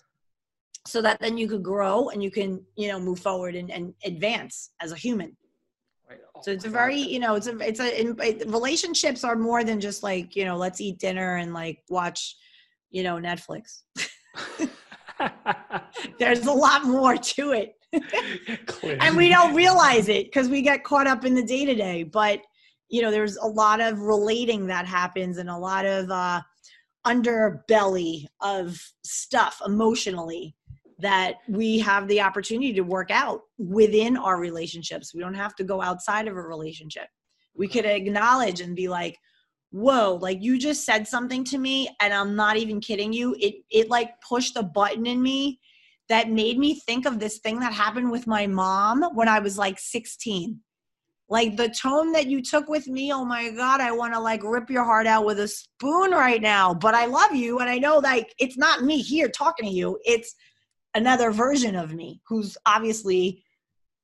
so 0.88 1.02
that 1.02 1.20
then 1.20 1.38
you 1.38 1.48
could 1.48 1.64
grow 1.64 2.10
and 2.10 2.24
you 2.24 2.32
can 2.32 2.64
you 2.76 2.88
know 2.88 3.00
move 3.00 3.20
forward 3.20 3.56
and, 3.56 3.72
and 3.72 3.94
advance 4.04 4.72
as 4.82 4.92
a 4.92 4.96
human 4.96 5.36
Right. 6.10 6.20
Oh 6.36 6.42
so 6.42 6.52
it's 6.52 6.66
a 6.66 6.70
very, 6.70 6.98
you 6.98 7.20
know, 7.20 7.36
it's 7.36 7.48
a, 7.48 7.58
it's 7.60 7.80
a, 7.80 8.02
it, 8.02 8.44
relationships 8.48 9.24
are 9.24 9.38
more 9.38 9.64
than 9.64 9.80
just 9.80 10.04
like, 10.04 10.36
you 10.36 10.44
know, 10.44 10.58
let's 10.58 10.82
eat 10.82 11.00
dinner 11.00 11.38
and 11.38 11.54
like 11.54 11.80
watch, 11.90 12.36
you 12.90 13.02
know, 13.02 13.16
Netflix. 13.16 13.84
There's 16.20 16.46
a 16.46 16.52
lot 16.52 16.86
more 16.86 17.16
to 17.16 17.52
it. 17.52 17.76
and 18.84 19.18
we 19.18 19.30
don't 19.30 19.54
realize 19.54 20.10
it 20.10 20.26
because 20.26 20.50
we 20.50 20.62
get 20.62 20.84
caught 20.84 21.08
up 21.08 21.26
in 21.26 21.34
the 21.34 21.44
day 21.44 21.66
to 21.66 21.76
day. 21.76 22.04
But, 22.04 22.42
you 22.90 23.02
know, 23.02 23.12
there's 23.12 23.38
a 23.38 23.48
lot 23.48 23.82
of 23.82 24.00
relating 24.00 24.68
that 24.68 24.86
happens 24.86 25.38
and 25.38 25.50
a 25.50 25.58
lot 25.58 25.86
of 25.86 26.10
uh, 26.10 26.42
underbelly 27.06 28.26
of 28.42 28.80
stuff 29.04 29.62
emotionally 29.66 30.56
that 31.00 31.36
we 31.48 31.80
have 31.80 32.08
the 32.08 32.22
opportunity 32.22 32.74
to 32.74 32.82
work 32.82 33.10
out 33.10 33.42
within 33.58 34.16
our 34.16 34.40
relationships. 34.40 35.14
We 35.14 35.22
don't 35.22 35.34
have 35.34 35.56
to 35.56 35.64
go 35.64 35.82
outside 35.82 36.28
of 36.28 36.38
a 36.38 36.42
relationship. 36.42 37.08
We 37.56 37.68
could 37.68 37.86
acknowledge 37.86 38.62
and 38.62 38.76
be 38.76 38.88
like, 38.88 39.18
whoa, 39.72 40.20
like 40.22 40.44
you 40.44 40.60
just 40.60 40.86
said 40.86 41.08
something 41.08 41.44
to 41.46 41.58
me 41.58 41.90
and 42.02 42.14
I'm 42.14 42.36
not 42.36 42.58
even 42.58 42.80
kidding 42.80 43.12
you. 43.12 43.36
It 43.40 43.56
it 43.72 43.90
like 43.90 44.12
pushed 44.22 44.58
a 44.58 44.64
button 44.64 45.08
in 45.08 45.22
me 45.22 45.60
that 46.10 46.30
made 46.30 46.58
me 46.58 46.80
think 46.80 47.06
of 47.06 47.20
this 47.20 47.40
thing 47.40 47.60
that 47.60 47.74
happened 47.74 48.12
with 48.12 48.28
my 48.28 48.48
mom 48.48 49.04
when 49.14 49.28
I 49.28 49.40
was 49.40 49.58
like 49.58 49.80
16. 49.80 50.60
Like 51.30 51.56
the 51.56 51.70
tone 51.70 52.12
that 52.12 52.28
you 52.28 52.42
took 52.42 52.68
with 52.68 52.88
me, 52.88 53.14
oh 53.14 53.24
my 53.24 53.50
God, 53.52 53.80
I 53.80 53.94
want 53.94 54.14
to 54.14 54.20
like 54.20 54.44
rip 54.44 54.70
your 54.70 54.84
heart 54.84 55.08
out 55.08 55.26
with 55.26 55.40
a 55.40 55.48
spoon 55.48 56.12
right 56.12 56.42
now. 56.42 56.74
But 56.74 56.94
I 56.94 57.06
love 57.06 57.34
you. 57.34 57.60
And 57.60 57.70
I 57.70 57.78
know 57.78 58.00
like 58.00 58.34
it's 58.38 58.58
not 58.58 58.84
me 58.84 59.02
here 59.02 59.30
talking 59.30 59.66
to 59.70 59.74
you. 59.74 59.98
It's 60.04 60.36
another 60.94 61.32
version 61.32 61.76
of 61.76 61.94
me 61.94 62.22
who's 62.28 62.58
obviously 62.66 63.44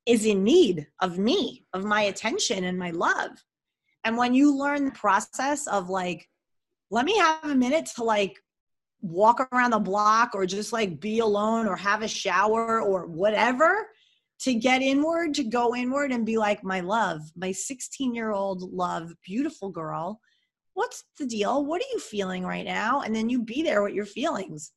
is 0.06 0.24
in 0.24 0.42
need 0.42 0.86
of 1.00 1.18
me, 1.18 1.66
of 1.74 1.84
my 1.84 2.02
attention 2.02 2.64
and 2.64 2.78
my 2.78 2.90
love. 2.92 3.32
And 4.04 4.16
when 4.16 4.32
you 4.32 4.56
learn 4.56 4.86
the 4.86 4.90
process 4.92 5.66
of 5.66 5.90
like, 5.90 6.26
let 6.90 7.04
me 7.04 7.18
have 7.18 7.44
a 7.44 7.54
minute 7.54 7.90
to 7.96 8.04
like 8.04 8.38
walk 9.00 9.46
around 9.52 9.70
the 9.70 9.78
block 9.78 10.34
or 10.34 10.46
just 10.46 10.72
like 10.72 11.00
be 11.00 11.20
alone 11.20 11.66
or 11.66 11.76
have 11.76 12.02
a 12.02 12.08
shower 12.08 12.80
or 12.80 13.06
whatever 13.06 13.88
to 14.40 14.54
get 14.54 14.82
inward, 14.82 15.34
to 15.34 15.44
go 15.44 15.74
inward 15.74 16.12
and 16.12 16.24
be 16.24 16.38
like, 16.38 16.62
my 16.62 16.80
love, 16.80 17.20
my 17.36 17.52
16 17.52 18.14
year 18.14 18.30
old 18.30 18.62
love, 18.72 19.12
beautiful 19.24 19.70
girl, 19.70 20.20
what's 20.74 21.04
the 21.18 21.26
deal? 21.26 21.64
What 21.64 21.80
are 21.80 21.92
you 21.92 21.98
feeling 21.98 22.44
right 22.44 22.64
now? 22.64 23.02
And 23.02 23.14
then 23.14 23.28
you 23.28 23.42
be 23.42 23.62
there 23.62 23.82
with 23.82 23.94
your 23.94 24.06
feelings 24.06 24.72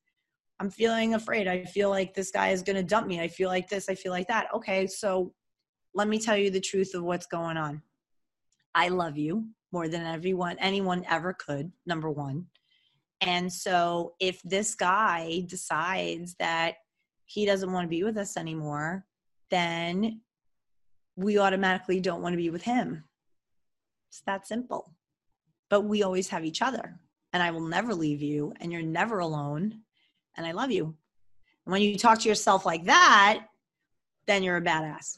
I'm 0.61 0.69
feeling 0.69 1.15
afraid. 1.15 1.47
I 1.47 1.65
feel 1.65 1.89
like 1.89 2.13
this 2.13 2.30
guy 2.30 2.49
is 2.49 2.61
going 2.61 2.76
to 2.76 2.84
dump 2.84 3.07
me. 3.07 3.19
I 3.19 3.28
feel 3.28 3.49
like 3.49 3.67
this. 3.67 3.89
I 3.89 3.95
feel 3.95 4.11
like 4.11 4.28
that. 4.28 4.45
Okay, 4.53 4.86
so 4.86 5.34
let 5.95 6.07
me 6.07 6.19
tell 6.19 6.38
you 6.38 6.51
the 6.51 6.59
truth 6.59 6.93
of 6.93 7.01
what's 7.01 7.26
going 7.26 7.57
on. 7.57 7.82
I 8.76 8.89
love 8.89 9.17
you 9.17 9.47
more 9.72 9.88
than 9.88 10.05
everyone 10.05 10.57
anyone 10.59 11.03
ever 11.09 11.34
could. 11.34 11.72
Number 11.88 12.11
1. 12.11 12.45
And 13.22 13.51
so 13.51 14.13
if 14.19 14.41
this 14.43 14.76
guy 14.76 15.43
decides 15.47 16.36
that 16.39 16.76
he 17.26 17.45
doesn't 17.45 17.72
want 17.72 17.86
to 17.86 17.89
be 17.89 18.03
with 18.03 18.17
us 18.17 18.36
anymore, 18.36 19.05
then 19.49 20.22
we 21.15 21.38
automatically 21.38 21.99
don't 21.99 22.22
want 22.22 22.34
to 22.34 22.38
be 22.38 22.49
with 22.49 22.63
him. 22.63 23.03
It's 24.09 24.22
that 24.26 24.47
simple. 24.47 24.95
But 25.69 25.82
we 25.82 26.03
always 26.03 26.30
have 26.30 26.43
each 26.43 26.61
other. 26.61 26.99
And 27.34 27.41
I 27.41 27.51
will 27.51 27.61
never 27.61 27.93
leave 27.93 28.22
you, 28.22 28.53
and 28.59 28.74
you're 28.74 28.82
never 28.82 29.19
alone 29.19 29.84
and 30.38 30.45
I 30.45 30.51
love 30.51 30.72
you. 30.72 30.86
And 31.65 31.72
when 31.72 31.82
you 31.82 31.97
talk 31.97 32.19
to 32.19 32.30
yourself 32.30 32.65
like 32.65 32.86
that, 32.86 33.45
then 34.28 34.43
you're 34.43 34.57
a 34.57 34.61
badass. 34.61 35.17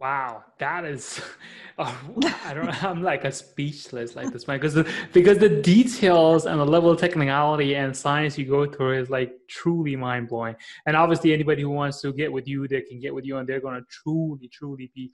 Wow, 0.00 0.44
that 0.58 0.84
is, 0.84 1.20
oh, 1.78 1.98
I 2.44 2.54
don't. 2.54 2.84
I'm 2.84 3.02
like 3.02 3.24
a 3.24 3.32
speechless 3.32 4.14
like 4.14 4.32
this 4.32 4.46
man 4.46 4.58
because 4.58 4.74
the, 4.74 4.88
because 5.12 5.38
the 5.38 5.48
details 5.48 6.46
and 6.46 6.60
the 6.60 6.64
level 6.64 6.90
of 6.90 7.00
technicality 7.00 7.74
and 7.74 7.96
science 7.96 8.38
you 8.38 8.44
go 8.44 8.64
through 8.64 9.00
is 9.00 9.10
like 9.10 9.32
truly 9.48 9.96
mind 9.96 10.28
blowing. 10.28 10.54
And 10.86 10.96
obviously, 10.96 11.32
anybody 11.32 11.62
who 11.62 11.70
wants 11.70 12.00
to 12.02 12.12
get 12.12 12.32
with 12.32 12.46
you, 12.46 12.68
they 12.68 12.82
can 12.82 13.00
get 13.00 13.12
with 13.12 13.24
you, 13.24 13.38
and 13.38 13.48
they're 13.48 13.60
gonna 13.60 13.82
truly, 13.90 14.48
truly 14.48 14.92
be 14.94 15.10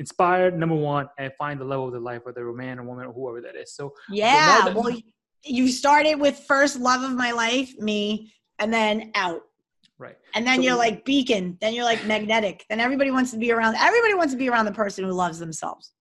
inspired. 0.00 0.58
Number 0.58 0.74
one, 0.74 1.08
and 1.18 1.32
find 1.38 1.60
the 1.60 1.64
level 1.64 1.86
of 1.86 1.92
their 1.92 2.00
life, 2.00 2.22
whether 2.24 2.48
a 2.48 2.54
man 2.54 2.80
or 2.80 2.82
woman 2.82 3.06
or 3.06 3.12
whoever 3.12 3.40
that 3.42 3.54
is. 3.54 3.76
So 3.76 3.94
yeah, 4.10 4.70
well, 4.70 4.96
you 5.44 5.68
started 5.68 6.16
with 6.16 6.36
first 6.48 6.80
love 6.80 7.08
of 7.08 7.16
my 7.16 7.30
life, 7.30 7.78
me, 7.78 8.32
and 8.58 8.74
then 8.74 9.12
out. 9.14 9.42
Right. 9.98 10.16
And 10.34 10.46
then 10.46 10.56
so, 10.56 10.62
you're 10.62 10.76
like 10.76 11.04
beacon. 11.04 11.56
Then 11.60 11.72
you're 11.74 11.84
like 11.84 12.04
magnetic. 12.04 12.64
Then 12.68 12.80
everybody 12.80 13.10
wants 13.10 13.30
to 13.32 13.38
be 13.38 13.52
around. 13.52 13.76
Everybody 13.76 14.14
wants 14.14 14.32
to 14.32 14.38
be 14.38 14.48
around 14.48 14.64
the 14.66 14.72
person 14.72 15.04
who 15.04 15.12
loves 15.12 15.38
themselves. 15.38 15.92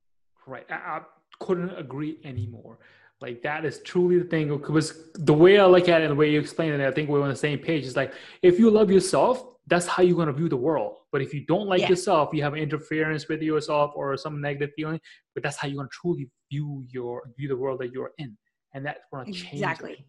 Right. 0.48 0.66
I, 0.70 0.74
I 0.74 1.02
couldn't 1.40 1.72
agree 1.78 2.20
anymore. 2.24 2.80
Like 3.22 3.42
that 3.44 3.66
is 3.66 3.80
truly 3.80 4.18
the 4.18 4.26
thing. 4.26 4.50
Because 4.50 5.12
the 5.14 5.34
way 5.34 5.60
I 5.60 5.66
look 5.66 5.88
at 5.90 6.02
it, 6.02 6.06
and 6.06 6.12
the 6.12 6.16
way 6.16 6.32
you 6.32 6.40
explain 6.40 6.74
it, 6.74 6.82
I 6.82 6.92
think 6.92 7.10
we're 7.10 7.22
on 7.22 7.30
the 7.30 7.36
same 7.36 7.60
page. 7.60 7.86
Is 7.86 7.96
like 7.96 8.14
if 8.42 8.60
you 8.60 8.70
love 8.70 8.92
yourself, 8.92 9.56
that's 9.68 9.86
how 9.86 10.04
you're 10.04 10.18
gonna 10.18 10.34
view 10.34 10.50
the 10.50 10.58
world. 10.58 10.98
But 11.12 11.22
if 11.22 11.34
you 11.34 11.46
don't 11.46 11.68
like 11.68 11.82
yeah. 11.82 11.90
yourself, 11.90 12.32
you 12.34 12.44
have 12.44 12.56
interference 12.58 13.30
with 13.30 13.42
yourself 13.42 13.92
or 13.96 14.18
some 14.18 14.42
negative 14.42 14.72
feeling. 14.76 15.00
But 15.36 15.44
that's 15.44 15.56
how 15.56 15.68
you're 15.68 15.78
gonna 15.78 15.90
truly 15.90 16.28
view 16.52 16.84
your 16.90 17.30
view 17.38 17.48
the 17.48 17.56
world 17.56 17.80
that 17.80 17.92
you're 17.94 18.12
in 18.18 18.36
and 18.74 18.86
that's 18.86 19.06
going 19.12 19.26
to 19.26 19.32
change 19.32 19.54
exactly 19.54 19.92
it. 19.94 20.00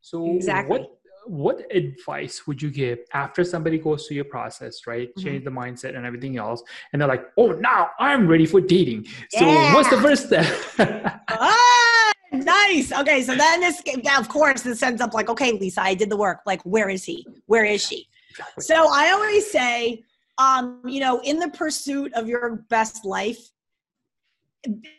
so 0.00 0.34
exactly. 0.34 0.78
what 0.78 0.99
what 1.26 1.64
advice 1.74 2.46
would 2.46 2.60
you 2.60 2.70
give 2.70 2.98
after 3.12 3.44
somebody 3.44 3.78
goes 3.78 4.06
through 4.06 4.16
your 4.16 4.24
process 4.24 4.86
right? 4.86 5.10
Mm-hmm. 5.10 5.26
change 5.26 5.44
the 5.44 5.50
mindset 5.50 5.96
and 5.96 6.04
everything 6.06 6.36
else 6.36 6.62
and 6.92 7.00
they're 7.00 7.08
like 7.08 7.26
oh 7.36 7.52
now 7.52 7.90
i'm 7.98 8.26
ready 8.26 8.46
for 8.46 8.60
dating. 8.60 9.06
So 9.30 9.44
yeah. 9.44 9.74
what's 9.74 9.90
the 9.90 10.00
first 10.00 10.26
step? 10.26 10.46
Ah, 11.32 12.12
nice. 12.32 12.92
Okay 12.92 13.22
so 13.22 13.34
then 13.34 13.60
this 13.60 13.82
of 14.16 14.28
course 14.28 14.62
this 14.62 14.82
ends 14.82 15.00
up 15.00 15.14
like 15.14 15.28
okay 15.28 15.52
lisa 15.52 15.82
i 15.82 15.94
did 15.94 16.10
the 16.10 16.16
work. 16.16 16.40
Like 16.46 16.62
where 16.62 16.88
is 16.88 17.04
he? 17.04 17.26
Where 17.46 17.64
is 17.64 17.84
she? 17.84 18.06
Exactly. 18.30 18.62
so 18.62 18.86
i 18.92 19.10
always 19.10 19.50
say 19.50 20.02
um 20.38 20.80
you 20.86 21.00
know 21.00 21.20
in 21.24 21.38
the 21.38 21.48
pursuit 21.48 22.12
of 22.14 22.28
your 22.28 22.64
best 22.68 23.04
life 23.04 23.50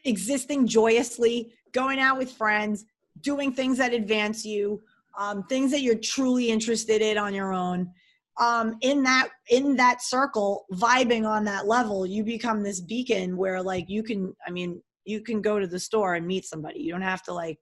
existing 0.03 0.67
joyously 0.67 1.53
going 1.71 1.99
out 1.99 2.17
with 2.17 2.31
friends 2.31 2.85
doing 3.21 3.51
things 3.51 3.77
that 3.77 3.93
advance 3.93 4.45
you, 4.45 4.81
um, 5.17 5.43
things 5.43 5.71
that 5.71 5.81
you're 5.81 5.99
truly 5.99 6.49
interested 6.49 7.01
in 7.01 7.17
on 7.17 7.33
your 7.33 7.53
own. 7.53 7.91
Um, 8.39 8.77
in 8.81 9.03
that 9.03 9.29
in 9.49 9.75
that 9.75 10.01
circle, 10.01 10.65
vibing 10.73 11.27
on 11.27 11.43
that 11.45 11.67
level, 11.67 12.05
you 12.05 12.23
become 12.23 12.63
this 12.63 12.79
beacon 12.79 13.37
where 13.37 13.61
like 13.61 13.89
you 13.89 14.03
can. 14.03 14.33
I 14.47 14.51
mean, 14.51 14.81
you 15.05 15.21
can 15.21 15.41
go 15.41 15.59
to 15.59 15.67
the 15.67 15.79
store 15.79 16.15
and 16.15 16.25
meet 16.25 16.45
somebody. 16.45 16.79
You 16.79 16.91
don't 16.91 17.01
have 17.01 17.23
to 17.23 17.33
like 17.33 17.59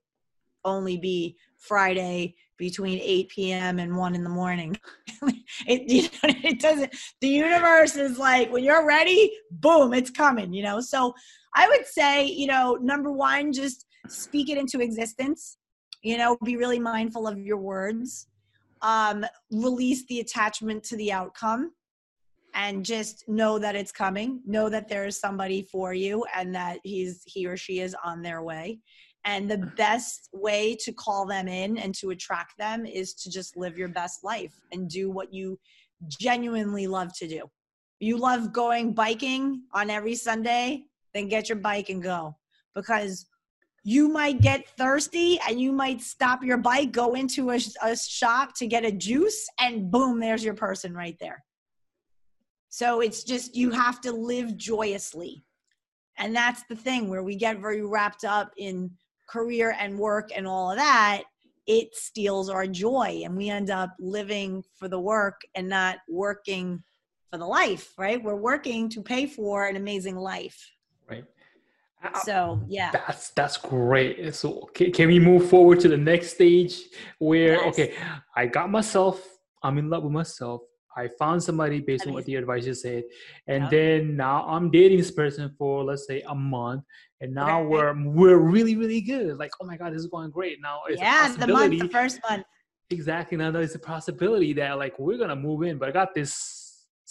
only 0.64 0.96
be 0.96 1.36
Friday 1.58 2.36
between 2.56 3.00
8 3.02 3.28
p.m. 3.30 3.78
and 3.78 3.96
1 3.96 4.14
in 4.14 4.22
the 4.22 4.30
morning. 4.30 4.76
it, 5.66 5.90
you 5.90 6.02
know, 6.02 6.08
it 6.44 6.60
doesn't, 6.60 6.94
the 7.22 7.28
universe 7.28 7.96
is 7.96 8.18
like, 8.18 8.52
when 8.52 8.62
you're 8.62 8.86
ready, 8.86 9.32
boom, 9.50 9.94
it's 9.94 10.10
coming, 10.10 10.52
you 10.52 10.62
know? 10.62 10.80
So 10.80 11.14
I 11.56 11.66
would 11.68 11.86
say, 11.86 12.26
you 12.26 12.46
know, 12.46 12.74
number 12.74 13.10
one, 13.10 13.52
just 13.52 13.86
speak 14.08 14.50
it 14.50 14.58
into 14.58 14.80
existence 14.80 15.56
you 16.02 16.18
know 16.18 16.36
be 16.44 16.56
really 16.56 16.78
mindful 16.78 17.26
of 17.26 17.38
your 17.38 17.58
words. 17.58 18.26
Um, 18.82 19.26
release 19.50 20.06
the 20.06 20.20
attachment 20.20 20.82
to 20.84 20.96
the 20.96 21.12
outcome 21.12 21.72
and 22.54 22.84
just 22.84 23.28
know 23.28 23.58
that 23.58 23.76
it's 23.76 23.92
coming. 23.92 24.40
Know 24.46 24.68
that 24.70 24.88
there 24.88 25.04
is 25.06 25.20
somebody 25.20 25.62
for 25.62 25.92
you 25.92 26.24
and 26.34 26.54
that 26.54 26.78
he's 26.82 27.22
he 27.26 27.46
or 27.46 27.56
she 27.56 27.80
is 27.80 27.94
on 28.04 28.22
their 28.22 28.42
way. 28.42 28.80
And 29.26 29.50
the 29.50 29.58
best 29.76 30.30
way 30.32 30.74
to 30.80 30.92
call 30.92 31.26
them 31.26 31.46
in 31.46 31.76
and 31.76 31.94
to 31.96 32.10
attract 32.10 32.56
them 32.56 32.86
is 32.86 33.12
to 33.14 33.30
just 33.30 33.56
live 33.56 33.76
your 33.76 33.88
best 33.88 34.24
life 34.24 34.54
and 34.72 34.88
do 34.88 35.10
what 35.10 35.32
you 35.32 35.58
genuinely 36.08 36.86
love 36.86 37.12
to 37.18 37.28
do. 37.28 37.42
You 37.98 38.16
love 38.16 38.54
going 38.54 38.94
biking 38.94 39.64
on 39.74 39.90
every 39.90 40.14
sunday 40.14 40.86
then 41.14 41.28
get 41.28 41.48
your 41.48 41.58
bike 41.58 41.88
and 41.88 42.02
go. 42.02 42.36
Because 42.74 43.26
you 43.82 44.08
might 44.08 44.40
get 44.40 44.68
thirsty 44.76 45.38
and 45.48 45.60
you 45.60 45.72
might 45.72 46.00
stop 46.00 46.44
your 46.44 46.58
bike, 46.58 46.92
go 46.92 47.14
into 47.14 47.50
a, 47.50 47.58
a, 47.82 47.96
shop 47.96 48.54
to 48.56 48.66
get 48.66 48.84
a 48.84 48.92
juice, 48.92 49.48
and 49.58 49.90
boom, 49.90 50.20
there's 50.20 50.44
your 50.44 50.54
person 50.54 50.94
right 50.94 51.16
there. 51.18 51.42
So 52.68 53.00
it's 53.00 53.24
just, 53.24 53.56
you 53.56 53.70
have 53.70 54.00
to 54.02 54.12
live 54.12 54.56
joyously. 54.56 55.44
And 56.18 56.36
that's 56.36 56.62
the 56.68 56.76
thing 56.76 57.08
where 57.08 57.22
we 57.22 57.36
get 57.36 57.60
very 57.60 57.82
wrapped 57.82 58.24
up 58.24 58.52
in 58.58 58.90
career 59.28 59.74
and 59.78 59.98
work 59.98 60.30
and 60.36 60.46
all 60.46 60.70
of 60.70 60.76
that. 60.76 61.22
It 61.66 61.94
steals 61.94 62.50
our 62.50 62.66
joy, 62.66 63.22
and 63.24 63.36
we 63.36 63.48
end 63.48 63.70
up 63.70 63.94
living 63.98 64.64
for 64.74 64.88
the 64.88 65.00
work 65.00 65.40
and 65.54 65.68
not 65.68 65.98
working 66.08 66.82
for 67.30 67.38
the 67.38 67.46
life, 67.46 67.92
right? 67.96 68.22
We're 68.22 68.34
working 68.34 68.88
to 68.90 69.02
pay 69.02 69.26
for 69.26 69.66
an 69.66 69.76
amazing 69.76 70.16
life. 70.16 70.70
So 72.24 72.62
yeah, 72.66 72.90
that's 72.90 73.30
that's 73.30 73.56
great. 73.56 74.34
So 74.34 74.68
can, 74.74 74.92
can 74.92 75.08
we 75.08 75.18
move 75.18 75.50
forward 75.50 75.80
to 75.80 75.88
the 75.88 75.96
next 75.96 76.34
stage 76.34 76.84
where 77.18 77.54
yes. 77.54 77.66
okay, 77.68 77.94
I 78.34 78.46
got 78.46 78.70
myself, 78.70 79.22
I'm 79.62 79.78
in 79.78 79.90
love 79.90 80.04
with 80.04 80.12
myself. 80.12 80.62
I 80.96 81.08
found 81.18 81.42
somebody 81.42 81.80
based 81.80 82.06
on 82.06 82.12
what 82.12 82.24
the 82.24 82.34
advice 82.34 82.66
you 82.66 82.74
said, 82.74 83.04
and 83.46 83.64
yep. 83.64 83.70
then 83.70 84.16
now 84.16 84.44
I'm 84.48 84.70
dating 84.70 84.98
this 84.98 85.10
person 85.10 85.54
for 85.56 85.84
let's 85.84 86.06
say 86.06 86.22
a 86.26 86.34
month, 86.34 86.84
and 87.20 87.34
now 87.34 87.60
okay. 87.60 87.68
we're 87.68 88.10
we're 88.10 88.38
really 88.38 88.76
really 88.76 89.00
good. 89.00 89.38
Like 89.38 89.52
oh 89.60 89.66
my 89.66 89.76
god, 89.76 89.92
this 89.92 90.00
is 90.00 90.08
going 90.08 90.30
great. 90.30 90.58
Now 90.60 90.80
it's 90.88 91.00
yeah, 91.00 91.34
the 91.36 91.46
month, 91.46 91.78
the 91.78 91.88
first 91.88 92.18
month. 92.28 92.44
Exactly. 92.90 93.36
Now 93.36 93.50
there's 93.50 93.74
a 93.74 93.78
possibility 93.78 94.52
that 94.54 94.78
like 94.78 94.98
we're 94.98 95.18
gonna 95.18 95.36
move 95.36 95.62
in, 95.62 95.78
but 95.78 95.88
I 95.88 95.92
got 95.92 96.14
this 96.14 96.59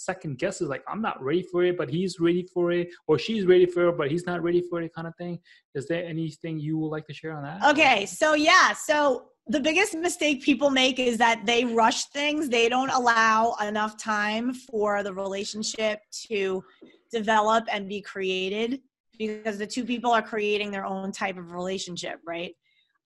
second 0.04 0.38
guesses 0.38 0.68
like 0.68 0.82
i'm 0.88 1.02
not 1.02 1.22
ready 1.22 1.42
for 1.42 1.64
it 1.64 1.76
but 1.76 1.88
he's 1.88 2.18
ready 2.20 2.46
for 2.52 2.72
it 2.72 2.88
or 3.06 3.18
she's 3.18 3.46
ready 3.46 3.66
for 3.66 3.88
it 3.88 3.98
but 3.98 4.10
he's 4.10 4.26
not 4.26 4.42
ready 4.42 4.62
for 4.68 4.80
it 4.82 4.92
kind 4.94 5.06
of 5.06 5.14
thing. 5.16 5.38
Is 5.74 5.86
there 5.86 6.04
anything 6.04 6.58
you 6.58 6.78
would 6.78 6.88
like 6.88 7.06
to 7.06 7.14
share 7.14 7.32
on 7.32 7.42
that? 7.44 7.64
Okay 7.70 8.06
so 8.06 8.34
yeah 8.34 8.72
so 8.72 9.26
the 9.46 9.60
biggest 9.60 9.94
mistake 9.94 10.42
people 10.42 10.70
make 10.70 10.98
is 10.98 11.18
that 11.18 11.44
they 11.44 11.64
rush 11.64 12.04
things. 12.06 12.48
They 12.48 12.68
don't 12.68 12.90
allow 12.90 13.54
enough 13.60 13.96
time 13.96 14.54
for 14.54 15.02
the 15.02 15.12
relationship 15.12 16.00
to 16.28 16.62
develop 17.10 17.64
and 17.72 17.88
be 17.88 18.00
created 18.00 18.80
because 19.18 19.58
the 19.58 19.66
two 19.66 19.84
people 19.84 20.12
are 20.12 20.22
creating 20.22 20.70
their 20.70 20.86
own 20.86 21.10
type 21.10 21.36
of 21.36 21.52
relationship 21.52 22.20
right? 22.26 22.54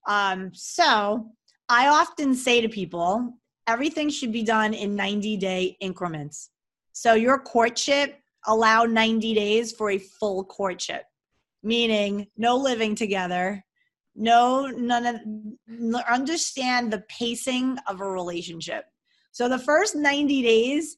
Um, 0.07 0.51
so 0.53 1.31
i 1.69 1.87
often 1.87 2.35
say 2.35 2.61
to 2.61 2.69
people 2.69 3.33
everything 3.67 4.09
should 4.09 4.31
be 4.31 4.43
done 4.43 4.73
in 4.73 4.95
90 4.95 5.37
day 5.37 5.77
increments 5.79 6.51
so 6.95 7.13
your 7.13 7.37
courtship 7.37 8.21
allow 8.47 8.85
90 8.85 9.33
days 9.33 9.73
for 9.73 9.91
a 9.91 9.97
full 9.97 10.45
courtship, 10.45 11.03
meaning 11.61 12.25
no 12.37 12.55
living 12.55 12.95
together, 12.95 13.65
no 14.15 14.67
none 14.67 15.05
of 15.05 16.03
understand 16.09 16.93
the 16.93 17.03
pacing 17.09 17.77
of 17.89 17.99
a 17.99 18.09
relationship. 18.09 18.85
So 19.33 19.49
the 19.49 19.59
first 19.59 19.97
90 19.97 20.41
days 20.41 20.97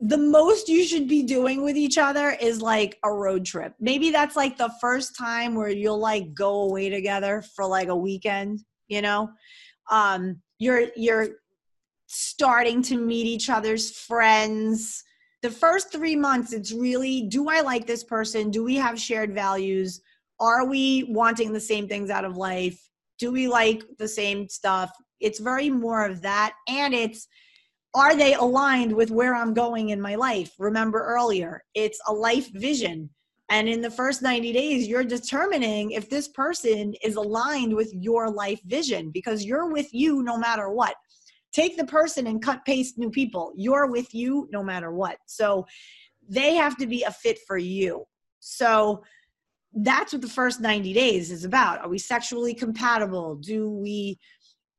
the 0.00 0.18
most 0.18 0.68
you 0.68 0.84
should 0.84 1.08
be 1.08 1.22
doing 1.22 1.62
with 1.62 1.76
each 1.76 1.96
other 1.96 2.36
is 2.38 2.60
like 2.60 2.98
a 3.02 3.10
road 3.10 3.46
trip. 3.46 3.72
Maybe 3.80 4.10
that's 4.10 4.36
like 4.36 4.58
the 4.58 4.72
first 4.82 5.16
time 5.16 5.54
where 5.54 5.70
you'll 5.70 5.98
like 6.00 6.34
go 6.34 6.62
away 6.64 6.90
together 6.90 7.42
for 7.54 7.64
like 7.64 7.88
a 7.88 7.96
weekend, 7.96 8.64
you 8.88 9.00
know? 9.00 9.30
Um 9.90 10.42
you're 10.58 10.88
you're 10.94 11.28
starting 12.06 12.82
to 12.82 12.98
meet 12.98 13.24
each 13.24 13.48
other's 13.48 13.96
friends 13.96 15.04
the 15.42 15.50
first 15.50 15.92
three 15.92 16.16
months, 16.16 16.52
it's 16.52 16.72
really 16.72 17.22
do 17.22 17.48
I 17.48 17.60
like 17.60 17.86
this 17.86 18.04
person? 18.04 18.50
Do 18.50 18.64
we 18.64 18.76
have 18.76 18.98
shared 18.98 19.34
values? 19.34 20.00
Are 20.40 20.66
we 20.66 21.04
wanting 21.08 21.52
the 21.52 21.60
same 21.60 21.88
things 21.88 22.10
out 22.10 22.24
of 22.24 22.36
life? 22.36 22.80
do 23.22 23.30
we 23.30 23.46
like 23.46 23.84
the 23.98 24.08
same 24.08 24.48
stuff 24.48 24.90
it's 25.20 25.38
very 25.38 25.70
more 25.70 26.04
of 26.04 26.20
that 26.22 26.54
and 26.68 26.92
it's 26.92 27.28
are 27.94 28.16
they 28.16 28.34
aligned 28.34 28.92
with 28.92 29.12
where 29.12 29.32
i'm 29.32 29.54
going 29.54 29.90
in 29.90 30.00
my 30.00 30.16
life 30.16 30.52
remember 30.58 31.04
earlier 31.04 31.62
it's 31.74 32.00
a 32.08 32.12
life 32.12 32.50
vision 32.54 33.08
and 33.48 33.68
in 33.68 33.80
the 33.80 33.90
first 33.90 34.22
90 34.22 34.52
days 34.52 34.88
you're 34.88 35.04
determining 35.04 35.92
if 35.92 36.10
this 36.10 36.26
person 36.26 36.94
is 37.04 37.14
aligned 37.14 37.72
with 37.72 37.92
your 37.94 38.28
life 38.28 38.60
vision 38.64 39.12
because 39.12 39.44
you're 39.44 39.70
with 39.70 39.94
you 39.94 40.24
no 40.24 40.36
matter 40.36 40.70
what 40.70 40.96
take 41.52 41.76
the 41.76 41.84
person 41.84 42.26
and 42.26 42.42
cut 42.42 42.64
paste 42.64 42.98
new 42.98 43.10
people. 43.10 43.52
You're 43.54 43.86
with 43.86 44.14
you 44.14 44.48
no 44.52 44.62
matter 44.62 44.92
what. 44.92 45.18
So 45.26 45.66
they 46.28 46.54
have 46.54 46.76
to 46.78 46.86
be 46.86 47.02
a 47.02 47.10
fit 47.10 47.38
for 47.46 47.58
you. 47.58 48.04
So 48.40 49.02
that's 49.74 50.12
what 50.12 50.22
the 50.22 50.28
first 50.28 50.60
90 50.60 50.92
days 50.92 51.30
is 51.30 51.44
about. 51.44 51.80
Are 51.80 51.88
we 51.88 51.98
sexually 51.98 52.54
compatible? 52.54 53.36
Do 53.36 53.70
we 53.70 54.18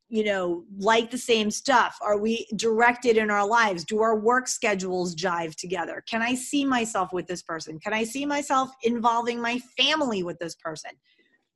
you 0.10 0.24
know 0.24 0.64
like 0.78 1.10
the 1.10 1.18
same 1.18 1.50
stuff? 1.50 1.98
Are 2.02 2.20
we 2.20 2.48
directed 2.56 3.18
in 3.18 3.32
our 3.32 3.48
lives? 3.48 3.84
Do 3.84 4.02
our 4.02 4.20
work 4.20 4.48
schedules 4.48 5.16
jive 5.16 5.56
together? 5.56 6.04
Can 6.08 6.22
i 6.22 6.36
see 6.36 6.66
myself 6.66 7.12
with 7.12 7.26
this 7.26 7.42
person? 7.42 7.80
Can 7.80 7.94
i 7.94 8.04
see 8.04 8.26
myself 8.26 8.70
involving 8.84 9.42
my 9.42 9.60
family 9.76 10.22
with 10.22 10.38
this 10.38 10.56
person? 10.56 10.92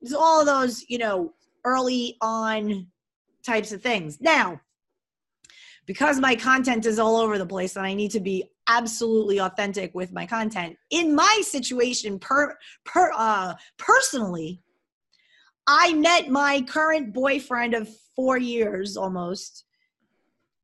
It's 0.00 0.12
all 0.12 0.44
those 0.44 0.84
you 0.88 0.98
know 0.98 1.34
early 1.64 2.16
on 2.20 2.88
types 3.44 3.70
of 3.70 3.80
things. 3.80 4.20
Now 4.20 4.60
because 5.88 6.20
my 6.20 6.36
content 6.36 6.84
is 6.84 6.98
all 6.98 7.16
over 7.16 7.38
the 7.38 7.46
place 7.46 7.74
and 7.74 7.86
I 7.86 7.94
need 7.94 8.10
to 8.10 8.20
be 8.20 8.44
absolutely 8.68 9.40
authentic 9.40 9.94
with 9.94 10.12
my 10.12 10.26
content. 10.26 10.76
In 10.90 11.14
my 11.14 11.40
situation, 11.42 12.18
per, 12.18 12.58
per 12.84 13.10
uh, 13.16 13.54
personally, 13.78 14.60
I 15.66 15.94
met 15.94 16.28
my 16.28 16.60
current 16.68 17.14
boyfriend 17.14 17.72
of 17.72 17.88
four 18.14 18.36
years 18.36 18.98
almost, 18.98 19.64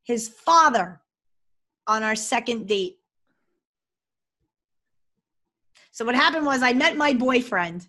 his 0.02 0.28
father, 0.28 1.00
on 1.86 2.02
our 2.02 2.16
second 2.16 2.68
date. 2.68 2.98
So 5.90 6.04
what 6.04 6.14
happened 6.14 6.44
was 6.44 6.62
I 6.62 6.74
met 6.74 6.98
my 6.98 7.14
boyfriend. 7.14 7.86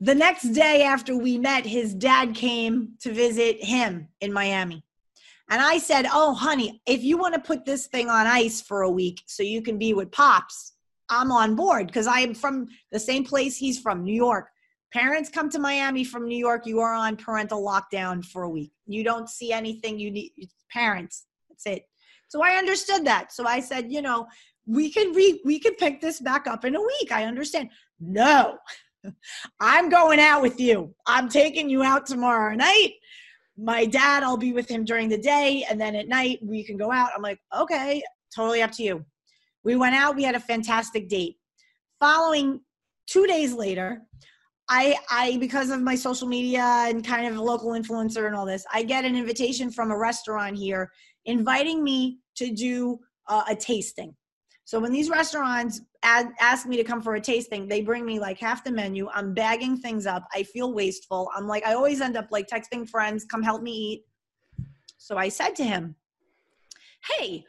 The 0.00 0.14
next 0.14 0.48
day 0.48 0.82
after 0.82 1.16
we 1.16 1.38
met, 1.38 1.66
his 1.66 1.94
dad 1.94 2.34
came 2.34 2.94
to 3.00 3.12
visit 3.12 3.62
him 3.62 4.08
in 4.20 4.32
Miami. 4.32 4.82
And 5.50 5.62
I 5.62 5.78
said, 5.78 6.06
Oh, 6.12 6.34
honey, 6.34 6.82
if 6.86 7.02
you 7.02 7.16
want 7.16 7.34
to 7.34 7.40
put 7.40 7.64
this 7.64 7.86
thing 7.86 8.08
on 8.08 8.26
ice 8.26 8.60
for 8.60 8.82
a 8.82 8.90
week 8.90 9.22
so 9.26 9.42
you 9.42 9.62
can 9.62 9.78
be 9.78 9.94
with 9.94 10.12
Pops, 10.12 10.74
I'm 11.10 11.32
on 11.32 11.56
board 11.56 11.86
because 11.86 12.06
I 12.06 12.20
am 12.20 12.34
from 12.34 12.68
the 12.92 13.00
same 13.00 13.24
place 13.24 13.56
he's 13.56 13.80
from, 13.80 14.04
New 14.04 14.14
York. 14.14 14.48
Parents 14.92 15.30
come 15.30 15.50
to 15.50 15.58
Miami 15.58 16.04
from 16.04 16.26
New 16.26 16.36
York, 16.36 16.66
you 16.66 16.80
are 16.80 16.94
on 16.94 17.16
parental 17.16 17.62
lockdown 17.62 18.24
for 18.24 18.42
a 18.42 18.48
week. 18.48 18.72
You 18.86 19.04
don't 19.04 19.28
see 19.28 19.52
anything 19.52 19.98
you 19.98 20.10
need, 20.10 20.32
parents. 20.72 21.26
That's 21.48 21.66
it. 21.66 21.84
So 22.28 22.42
I 22.42 22.56
understood 22.56 23.06
that. 23.06 23.32
So 23.32 23.46
I 23.46 23.60
said, 23.60 23.90
you 23.90 24.02
know, 24.02 24.26
we 24.66 24.90
can 24.90 25.12
re- 25.12 25.40
we 25.44 25.58
can 25.58 25.74
pick 25.74 26.00
this 26.00 26.20
back 26.20 26.46
up 26.46 26.64
in 26.64 26.74
a 26.76 26.80
week. 26.80 27.10
I 27.10 27.24
understand. 27.24 27.70
No. 28.00 28.58
I'm 29.60 29.88
going 29.88 30.20
out 30.20 30.42
with 30.42 30.60
you. 30.60 30.94
I'm 31.06 31.28
taking 31.28 31.70
you 31.70 31.82
out 31.82 32.04
tomorrow 32.04 32.54
night 32.54 32.92
my 33.58 33.84
dad, 33.84 34.22
I'll 34.22 34.36
be 34.36 34.52
with 34.52 34.68
him 34.68 34.84
during 34.84 35.08
the 35.08 35.18
day, 35.18 35.64
and 35.68 35.80
then 35.80 35.96
at 35.96 36.08
night 36.08 36.38
we 36.42 36.62
can 36.62 36.76
go 36.76 36.92
out. 36.92 37.10
I'm 37.14 37.22
like, 37.22 37.40
okay, 37.56 38.02
totally 38.34 38.62
up 38.62 38.70
to 38.72 38.82
you. 38.82 39.04
We 39.64 39.74
went 39.74 39.96
out, 39.96 40.14
we 40.14 40.22
had 40.22 40.36
a 40.36 40.40
fantastic 40.40 41.08
date. 41.08 41.36
Following 41.98 42.60
two 43.06 43.26
days 43.26 43.52
later, 43.52 44.02
I, 44.70 44.96
I 45.10 45.38
because 45.38 45.70
of 45.70 45.80
my 45.80 45.96
social 45.96 46.28
media 46.28 46.62
and 46.62 47.04
kind 47.04 47.26
of 47.26 47.36
a 47.36 47.42
local 47.42 47.70
influencer 47.72 48.26
and 48.26 48.36
all 48.36 48.46
this, 48.46 48.64
I 48.72 48.84
get 48.84 49.04
an 49.04 49.16
invitation 49.16 49.70
from 49.70 49.90
a 49.90 49.98
restaurant 49.98 50.56
here 50.56 50.90
inviting 51.24 51.82
me 51.82 52.18
to 52.36 52.52
do 52.52 52.98
uh, 53.28 53.42
a 53.48 53.56
tasting. 53.56 54.14
So 54.68 54.78
when 54.78 54.92
these 54.92 55.08
restaurants 55.08 55.80
ask 56.02 56.66
me 56.66 56.76
to 56.76 56.84
come 56.84 57.00
for 57.00 57.14
a 57.14 57.20
tasting, 57.22 57.68
they 57.68 57.80
bring 57.80 58.04
me 58.04 58.20
like 58.20 58.38
half 58.38 58.62
the 58.62 58.70
menu. 58.70 59.08
I'm 59.14 59.32
bagging 59.32 59.78
things 59.78 60.04
up. 60.04 60.28
I 60.34 60.42
feel 60.42 60.74
wasteful. 60.74 61.30
I'm 61.34 61.46
like, 61.46 61.64
I 61.64 61.72
always 61.72 62.02
end 62.02 62.18
up 62.18 62.26
like 62.30 62.48
texting 62.48 62.86
friends, 62.86 63.24
come 63.24 63.42
help 63.42 63.62
me 63.62 63.72
eat. 63.72 64.04
So 64.98 65.16
I 65.16 65.30
said 65.30 65.56
to 65.56 65.64
him, 65.64 65.94
Hey, 67.16 67.46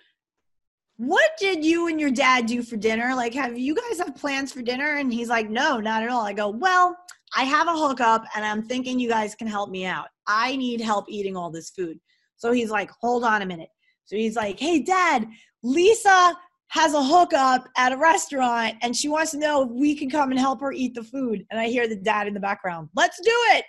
what 0.95 1.32
did 1.38 1.65
you 1.65 1.89
and 1.89 1.99
your 1.99 2.09
dad 2.09 2.45
do 2.45 2.63
for 2.63 2.78
dinner? 2.78 3.13
Like, 3.13 3.34
have 3.34 3.57
you 3.57 3.76
guys 3.76 3.97
have 3.97 4.15
plans 4.15 4.53
for 4.53 4.61
dinner? 4.61 4.95
And 4.95 5.11
he's 5.11 5.28
like, 5.28 5.49
No, 5.49 5.82
not 5.82 6.03
at 6.03 6.09
all. 6.09 6.26
I 6.26 6.32
go, 6.32 6.47
Well, 6.47 6.95
I 7.36 7.43
have 7.43 7.67
a 7.67 7.76
hookup 7.76 8.24
and 8.34 8.45
I'm 8.45 8.63
thinking 8.63 8.97
you 8.97 9.09
guys 9.09 9.36
can 9.36 9.47
help 9.47 9.70
me 9.70 9.86
out. 9.86 10.07
I 10.26 10.55
need 10.55 10.80
help 10.80 11.03
eating 11.09 11.36
all 11.36 11.51
this 11.51 11.70
food. 11.70 11.99
So 12.38 12.53
he's 12.53 12.70
like, 12.70 12.89
Hold 13.01 13.26
on 13.26 13.41
a 13.41 13.45
minute. 13.45 13.72
So 14.05 14.15
he's 14.15 14.38
like, 14.38 14.57
Hey, 14.57 14.80
dad, 14.80 15.28
Lisa 15.63 16.38
has 16.70 16.93
a 16.93 17.03
hookup 17.03 17.67
at 17.78 17.91
a 17.91 17.97
restaurant 17.97 18.76
and 18.82 18.95
she 18.95 19.09
wants 19.09 19.32
to 19.32 19.38
know 19.38 19.63
if 19.63 19.70
we 19.70 19.95
can 19.95 20.09
come 20.09 20.30
and 20.32 20.39
help 20.39 20.61
her 20.61 20.72
eat 20.72 20.93
the 20.93 21.03
food. 21.03 21.43
And 21.49 21.59
I 21.59 21.67
hear 21.67 21.88
the 21.88 21.95
dad 21.95 22.28
in 22.28 22.34
the 22.34 22.39
background, 22.39 22.89
let's 22.95 23.20
do 23.22 23.34
it. 23.51 23.65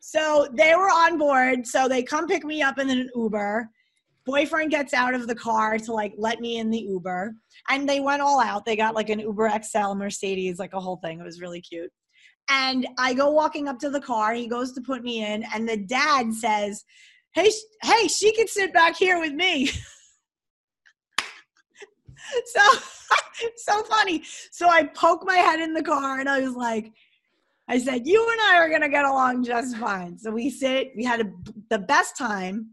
So 0.00 0.48
they 0.52 0.74
were 0.74 0.90
on 0.90 1.16
board. 1.16 1.66
So 1.66 1.88
they 1.88 2.02
come 2.02 2.26
pick 2.26 2.44
me 2.44 2.60
up 2.60 2.78
in 2.78 2.90
an 2.90 3.08
Uber. 3.14 3.70
Boyfriend 4.26 4.70
gets 4.70 4.92
out 4.92 5.14
of 5.14 5.26
the 5.26 5.34
car 5.34 5.78
to 5.78 5.92
like 5.92 6.12
let 6.18 6.40
me 6.40 6.58
in 6.58 6.70
the 6.70 6.78
Uber. 6.78 7.34
And 7.70 7.88
they 7.88 8.00
went 8.00 8.20
all 8.20 8.40
out. 8.40 8.66
They 8.66 8.76
got 8.76 8.94
like 8.94 9.08
an 9.08 9.20
Uber 9.20 9.50
XL 9.62 9.94
Mercedes, 9.94 10.58
like 10.58 10.74
a 10.74 10.80
whole 10.80 10.96
thing. 10.96 11.20
It 11.20 11.24
was 11.24 11.40
really 11.40 11.60
cute. 11.60 11.90
And 12.50 12.86
I 12.98 13.14
go 13.14 13.30
walking 13.30 13.66
up 13.66 13.78
to 13.78 13.90
the 13.90 14.00
car. 14.00 14.34
He 14.34 14.46
goes 14.46 14.72
to 14.72 14.82
put 14.82 15.02
me 15.02 15.24
in. 15.24 15.44
And 15.54 15.66
the 15.66 15.78
dad 15.78 16.34
says, 16.34 16.84
Hey, 17.34 17.50
hey, 17.82 18.08
she 18.08 18.32
can 18.34 18.46
sit 18.46 18.74
back 18.74 18.96
here 18.96 19.18
with 19.18 19.32
me. 19.32 19.70
so 22.46 22.78
so 23.56 23.82
funny. 23.84 24.22
So 24.50 24.68
I 24.68 24.84
poke 24.84 25.24
my 25.24 25.36
head 25.36 25.60
in 25.60 25.74
the 25.74 25.82
car 25.82 26.20
and 26.20 26.28
I 26.28 26.40
was 26.40 26.54
like, 26.54 26.92
I 27.68 27.78
said, 27.78 28.06
you 28.06 28.28
and 28.30 28.40
I 28.40 28.58
are 28.58 28.80
to 28.80 28.88
get 28.88 29.04
along 29.04 29.44
just 29.44 29.76
fine. 29.76 30.18
So 30.18 30.30
we 30.30 30.50
sit, 30.50 30.92
we 30.96 31.04
had 31.04 31.20
a, 31.20 31.32
the 31.70 31.78
best 31.78 32.16
time, 32.18 32.70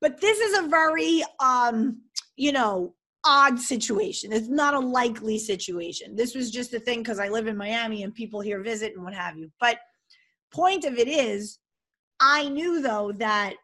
but 0.00 0.20
this 0.20 0.38
is 0.38 0.58
a 0.58 0.68
very, 0.68 1.22
um, 1.40 2.02
you 2.36 2.52
know, 2.52 2.94
odd 3.24 3.58
situation. 3.58 4.32
It's 4.32 4.48
not 4.48 4.74
a 4.74 4.78
likely 4.78 5.38
situation. 5.38 6.14
This 6.14 6.34
was 6.34 6.50
just 6.50 6.72
a 6.74 6.80
thing 6.80 7.00
because 7.00 7.18
I 7.18 7.28
live 7.28 7.46
in 7.46 7.56
Miami 7.56 8.04
and 8.04 8.14
people 8.14 8.40
here 8.40 8.62
visit 8.62 8.92
and 8.94 9.02
what 9.02 9.14
have 9.14 9.36
you. 9.36 9.50
But 9.60 9.78
point 10.52 10.84
of 10.84 10.98
it 10.98 11.08
is, 11.08 11.58
I 12.20 12.48
knew 12.48 12.80
though 12.80 13.12
that 13.18 13.54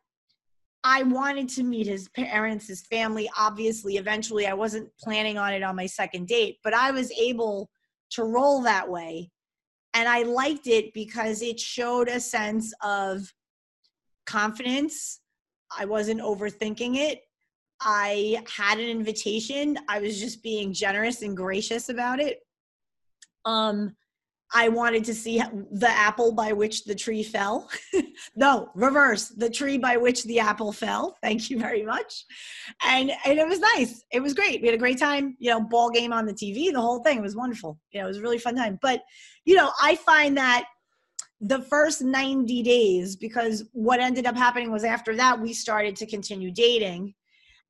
I 0.84 1.02
wanted 1.02 1.48
to 1.50 1.62
meet 1.62 1.86
his 1.86 2.08
parents, 2.10 2.68
his 2.68 2.82
family. 2.82 3.28
Obviously, 3.38 3.96
eventually, 3.96 4.46
I 4.46 4.52
wasn't 4.52 4.90
planning 5.00 5.38
on 5.38 5.54
it 5.54 5.62
on 5.62 5.74
my 5.74 5.86
second 5.86 6.28
date, 6.28 6.58
but 6.62 6.74
I 6.74 6.90
was 6.90 7.10
able 7.12 7.70
to 8.10 8.24
roll 8.24 8.60
that 8.62 8.88
way. 8.88 9.30
And 9.94 10.06
I 10.06 10.22
liked 10.22 10.66
it 10.66 10.92
because 10.92 11.40
it 11.40 11.58
showed 11.58 12.08
a 12.08 12.20
sense 12.20 12.74
of 12.82 13.32
confidence. 14.26 15.20
I 15.76 15.86
wasn't 15.86 16.20
overthinking 16.20 16.96
it. 16.96 17.22
I 17.80 18.42
had 18.54 18.78
an 18.78 18.88
invitation. 18.88 19.78
I 19.88 20.00
was 20.00 20.20
just 20.20 20.42
being 20.42 20.74
generous 20.74 21.22
and 21.22 21.36
gracious 21.36 21.88
about 21.88 22.20
it. 22.20 22.40
Um, 23.46 23.96
I 24.56 24.68
wanted 24.68 25.04
to 25.06 25.14
see 25.14 25.42
the 25.72 25.88
apple 25.88 26.30
by 26.32 26.52
which 26.52 26.84
the 26.84 26.94
tree 26.94 27.24
fell. 27.24 27.68
no, 28.36 28.70
reverse, 28.74 29.28
the 29.28 29.50
tree 29.50 29.78
by 29.78 29.96
which 29.96 30.22
the 30.24 30.38
apple 30.38 30.72
fell. 30.72 31.16
Thank 31.20 31.50
you 31.50 31.58
very 31.58 31.82
much. 31.82 32.24
And 32.84 33.10
and 33.24 33.38
it 33.38 33.48
was 33.48 33.58
nice. 33.58 34.04
It 34.12 34.20
was 34.20 34.32
great. 34.32 34.62
We 34.62 34.68
had 34.68 34.76
a 34.76 34.78
great 34.78 34.98
time, 34.98 35.36
you 35.40 35.50
know, 35.50 35.60
ball 35.60 35.90
game 35.90 36.12
on 36.12 36.24
the 36.24 36.32
TV, 36.32 36.72
the 36.72 36.80
whole 36.80 37.02
thing. 37.02 37.18
It 37.18 37.22
was 37.22 37.34
wonderful. 37.34 37.80
You 37.90 38.00
know, 38.00 38.06
it 38.06 38.08
was 38.08 38.18
a 38.18 38.22
really 38.22 38.38
fun 38.38 38.54
time. 38.54 38.78
But, 38.80 39.02
you 39.44 39.56
know, 39.56 39.72
I 39.82 39.96
find 39.96 40.36
that 40.36 40.66
the 41.40 41.62
first 41.62 42.00
90 42.00 42.62
days 42.62 43.16
because 43.16 43.64
what 43.72 44.00
ended 44.00 44.24
up 44.24 44.36
happening 44.36 44.70
was 44.70 44.84
after 44.84 45.16
that 45.16 45.38
we 45.38 45.52
started 45.52 45.96
to 45.96 46.06
continue 46.06 46.52
dating. 46.52 47.12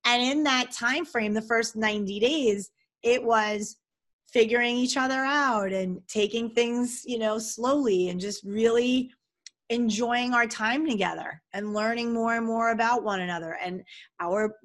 And 0.05 0.23
in 0.23 0.45
that 0.45 0.71
time 0.71 1.07
frame, 1.07 1.33
the 1.33 1.41
first 1.41 1.77
90 1.77 2.21
days, 2.21 2.71
it 3.03 3.25
was 3.25 3.77
figuring 4.33 4.77
each 4.77 4.97
other 4.97 5.21
out 5.21 5.73
and 5.73 6.01
taking 6.09 6.51
things, 6.51 7.03
you 7.05 7.19
know, 7.19 7.39
slowly 7.39 8.09
and 8.09 8.21
just 8.21 8.43
really 8.45 9.11
enjoying 9.71 10.35
our 10.35 10.47
time 10.47 10.89
together 10.89 11.41
and 11.53 11.73
learning 11.73 12.13
more 12.13 12.37
and 12.37 12.47
more 12.47 12.71
about 12.71 13.03
one 13.03 13.21
another 13.21 13.57
and 13.63 13.83
our 14.21 14.57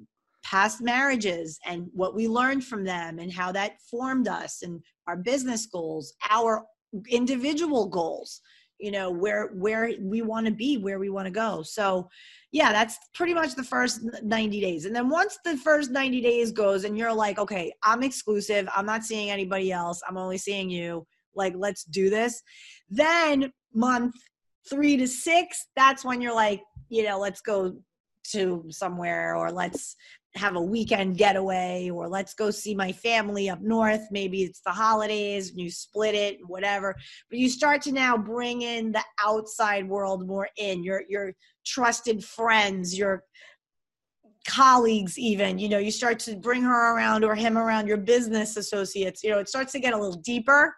past 0.44 0.80
marriages 0.80 1.58
and 1.66 1.86
what 1.92 2.14
we 2.14 2.28
learned 2.28 2.64
from 2.64 2.84
them 2.84 3.18
and 3.18 3.32
how 3.32 3.52
that 3.52 3.80
formed 3.90 4.28
us 4.28 4.62
and 4.62 4.82
our 5.06 5.16
business 5.16 5.66
goals, 5.66 6.14
our 6.30 6.64
individual 7.08 7.86
goals, 7.88 8.40
you 8.80 8.90
know, 8.90 9.10
where 9.10 9.48
where 9.48 9.92
we 10.00 10.22
want 10.22 10.46
to 10.46 10.52
be, 10.52 10.78
where 10.78 10.98
we 10.98 11.10
want 11.10 11.26
to 11.26 11.30
go. 11.30 11.62
So 11.62 12.08
yeah, 12.52 12.72
that's 12.72 12.98
pretty 13.14 13.34
much 13.34 13.54
the 13.54 13.62
first 13.62 14.00
90 14.22 14.60
days. 14.60 14.84
And 14.84 14.94
then 14.94 15.08
once 15.08 15.38
the 15.44 15.56
first 15.56 15.90
90 15.90 16.20
days 16.20 16.50
goes 16.50 16.84
and 16.84 16.98
you're 16.98 17.12
like, 17.12 17.38
okay, 17.38 17.72
I'm 17.82 18.02
exclusive, 18.02 18.68
I'm 18.74 18.86
not 18.86 19.04
seeing 19.04 19.30
anybody 19.30 19.70
else, 19.70 20.02
I'm 20.08 20.16
only 20.16 20.38
seeing 20.38 20.68
you, 20.68 21.06
like, 21.34 21.54
let's 21.56 21.84
do 21.84 22.10
this. 22.10 22.42
Then 22.88 23.52
month 23.72 24.16
three 24.68 24.96
to 24.96 25.06
six, 25.06 25.68
that's 25.76 26.04
when 26.04 26.20
you're 26.20 26.34
like, 26.34 26.62
you 26.88 27.04
know, 27.04 27.20
let's 27.20 27.40
go 27.40 27.76
to 28.32 28.64
somewhere 28.70 29.36
or 29.36 29.50
let's 29.52 29.96
have 30.36 30.56
a 30.56 30.62
weekend 30.62 31.16
getaway 31.16 31.90
or 31.90 32.08
let's 32.08 32.34
go 32.34 32.50
see 32.50 32.74
my 32.74 32.92
family 32.92 33.50
up 33.50 33.60
north. 33.60 34.06
Maybe 34.10 34.42
it's 34.42 34.60
the 34.60 34.70
holidays 34.70 35.50
and 35.50 35.60
you 35.60 35.70
split 35.70 36.14
it 36.14 36.38
whatever. 36.46 36.94
But 37.28 37.38
you 37.38 37.48
start 37.48 37.82
to 37.82 37.92
now 37.92 38.16
bring 38.16 38.62
in 38.62 38.92
the 38.92 39.04
outside 39.22 39.88
world 39.88 40.26
more 40.26 40.48
in 40.56 40.84
your 40.84 41.02
your 41.08 41.32
trusted 41.66 42.24
friends 42.24 42.96
your 42.96 43.24
colleagues 44.46 45.18
even. 45.18 45.58
You 45.58 45.68
know 45.68 45.78
you 45.78 45.90
start 45.90 46.18
to 46.20 46.36
bring 46.36 46.62
her 46.62 46.94
around 46.94 47.24
or 47.24 47.34
him 47.34 47.58
around 47.58 47.88
your 47.88 47.96
business 47.96 48.56
associates. 48.56 49.24
You 49.24 49.30
know 49.30 49.38
it 49.38 49.48
starts 49.48 49.72
to 49.72 49.80
get 49.80 49.94
a 49.94 49.98
little 49.98 50.20
deeper 50.20 50.74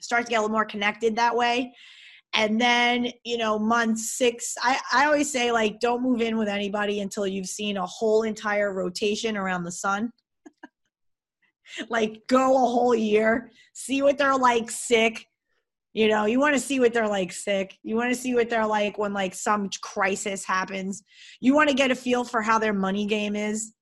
start 0.00 0.26
to 0.26 0.30
get 0.30 0.38
a 0.38 0.40
little 0.40 0.52
more 0.52 0.64
connected 0.64 1.16
that 1.16 1.34
way 1.34 1.72
and 2.34 2.60
then 2.60 3.08
you 3.24 3.36
know 3.36 3.58
month 3.58 3.98
six 3.98 4.54
I, 4.62 4.78
I 4.92 5.04
always 5.06 5.30
say 5.30 5.52
like 5.52 5.80
don't 5.80 6.02
move 6.02 6.20
in 6.20 6.38
with 6.38 6.48
anybody 6.48 7.00
until 7.00 7.26
you've 7.26 7.46
seen 7.46 7.76
a 7.76 7.86
whole 7.86 8.22
entire 8.22 8.72
rotation 8.72 9.36
around 9.36 9.64
the 9.64 9.72
sun. 9.72 10.10
Like 11.88 12.20
go 12.28 12.54
a 12.54 12.68
whole 12.68 12.94
year 12.94 13.50
see 13.72 14.02
what 14.02 14.18
they're 14.18 14.36
like 14.36 14.70
sick. 14.70 15.26
You 15.94 16.08
know 16.08 16.26
you 16.26 16.38
want 16.38 16.54
to 16.54 16.60
see 16.60 16.80
what 16.80 16.92
they're 16.92 17.08
like 17.08 17.32
sick. 17.32 17.78
You 17.82 17.96
want 17.96 18.12
to 18.12 18.20
see 18.20 18.34
what 18.34 18.50
they're 18.50 18.66
like 18.66 18.98
when 18.98 19.14
like 19.14 19.34
some 19.34 19.70
crisis 19.80 20.44
happens. 20.44 21.02
You 21.40 21.54
want 21.54 21.70
to 21.70 21.74
get 21.74 21.90
a 21.90 21.94
feel 21.94 22.24
for 22.24 22.42
how 22.42 22.58
their 22.58 22.74
money 22.74 23.06
game 23.06 23.34
is. 23.34 23.72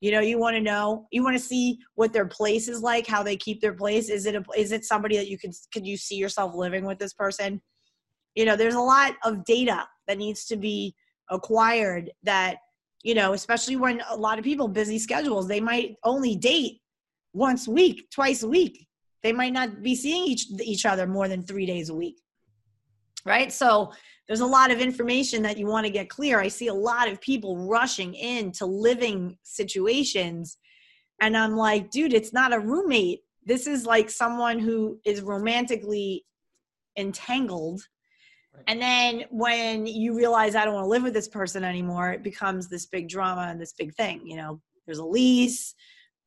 You 0.00 0.12
know 0.12 0.20
you 0.20 0.38
want 0.38 0.54
to 0.54 0.62
know. 0.62 1.08
You 1.10 1.24
want 1.24 1.36
to 1.36 1.42
see 1.42 1.78
what 1.96 2.12
their 2.12 2.26
place 2.26 2.68
is 2.68 2.80
like 2.80 3.08
how 3.08 3.24
they 3.24 3.36
keep 3.36 3.60
their 3.60 3.74
place. 3.74 4.08
Is 4.08 4.26
it 4.26 4.36
a, 4.36 4.44
is 4.56 4.70
it 4.70 4.84
somebody 4.84 5.16
that 5.16 5.28
you 5.28 5.36
could 5.36 5.52
could 5.72 5.84
you 5.84 5.96
see 5.96 6.16
yourself 6.16 6.54
living 6.54 6.84
with 6.84 7.00
this 7.00 7.14
person 7.14 7.60
you 8.34 8.44
know 8.44 8.56
there's 8.56 8.74
a 8.74 8.80
lot 8.80 9.14
of 9.24 9.44
data 9.44 9.86
that 10.08 10.18
needs 10.18 10.44
to 10.46 10.56
be 10.56 10.94
acquired 11.30 12.10
that 12.22 12.56
you 13.02 13.14
know 13.14 13.32
especially 13.32 13.76
when 13.76 14.02
a 14.10 14.16
lot 14.16 14.38
of 14.38 14.44
people 14.44 14.68
busy 14.68 14.98
schedules 14.98 15.48
they 15.48 15.60
might 15.60 15.96
only 16.04 16.36
date 16.36 16.80
once 17.32 17.66
a 17.66 17.70
week 17.70 18.08
twice 18.10 18.42
a 18.42 18.48
week. 18.48 18.86
They 19.22 19.32
might 19.32 19.52
not 19.52 19.82
be 19.82 19.94
seeing 19.94 20.24
each 20.24 20.46
each 20.60 20.84
other 20.84 21.06
more 21.06 21.28
than 21.28 21.42
3 21.44 21.64
days 21.66 21.88
a 21.90 21.94
week 21.94 22.18
right? 23.24 23.52
So 23.52 23.92
there's 24.26 24.40
a 24.40 24.46
lot 24.46 24.70
of 24.70 24.80
information 24.80 25.42
that 25.42 25.58
you 25.58 25.66
want 25.66 25.86
to 25.86 25.92
get 25.92 26.08
clear. 26.08 26.40
I 26.40 26.48
see 26.48 26.68
a 26.68 26.74
lot 26.74 27.10
of 27.10 27.20
people 27.20 27.56
rushing 27.68 28.14
into 28.14 28.66
living 28.66 29.36
situations 29.42 30.58
and 31.20 31.36
i'm 31.36 31.56
like 31.56 31.90
dude 31.90 32.12
it's 32.12 32.32
not 32.32 32.52
a 32.52 32.58
roommate. 32.58 33.20
This 33.44 33.66
is 33.66 33.86
like 33.86 34.10
someone 34.10 34.58
who 34.58 35.00
is 35.04 35.20
romantically 35.20 36.24
entangled 36.96 37.82
and 38.66 38.80
then 38.80 39.24
when 39.30 39.86
you 39.86 40.16
realize 40.16 40.54
I 40.54 40.64
don't 40.64 40.74
want 40.74 40.84
to 40.84 40.88
live 40.90 41.02
with 41.02 41.14
this 41.14 41.28
person 41.28 41.64
anymore, 41.64 42.12
it 42.12 42.22
becomes 42.22 42.68
this 42.68 42.86
big 42.86 43.08
drama 43.08 43.48
and 43.50 43.60
this 43.60 43.72
big 43.72 43.94
thing. 43.94 44.26
You 44.26 44.36
know, 44.36 44.60
there's 44.86 44.98
a 44.98 45.04
lease. 45.04 45.74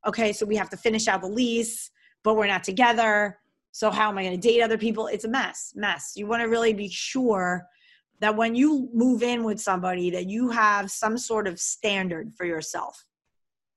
Okay, 0.05 0.33
so 0.33 0.45
we 0.45 0.55
have 0.55 0.69
to 0.69 0.77
finish 0.77 1.07
out 1.07 1.21
the 1.21 1.27
lease, 1.27 1.89
but 2.23 2.35
we're 2.35 2.47
not 2.47 2.63
together. 2.63 3.39
So 3.71 3.91
how 3.91 4.09
am 4.09 4.17
I 4.17 4.23
going 4.23 4.39
to 4.39 4.47
date 4.47 4.61
other 4.61 4.77
people? 4.77 5.07
It's 5.07 5.25
a 5.25 5.29
mess, 5.29 5.73
mess. 5.75 6.13
You 6.15 6.27
want 6.27 6.41
to 6.41 6.47
really 6.47 6.73
be 6.73 6.89
sure 6.89 7.65
that 8.21 8.35
when 8.35 8.55
you 8.55 8.89
move 8.93 9.23
in 9.23 9.43
with 9.43 9.59
somebody 9.59 10.09
that 10.11 10.27
you 10.27 10.49
have 10.49 10.89
some 10.89 11.17
sort 11.17 11.47
of 11.47 11.59
standard 11.59 12.31
for 12.37 12.45
yourself. 12.45 13.03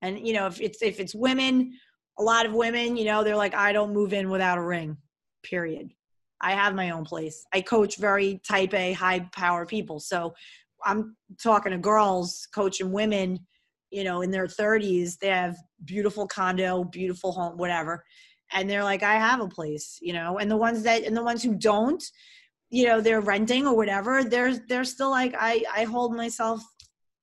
And 0.01 0.25
you 0.25 0.33
know, 0.33 0.47
if 0.47 0.61
it's 0.61 0.81
if 0.83 1.01
it's 1.01 1.15
women, 1.15 1.73
a 2.19 2.23
lot 2.23 2.47
of 2.47 2.53
women, 2.53 2.97
you 2.97 3.05
know, 3.05 3.25
they're 3.25 3.37
like 3.37 3.55
I 3.55 3.73
don't 3.73 3.93
move 3.93 4.13
in 4.13 4.31
without 4.31 4.59
a 4.59 4.63
ring. 4.63 4.97
Period 5.43 5.91
I 6.41 6.53
have 6.53 6.75
my 6.75 6.91
own 6.91 7.05
place. 7.05 7.45
I 7.53 7.61
coach 7.61 7.97
very 7.97 8.41
type 8.49 8.75
A, 8.75 8.93
high 8.93 9.21
power 9.33 9.67
people. 9.67 10.01
So 10.01 10.35
I'm 10.85 11.17
talking 11.43 11.73
to 11.73 11.79
girls 11.79 12.49
coaching 12.55 12.93
women, 12.93 13.41
you 13.91 14.05
know, 14.05 14.23
in 14.23 14.31
their 14.31 14.47
30s. 14.47 15.19
They 15.19 15.29
have 15.29 15.57
beautiful 15.85 16.27
condo, 16.27 16.85
beautiful 16.85 17.33
home, 17.33 17.57
whatever. 17.57 18.05
And 18.53 18.69
they're 18.69 18.85
like, 18.85 19.03
I 19.03 19.15
have 19.15 19.41
a 19.41 19.49
place, 19.49 19.99
you 20.01 20.13
know. 20.13 20.39
And 20.39 20.51
the 20.51 20.57
ones 20.57 20.83
that, 20.85 21.03
and 21.05 21.17
the 21.17 21.25
ones 21.25 21.43
who 21.43 21.55
don't, 21.55 22.03
you 22.71 22.87
know, 22.87 23.01
they're 23.01 23.21
renting 23.21 23.67
or 23.67 23.77
whatever. 23.77 24.25
They're 24.25 24.57
they're 24.69 24.85
still 24.85 25.11
like, 25.11 25.35
I 25.39 25.65
I 25.75 25.85
hold 25.85 26.15
myself. 26.15 26.63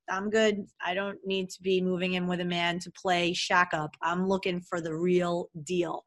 I'm 0.09 0.29
good. 0.29 0.65
I 0.85 0.93
don't 0.93 1.17
need 1.25 1.49
to 1.51 1.61
be 1.61 1.81
moving 1.81 2.13
in 2.13 2.27
with 2.27 2.39
a 2.39 2.45
man 2.45 2.79
to 2.79 2.91
play 2.91 3.33
shack 3.33 3.69
up. 3.73 3.95
I'm 4.01 4.27
looking 4.27 4.61
for 4.61 4.81
the 4.81 4.95
real 4.95 5.49
deal 5.63 6.05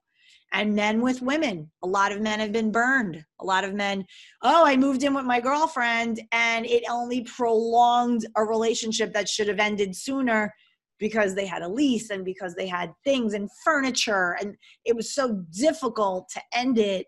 and 0.53 0.75
men 0.75 1.01
with 1.01 1.23
women. 1.23 1.71
A 1.83 1.87
lot 1.87 2.13
of 2.13 2.21
men 2.21 2.41
have 2.41 2.53
been 2.53 2.73
burned. 2.73 3.25
A 3.41 3.45
lot 3.45 3.65
of 3.65 3.75
men, 3.75 4.05
oh, 4.43 4.65
I 4.67 4.77
moved 4.77 5.03
in 5.03 5.15
with 5.15 5.25
my 5.25 5.41
girlfriend 5.41 6.21
and 6.33 6.67
it 6.67 6.85
only 6.91 7.23
prolonged 7.23 8.27
a 8.37 8.45
relationship 8.45 9.13
that 9.13 9.29
should 9.29 9.49
have 9.49 9.59
ended 9.59 9.95
sooner 9.95 10.53
because 10.99 11.35
they 11.35 11.47
had 11.47 11.63
a 11.63 11.69
lease 11.69 12.11
and 12.11 12.25
because 12.25 12.55
they 12.55 12.67
had 12.67 12.93
things 13.05 13.35
and 13.35 13.49
furniture. 13.65 14.37
And 14.41 14.57
it 14.85 14.97
was 14.97 15.15
so 15.15 15.45
difficult 15.53 16.29
to 16.31 16.41
end 16.53 16.79
it 16.79 17.07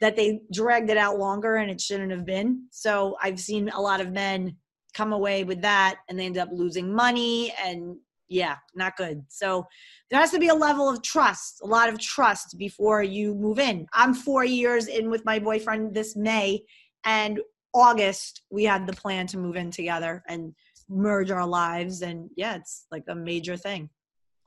that 0.00 0.16
they 0.16 0.40
dragged 0.52 0.90
it 0.90 0.96
out 0.96 1.18
longer 1.18 1.56
and 1.56 1.70
it 1.70 1.80
shouldn't 1.80 2.10
have 2.10 2.26
been. 2.26 2.66
So 2.70 3.16
I've 3.22 3.40
seen 3.40 3.68
a 3.68 3.80
lot 3.80 4.00
of 4.00 4.10
men 4.10 4.56
come 4.94 5.12
away 5.12 5.44
with 5.44 5.62
that 5.62 6.00
and 6.08 6.18
they 6.18 6.26
end 6.26 6.38
up 6.38 6.50
losing 6.52 6.92
money 6.92 7.54
and 7.64 7.96
yeah, 8.32 8.56
not 8.74 8.96
good. 8.96 9.22
So 9.28 9.66
there 10.10 10.18
has 10.18 10.30
to 10.30 10.38
be 10.38 10.48
a 10.48 10.54
level 10.54 10.88
of 10.88 11.02
trust, 11.02 11.60
a 11.62 11.66
lot 11.66 11.88
of 11.88 11.98
trust 11.98 12.56
before 12.58 13.02
you 13.02 13.34
move 13.34 13.58
in. 13.58 13.86
I'm 13.92 14.14
four 14.14 14.44
years 14.44 14.88
in 14.88 15.10
with 15.10 15.24
my 15.24 15.38
boyfriend 15.38 15.94
this 15.94 16.16
May, 16.16 16.62
and 17.04 17.40
August 17.74 18.42
we 18.50 18.64
had 18.64 18.86
the 18.86 18.92
plan 18.92 19.26
to 19.28 19.38
move 19.38 19.56
in 19.56 19.70
together 19.70 20.22
and 20.28 20.54
merge 20.88 21.30
our 21.30 21.46
lives. 21.46 22.02
And 22.02 22.30
yeah, 22.36 22.56
it's 22.56 22.86
like 22.90 23.04
a 23.08 23.14
major 23.14 23.56
thing. 23.56 23.90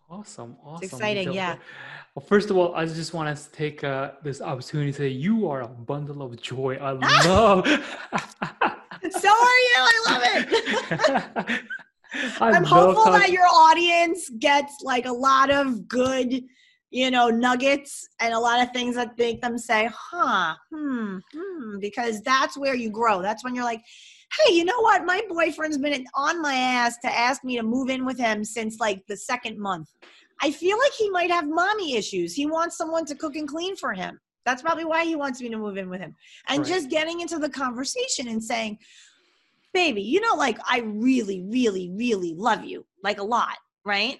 Awesome, 0.09 0.57
awesome. 0.63 0.83
It's 0.83 0.93
exciting, 0.93 1.31
yeah. 1.33 1.57
Well, 2.13 2.25
first 2.25 2.49
of 2.49 2.57
all, 2.57 2.75
I 2.75 2.85
just 2.85 3.13
want 3.13 3.35
to 3.35 3.51
take 3.51 3.83
uh, 3.83 4.11
this 4.23 4.41
opportunity 4.41 4.91
to 4.91 4.97
say 4.97 5.07
you 5.09 5.49
are 5.49 5.61
a 5.61 5.67
bundle 5.67 6.21
of 6.21 6.39
joy. 6.41 6.77
I 6.79 6.91
love. 7.27 7.65
so 7.67 9.29
are 9.29 9.59
you. 9.69 9.77
I 9.77 10.03
love 10.07 10.21
it. 10.25 11.61
I'm 12.39 12.63
hopeful 12.63 13.05
that 13.05 13.31
your 13.31 13.45
audience 13.45 14.29
gets 14.39 14.81
like 14.83 15.05
a 15.05 15.11
lot 15.11 15.49
of 15.49 15.87
good, 15.87 16.43
you 16.89 17.11
know, 17.11 17.29
nuggets 17.29 18.07
and 18.19 18.33
a 18.33 18.39
lot 18.39 18.61
of 18.61 18.71
things 18.71 18.95
that 18.95 19.17
make 19.17 19.41
them 19.41 19.57
say, 19.57 19.89
huh, 19.93 20.55
hmm, 20.73 21.17
hmm, 21.33 21.79
because 21.79 22.21
that's 22.21 22.57
where 22.57 22.75
you 22.75 22.89
grow. 22.89 23.21
That's 23.21 23.43
when 23.43 23.55
you're 23.55 23.63
like, 23.63 23.81
hey, 24.37 24.53
you 24.53 24.65
know 24.65 24.79
what? 24.79 25.05
My 25.05 25.21
boyfriend's 25.29 25.77
been 25.77 26.05
on 26.15 26.41
my 26.41 26.55
ass 26.55 26.97
to 27.03 27.13
ask 27.13 27.43
me 27.43 27.57
to 27.57 27.63
move 27.63 27.89
in 27.89 28.05
with 28.05 28.17
him 28.17 28.43
since 28.43 28.79
like 28.79 29.05
the 29.07 29.17
second 29.17 29.59
month. 29.59 29.89
I 30.41 30.51
feel 30.51 30.77
like 30.77 30.91
he 30.93 31.09
might 31.09 31.31
have 31.31 31.47
mommy 31.47 31.95
issues. 31.95 32.33
He 32.33 32.45
wants 32.45 32.77
someone 32.77 33.05
to 33.05 33.15
cook 33.15 33.35
and 33.35 33.47
clean 33.47 33.75
for 33.75 33.93
him. 33.93 34.19
That's 34.45 34.61
probably 34.61 34.85
why 34.85 35.05
he 35.05 35.15
wants 35.15 35.41
me 35.41 35.49
to 35.49 35.57
move 35.57 35.77
in 35.77 35.89
with 35.89 36.01
him. 36.01 36.15
And 36.47 36.59
right. 36.59 36.67
just 36.67 36.89
getting 36.89 37.21
into 37.21 37.39
the 37.39 37.49
conversation 37.49 38.27
and 38.27 38.43
saying, 38.43 38.77
baby, 39.75 40.01
you 40.01 40.21
know, 40.21 40.33
like 40.33 40.57
I 40.67 40.79
really, 40.79 41.41
really, 41.41 41.91
really 41.91 42.33
love 42.33 42.63
you, 42.63 42.85
like 43.03 43.19
a 43.19 43.23
lot, 43.23 43.57
right? 43.85 44.17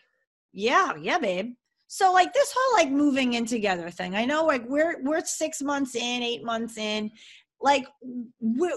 Yeah, 0.51 0.91
yeah, 1.01 1.17
babe. 1.17 1.53
So 1.87 2.11
like 2.11 2.33
this 2.33 2.53
whole 2.55 2.77
like 2.77 2.91
moving 2.91 3.33
in 3.33 3.45
together 3.45 3.89
thing, 3.89 4.15
I 4.15 4.25
know 4.25 4.45
like 4.45 4.63
we're 4.67 5.01
we're 5.01 5.21
six 5.21 5.61
months 5.61 5.95
in, 5.95 6.21
eight 6.21 6.43
months 6.43 6.77
in, 6.77 7.09
like 7.61 7.87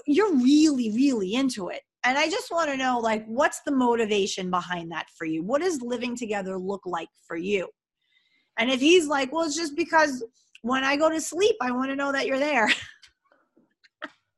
you're 0.07 0.35
really, 0.37 0.93
really 0.93 1.35
into 1.35 1.69
it. 1.69 1.83
And 2.05 2.17
I 2.17 2.31
just 2.31 2.53
want 2.53 2.71
to 2.71 2.77
know 2.77 3.01
like 3.01 3.27
what's 3.27 3.61
the 3.67 3.73
motivation 3.73 4.49
behind 4.49 4.93
that 4.93 5.07
for 5.19 5.25
you? 5.25 5.43
What 5.43 5.63
does 5.63 5.83
living 5.83 6.17
together 6.17 6.57
look 6.57 6.83
like 6.87 7.09
for 7.27 7.37
you? 7.37 7.69
And 8.57 8.71
if 8.71 8.81
he's 8.81 9.09
like, 9.09 9.33
well, 9.33 9.45
it's 9.45 9.57
just 9.57 9.75
because 9.77 10.25
when 10.63 10.85
I 10.85 10.97
go 10.97 11.11
to 11.11 11.21
sleep, 11.21 11.57
I 11.61 11.73
want 11.73 11.91
to 11.91 11.97
know 11.97 12.13
that 12.13 12.27
you're 12.27 12.39
there. 12.39 12.71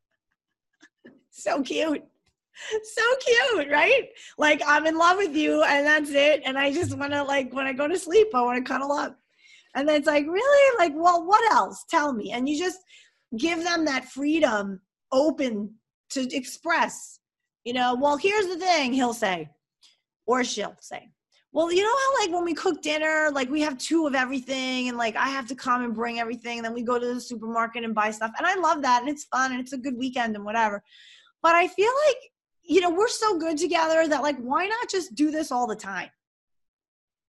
so 1.30 1.62
cute 1.62 2.02
so 2.82 3.02
cute, 3.20 3.70
right? 3.70 4.08
Like 4.38 4.62
I'm 4.66 4.86
in 4.86 4.96
love 4.96 5.16
with 5.16 5.34
you 5.34 5.62
and 5.62 5.86
that's 5.86 6.10
it. 6.10 6.42
And 6.44 6.58
I 6.58 6.72
just 6.72 6.96
want 6.96 7.12
to 7.12 7.22
like 7.22 7.52
when 7.52 7.66
I 7.66 7.72
go 7.72 7.88
to 7.88 7.98
sleep, 7.98 8.28
I 8.34 8.42
want 8.42 8.64
to 8.64 8.72
cuddle 8.72 8.92
up. 8.92 9.16
And 9.74 9.88
then 9.88 9.96
it's 9.96 10.06
like, 10.06 10.26
really? 10.26 10.78
Like, 10.78 10.92
well, 10.96 11.24
what 11.24 11.50
else? 11.52 11.84
Tell 11.88 12.12
me. 12.12 12.32
And 12.32 12.48
you 12.48 12.58
just 12.58 12.78
give 13.36 13.62
them 13.62 13.84
that 13.84 14.04
freedom 14.06 14.80
open 15.12 15.74
to 16.10 16.34
express. 16.34 17.20
You 17.64 17.74
know, 17.74 17.94
well, 17.94 18.16
here's 18.16 18.46
the 18.46 18.56
thing, 18.56 18.92
he'll 18.92 19.14
say, 19.14 19.48
or 20.26 20.42
she'll 20.44 20.76
say. 20.80 21.10
Well, 21.52 21.72
you 21.72 21.82
know 21.82 21.88
how 21.88 22.24
like 22.24 22.32
when 22.32 22.44
we 22.44 22.54
cook 22.54 22.80
dinner, 22.80 23.28
like 23.32 23.50
we 23.50 23.60
have 23.62 23.76
two 23.76 24.06
of 24.06 24.14
everything 24.14 24.88
and 24.88 24.96
like 24.96 25.16
I 25.16 25.28
have 25.28 25.48
to 25.48 25.56
come 25.56 25.82
and 25.82 25.94
bring 25.94 26.20
everything 26.20 26.58
and 26.58 26.64
then 26.64 26.74
we 26.74 26.82
go 26.82 26.98
to 26.98 27.14
the 27.14 27.20
supermarket 27.20 27.82
and 27.82 27.94
buy 27.94 28.12
stuff. 28.12 28.30
And 28.38 28.46
I 28.46 28.54
love 28.54 28.82
that 28.82 29.00
and 29.00 29.10
it's 29.10 29.24
fun 29.24 29.50
and 29.50 29.60
it's 29.60 29.72
a 29.72 29.78
good 29.78 29.96
weekend 29.96 30.36
and 30.36 30.44
whatever. 30.44 30.82
But 31.42 31.56
I 31.56 31.66
feel 31.66 31.90
like 32.06 32.18
you 32.70 32.80
know, 32.80 32.90
we're 32.90 33.08
so 33.08 33.36
good 33.36 33.58
together 33.58 34.06
that 34.06 34.22
like, 34.22 34.38
why 34.38 34.64
not 34.64 34.88
just 34.88 35.16
do 35.16 35.32
this 35.32 35.50
all 35.50 35.66
the 35.66 35.74
time? 35.74 36.08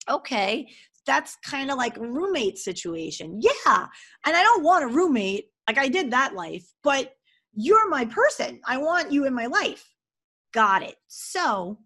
Okay, 0.09 0.67
that's 1.05 1.37
kind 1.45 1.69
of 1.69 1.77
like 1.77 1.95
roommate 1.97 2.57
situation. 2.57 3.39
Yeah. 3.39 3.85
And 4.25 4.35
I 4.35 4.41
don't 4.41 4.63
want 4.63 4.85
a 4.85 4.87
roommate. 4.87 5.51
Like 5.67 5.77
I 5.77 5.89
did 5.89 6.09
that 6.09 6.33
life, 6.33 6.65
but 6.83 7.13
you're 7.53 7.87
my 7.87 8.05
person. 8.05 8.59
I 8.65 8.79
want 8.79 9.11
you 9.11 9.25
in 9.25 9.33
my 9.35 9.45
life. 9.45 9.87
Got 10.55 10.81
it. 10.81 10.95
So, 11.07 11.77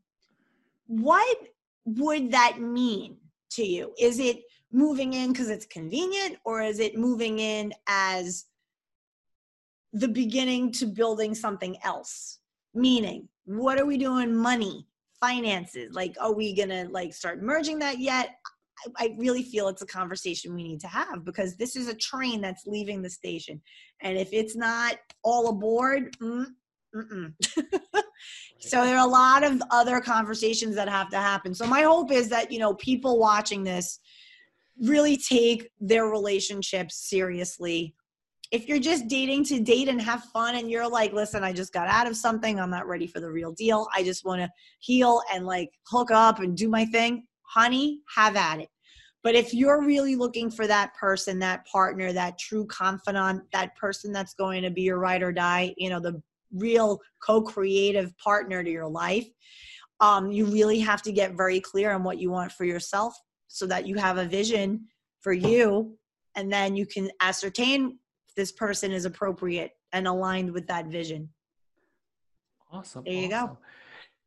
what 0.88 1.38
would 1.84 2.32
that 2.32 2.62
mean 2.62 3.18
to 3.52 3.64
you? 3.64 3.94
Is 4.00 4.20
it 4.20 4.38
moving 4.72 5.12
in 5.12 5.34
because 5.34 5.50
it's 5.50 5.66
convenient, 5.66 6.38
or 6.46 6.62
is 6.62 6.80
it 6.80 6.98
moving 6.98 7.40
in 7.40 7.74
as 7.88 8.46
the 9.92 10.08
beginning 10.08 10.72
to 10.74 10.86
building 10.86 11.36
something 11.36 11.76
else? 11.84 12.38
Meaning, 12.74 13.28
what 13.46 13.80
are 13.80 13.86
we 13.86 13.98
doing? 13.98 14.36
Money, 14.36 14.88
finances. 15.20 15.94
Like, 15.94 16.16
are 16.20 16.34
we 16.34 16.56
gonna 16.56 16.88
like 16.90 17.14
start 17.14 17.42
merging 17.42 17.80
that 17.80 18.00
yet? 18.00 18.36
I 18.98 19.16
really 19.18 19.44
feel 19.44 19.68
it's 19.68 19.84
a 19.84 19.88
conversation 19.88 20.56
we 20.56 20.64
need 20.64 20.80
to 20.82 20.88
have 20.88 21.24
because 21.24 21.56
this 21.56 21.76
is 21.76 21.88
a 21.88 21.94
train 21.94 22.42
that's 22.42 22.66
leaving 22.66 23.02
the 23.02 23.10
station. 23.10 23.62
And 24.02 24.18
if 24.18 24.30
it's 24.32 24.56
not 24.56 24.96
all 25.24 25.50
aboard, 25.50 26.16
mm, 26.20 26.48
so 28.60 28.84
there 28.86 28.98
are 28.98 29.08
a 29.08 29.10
lot 29.10 29.44
of 29.44 29.62
other 29.72 30.02
conversations 30.02 30.76
that 30.76 30.90
have 30.90 31.10
to 31.10 31.18
happen. 31.18 31.54
So 31.54 31.66
my 31.66 31.82
hope 31.82 32.12
is 32.12 32.30
that, 32.30 32.52
you 32.52 32.60
know, 32.60 32.74
people 32.76 33.20
watching 33.20 33.64
this 33.64 34.00
really 34.82 35.16
take 35.16 35.70
their 35.80 36.06
relationships 36.06 37.10
seriously. 37.10 37.96
If 38.52 38.68
you're 38.68 38.80
just 38.80 39.08
dating 39.08 39.46
to 39.46 39.62
date 39.62 39.88
and 39.88 40.02
have 40.02 40.26
fun 40.26 40.56
and 40.56 40.70
you're 40.70 40.90
like, 40.90 41.14
listen, 41.14 41.44
I 41.44 41.54
just 41.54 41.72
got 41.72 41.88
out 41.88 42.06
of 42.06 42.18
something, 42.18 42.60
I'm 42.60 42.70
not 42.70 42.88
ready 42.88 43.08
for 43.08 43.22
the 43.22 43.32
real 43.32 43.54
deal. 43.54 43.88
I 43.96 44.04
just 44.04 44.26
want 44.26 44.42
to 44.42 44.50
heal 44.80 45.22
and 45.34 45.46
like 45.46 45.70
hook 45.88 46.12
up 46.12 46.40
and 46.40 46.56
do 46.58 46.68
my 46.68 46.86
thing 46.86 47.24
honey, 47.52 48.00
have 48.16 48.36
at 48.36 48.62
it. 48.62 48.70
But 49.24 49.36
if 49.36 49.54
you're 49.54 49.84
really 49.84 50.16
looking 50.16 50.50
for 50.50 50.66
that 50.68 50.96
person, 50.96 51.38
that 51.40 51.66
partner, 51.68 52.12
that 52.14 52.40
true 52.40 52.66
confidant, 52.66 53.44
that 53.54 53.76
person 53.76 54.12
that's 54.12 54.34
going 54.34 54.64
to 54.64 54.72
be 54.72 54.82
your 54.82 55.00
ride 55.00 55.22
or 55.22 55.32
die, 55.32 55.74
you 55.78 55.90
know, 55.90 56.00
the 56.00 56.22
real 56.54 57.00
co-creative 57.24 58.18
partner 58.18 58.64
to 58.64 58.70
your 58.70 58.88
life, 58.88 59.28
um, 60.00 60.32
you 60.32 60.46
really 60.46 60.80
have 60.80 61.04
to 61.04 61.12
get 61.12 61.38
very 61.38 61.60
clear 61.60 61.92
on 61.92 62.04
what 62.04 62.20
you 62.20 62.32
want 62.32 62.52
for 62.52 62.66
yourself 62.66 63.14
so 63.48 63.68
that 63.68 63.86
you 63.86 63.96
have 63.96 64.18
a 64.18 64.26
vision 64.26 64.88
for 65.20 65.34
you 65.34 65.96
and 66.36 66.52
then 66.52 66.76
you 66.76 66.86
can 66.86 67.12
ascertain 67.22 68.00
this 68.36 68.52
person 68.52 68.92
is 68.92 69.06
appropriate 69.06 69.72
and 69.94 70.08
aligned 70.08 70.52
with 70.52 70.68
that 70.68 70.88
vision. 70.88 71.30
Awesome. 72.72 73.04
There 73.04 73.14
you 73.14 73.34
awesome. 73.34 73.48
go. 73.48 73.58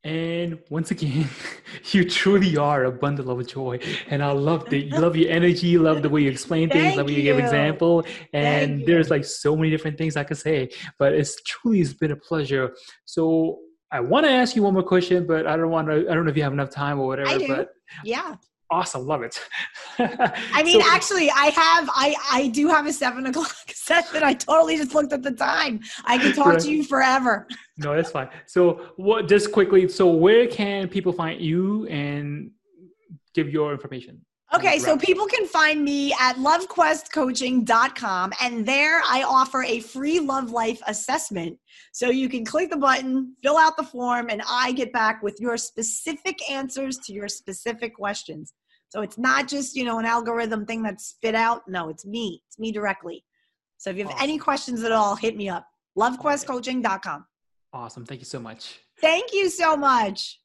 And 0.05 0.59
once 0.69 0.91
again, 0.91 1.27
you 1.93 2.09
truly 2.09 2.59
are 2.59 2.85
a 2.85 2.93
bundle 2.93 3.31
of 3.31 3.47
joy. 3.47 3.79
And 4.09 4.23
I 4.23 4.33
love 4.33 4.69
the 4.69 4.91
love 4.91 5.17
your 5.17 5.31
energy, 5.31 5.79
love 5.79 6.03
the 6.03 6.11
way 6.11 6.23
you 6.23 6.31
explain 6.31 6.69
things, 6.69 6.97
love 6.97 7.07
the 7.07 7.15
way 7.15 7.19
you 7.21 7.23
give 7.23 7.39
example. 7.39 8.05
And 8.35 8.77
Thank 8.77 8.87
there's 8.87 9.07
you. 9.07 9.11
like 9.11 9.25
so 9.25 9.57
many 9.57 9.71
different 9.71 9.97
things 9.97 10.17
I 10.17 10.25
could 10.25 10.37
say. 10.37 10.69
But 10.99 11.15
it's 11.15 11.41
truly 11.43 11.81
it's 11.81 11.95
been 11.95 12.11
a 12.11 12.17
pleasure. 12.17 12.77
So 13.07 13.61
I 13.91 14.01
want 14.01 14.27
to 14.27 14.31
ask 14.31 14.55
you 14.55 14.63
one 14.63 14.75
more 14.75 14.83
question, 14.83 15.27
but 15.27 15.47
I 15.47 15.57
don't 15.57 15.71
want 15.71 15.89
to. 15.89 16.11
I 16.11 16.15
don't 16.15 16.25
know 16.25 16.31
if 16.31 16.37
you 16.37 16.43
have 16.43 16.53
enough 16.53 16.71
time 16.71 17.01
or 17.01 17.07
whatever. 17.07 17.31
I 17.31 17.39
do. 17.39 17.49
But 17.49 17.71
Yeah. 18.05 18.37
Awesome, 18.75 19.07
love 19.07 19.23
it. 19.23 19.39
I 19.99 20.63
mean, 20.65 20.81
So- 20.83 20.91
actually, 20.91 21.31
I 21.31 21.47
have, 21.47 21.89
I, 21.95 22.15
I 22.33 22.49
do 22.49 22.69
have 22.69 22.87
a 22.87 22.93
seven 22.93 23.25
o'clock 23.31 23.55
session. 23.69 24.23
I 24.23 24.35
totally 24.35 24.77
just 24.77 24.95
looked 24.95 25.13
at 25.13 25.23
the 25.23 25.31
time. 25.33 25.81
I 26.05 26.19
could 26.19 26.35
talk 26.35 26.47
Right. 26.47 26.61
to 26.61 26.71
you 26.71 26.83
forever. 26.85 27.47
no, 27.79 27.95
that's 27.95 28.11
fine. 28.11 28.29
So 28.47 28.91
what? 28.97 29.29
Just 29.29 29.53
quickly. 29.53 29.89
So 29.89 30.05
where 30.11 30.47
can 30.49 30.89
people 30.89 31.13
find 31.13 31.41
you 31.41 31.87
and 31.87 32.51
give 33.35 33.49
your 33.51 33.73
information? 33.73 34.21
Okay, 34.55 34.79
so 34.79 34.97
people 34.97 35.27
can 35.27 35.47
find 35.49 35.83
me 35.83 36.13
at 36.21 36.37
lovequestcoaching.com, 36.37 38.33
and 38.41 38.65
there 38.65 39.01
I 39.05 39.25
offer 39.25 39.65
a 39.65 39.81
free 39.81 40.21
love 40.21 40.53
life 40.53 40.81
assessment. 40.87 41.59
So 41.93 42.11
you 42.11 42.29
can 42.29 42.45
click 42.45 42.71
the 42.71 42.77
button, 42.77 43.35
fill 43.43 43.57
out 43.57 43.77
the 43.77 43.83
form, 43.83 44.29
and 44.31 44.43
I 44.49 44.71
get 44.73 44.93
back 44.93 45.23
with 45.25 45.37
your 45.41 45.57
specific 45.57 46.39
answers 46.49 46.99
to 46.99 47.13
your 47.13 47.27
specific 47.27 47.97
questions. 47.97 48.53
So 48.95 49.01
it's 49.01 49.19
not 49.19 49.49
just, 49.49 49.75
you 49.75 49.83
know, 49.83 49.99
an 49.99 50.05
algorithm 50.05 50.65
thing 50.67 50.81
that's 50.81 51.07
spit 51.07 51.35
out. 51.35 51.63
No, 51.67 51.89
it's 51.89 52.07
me. 52.07 52.41
It's 52.47 52.61
me 52.61 52.71
directly. 52.71 53.25
So 53.77 53.91
if 53.91 53.97
you 53.97 54.07
have 54.07 54.17
any 54.21 54.39
questions 54.39 54.85
at 54.85 54.93
all, 54.93 55.17
hit 55.17 55.37
me 55.37 55.49
up. 55.49 55.67
lovequestcoaching.com. 55.99 57.27
Awesome. 57.73 58.07
Thank 58.07 58.21
you 58.21 58.25
so 58.25 58.39
much. 58.39 58.79
Thank 59.01 59.33
you 59.33 59.51
so 59.51 59.77
much. 59.77 60.39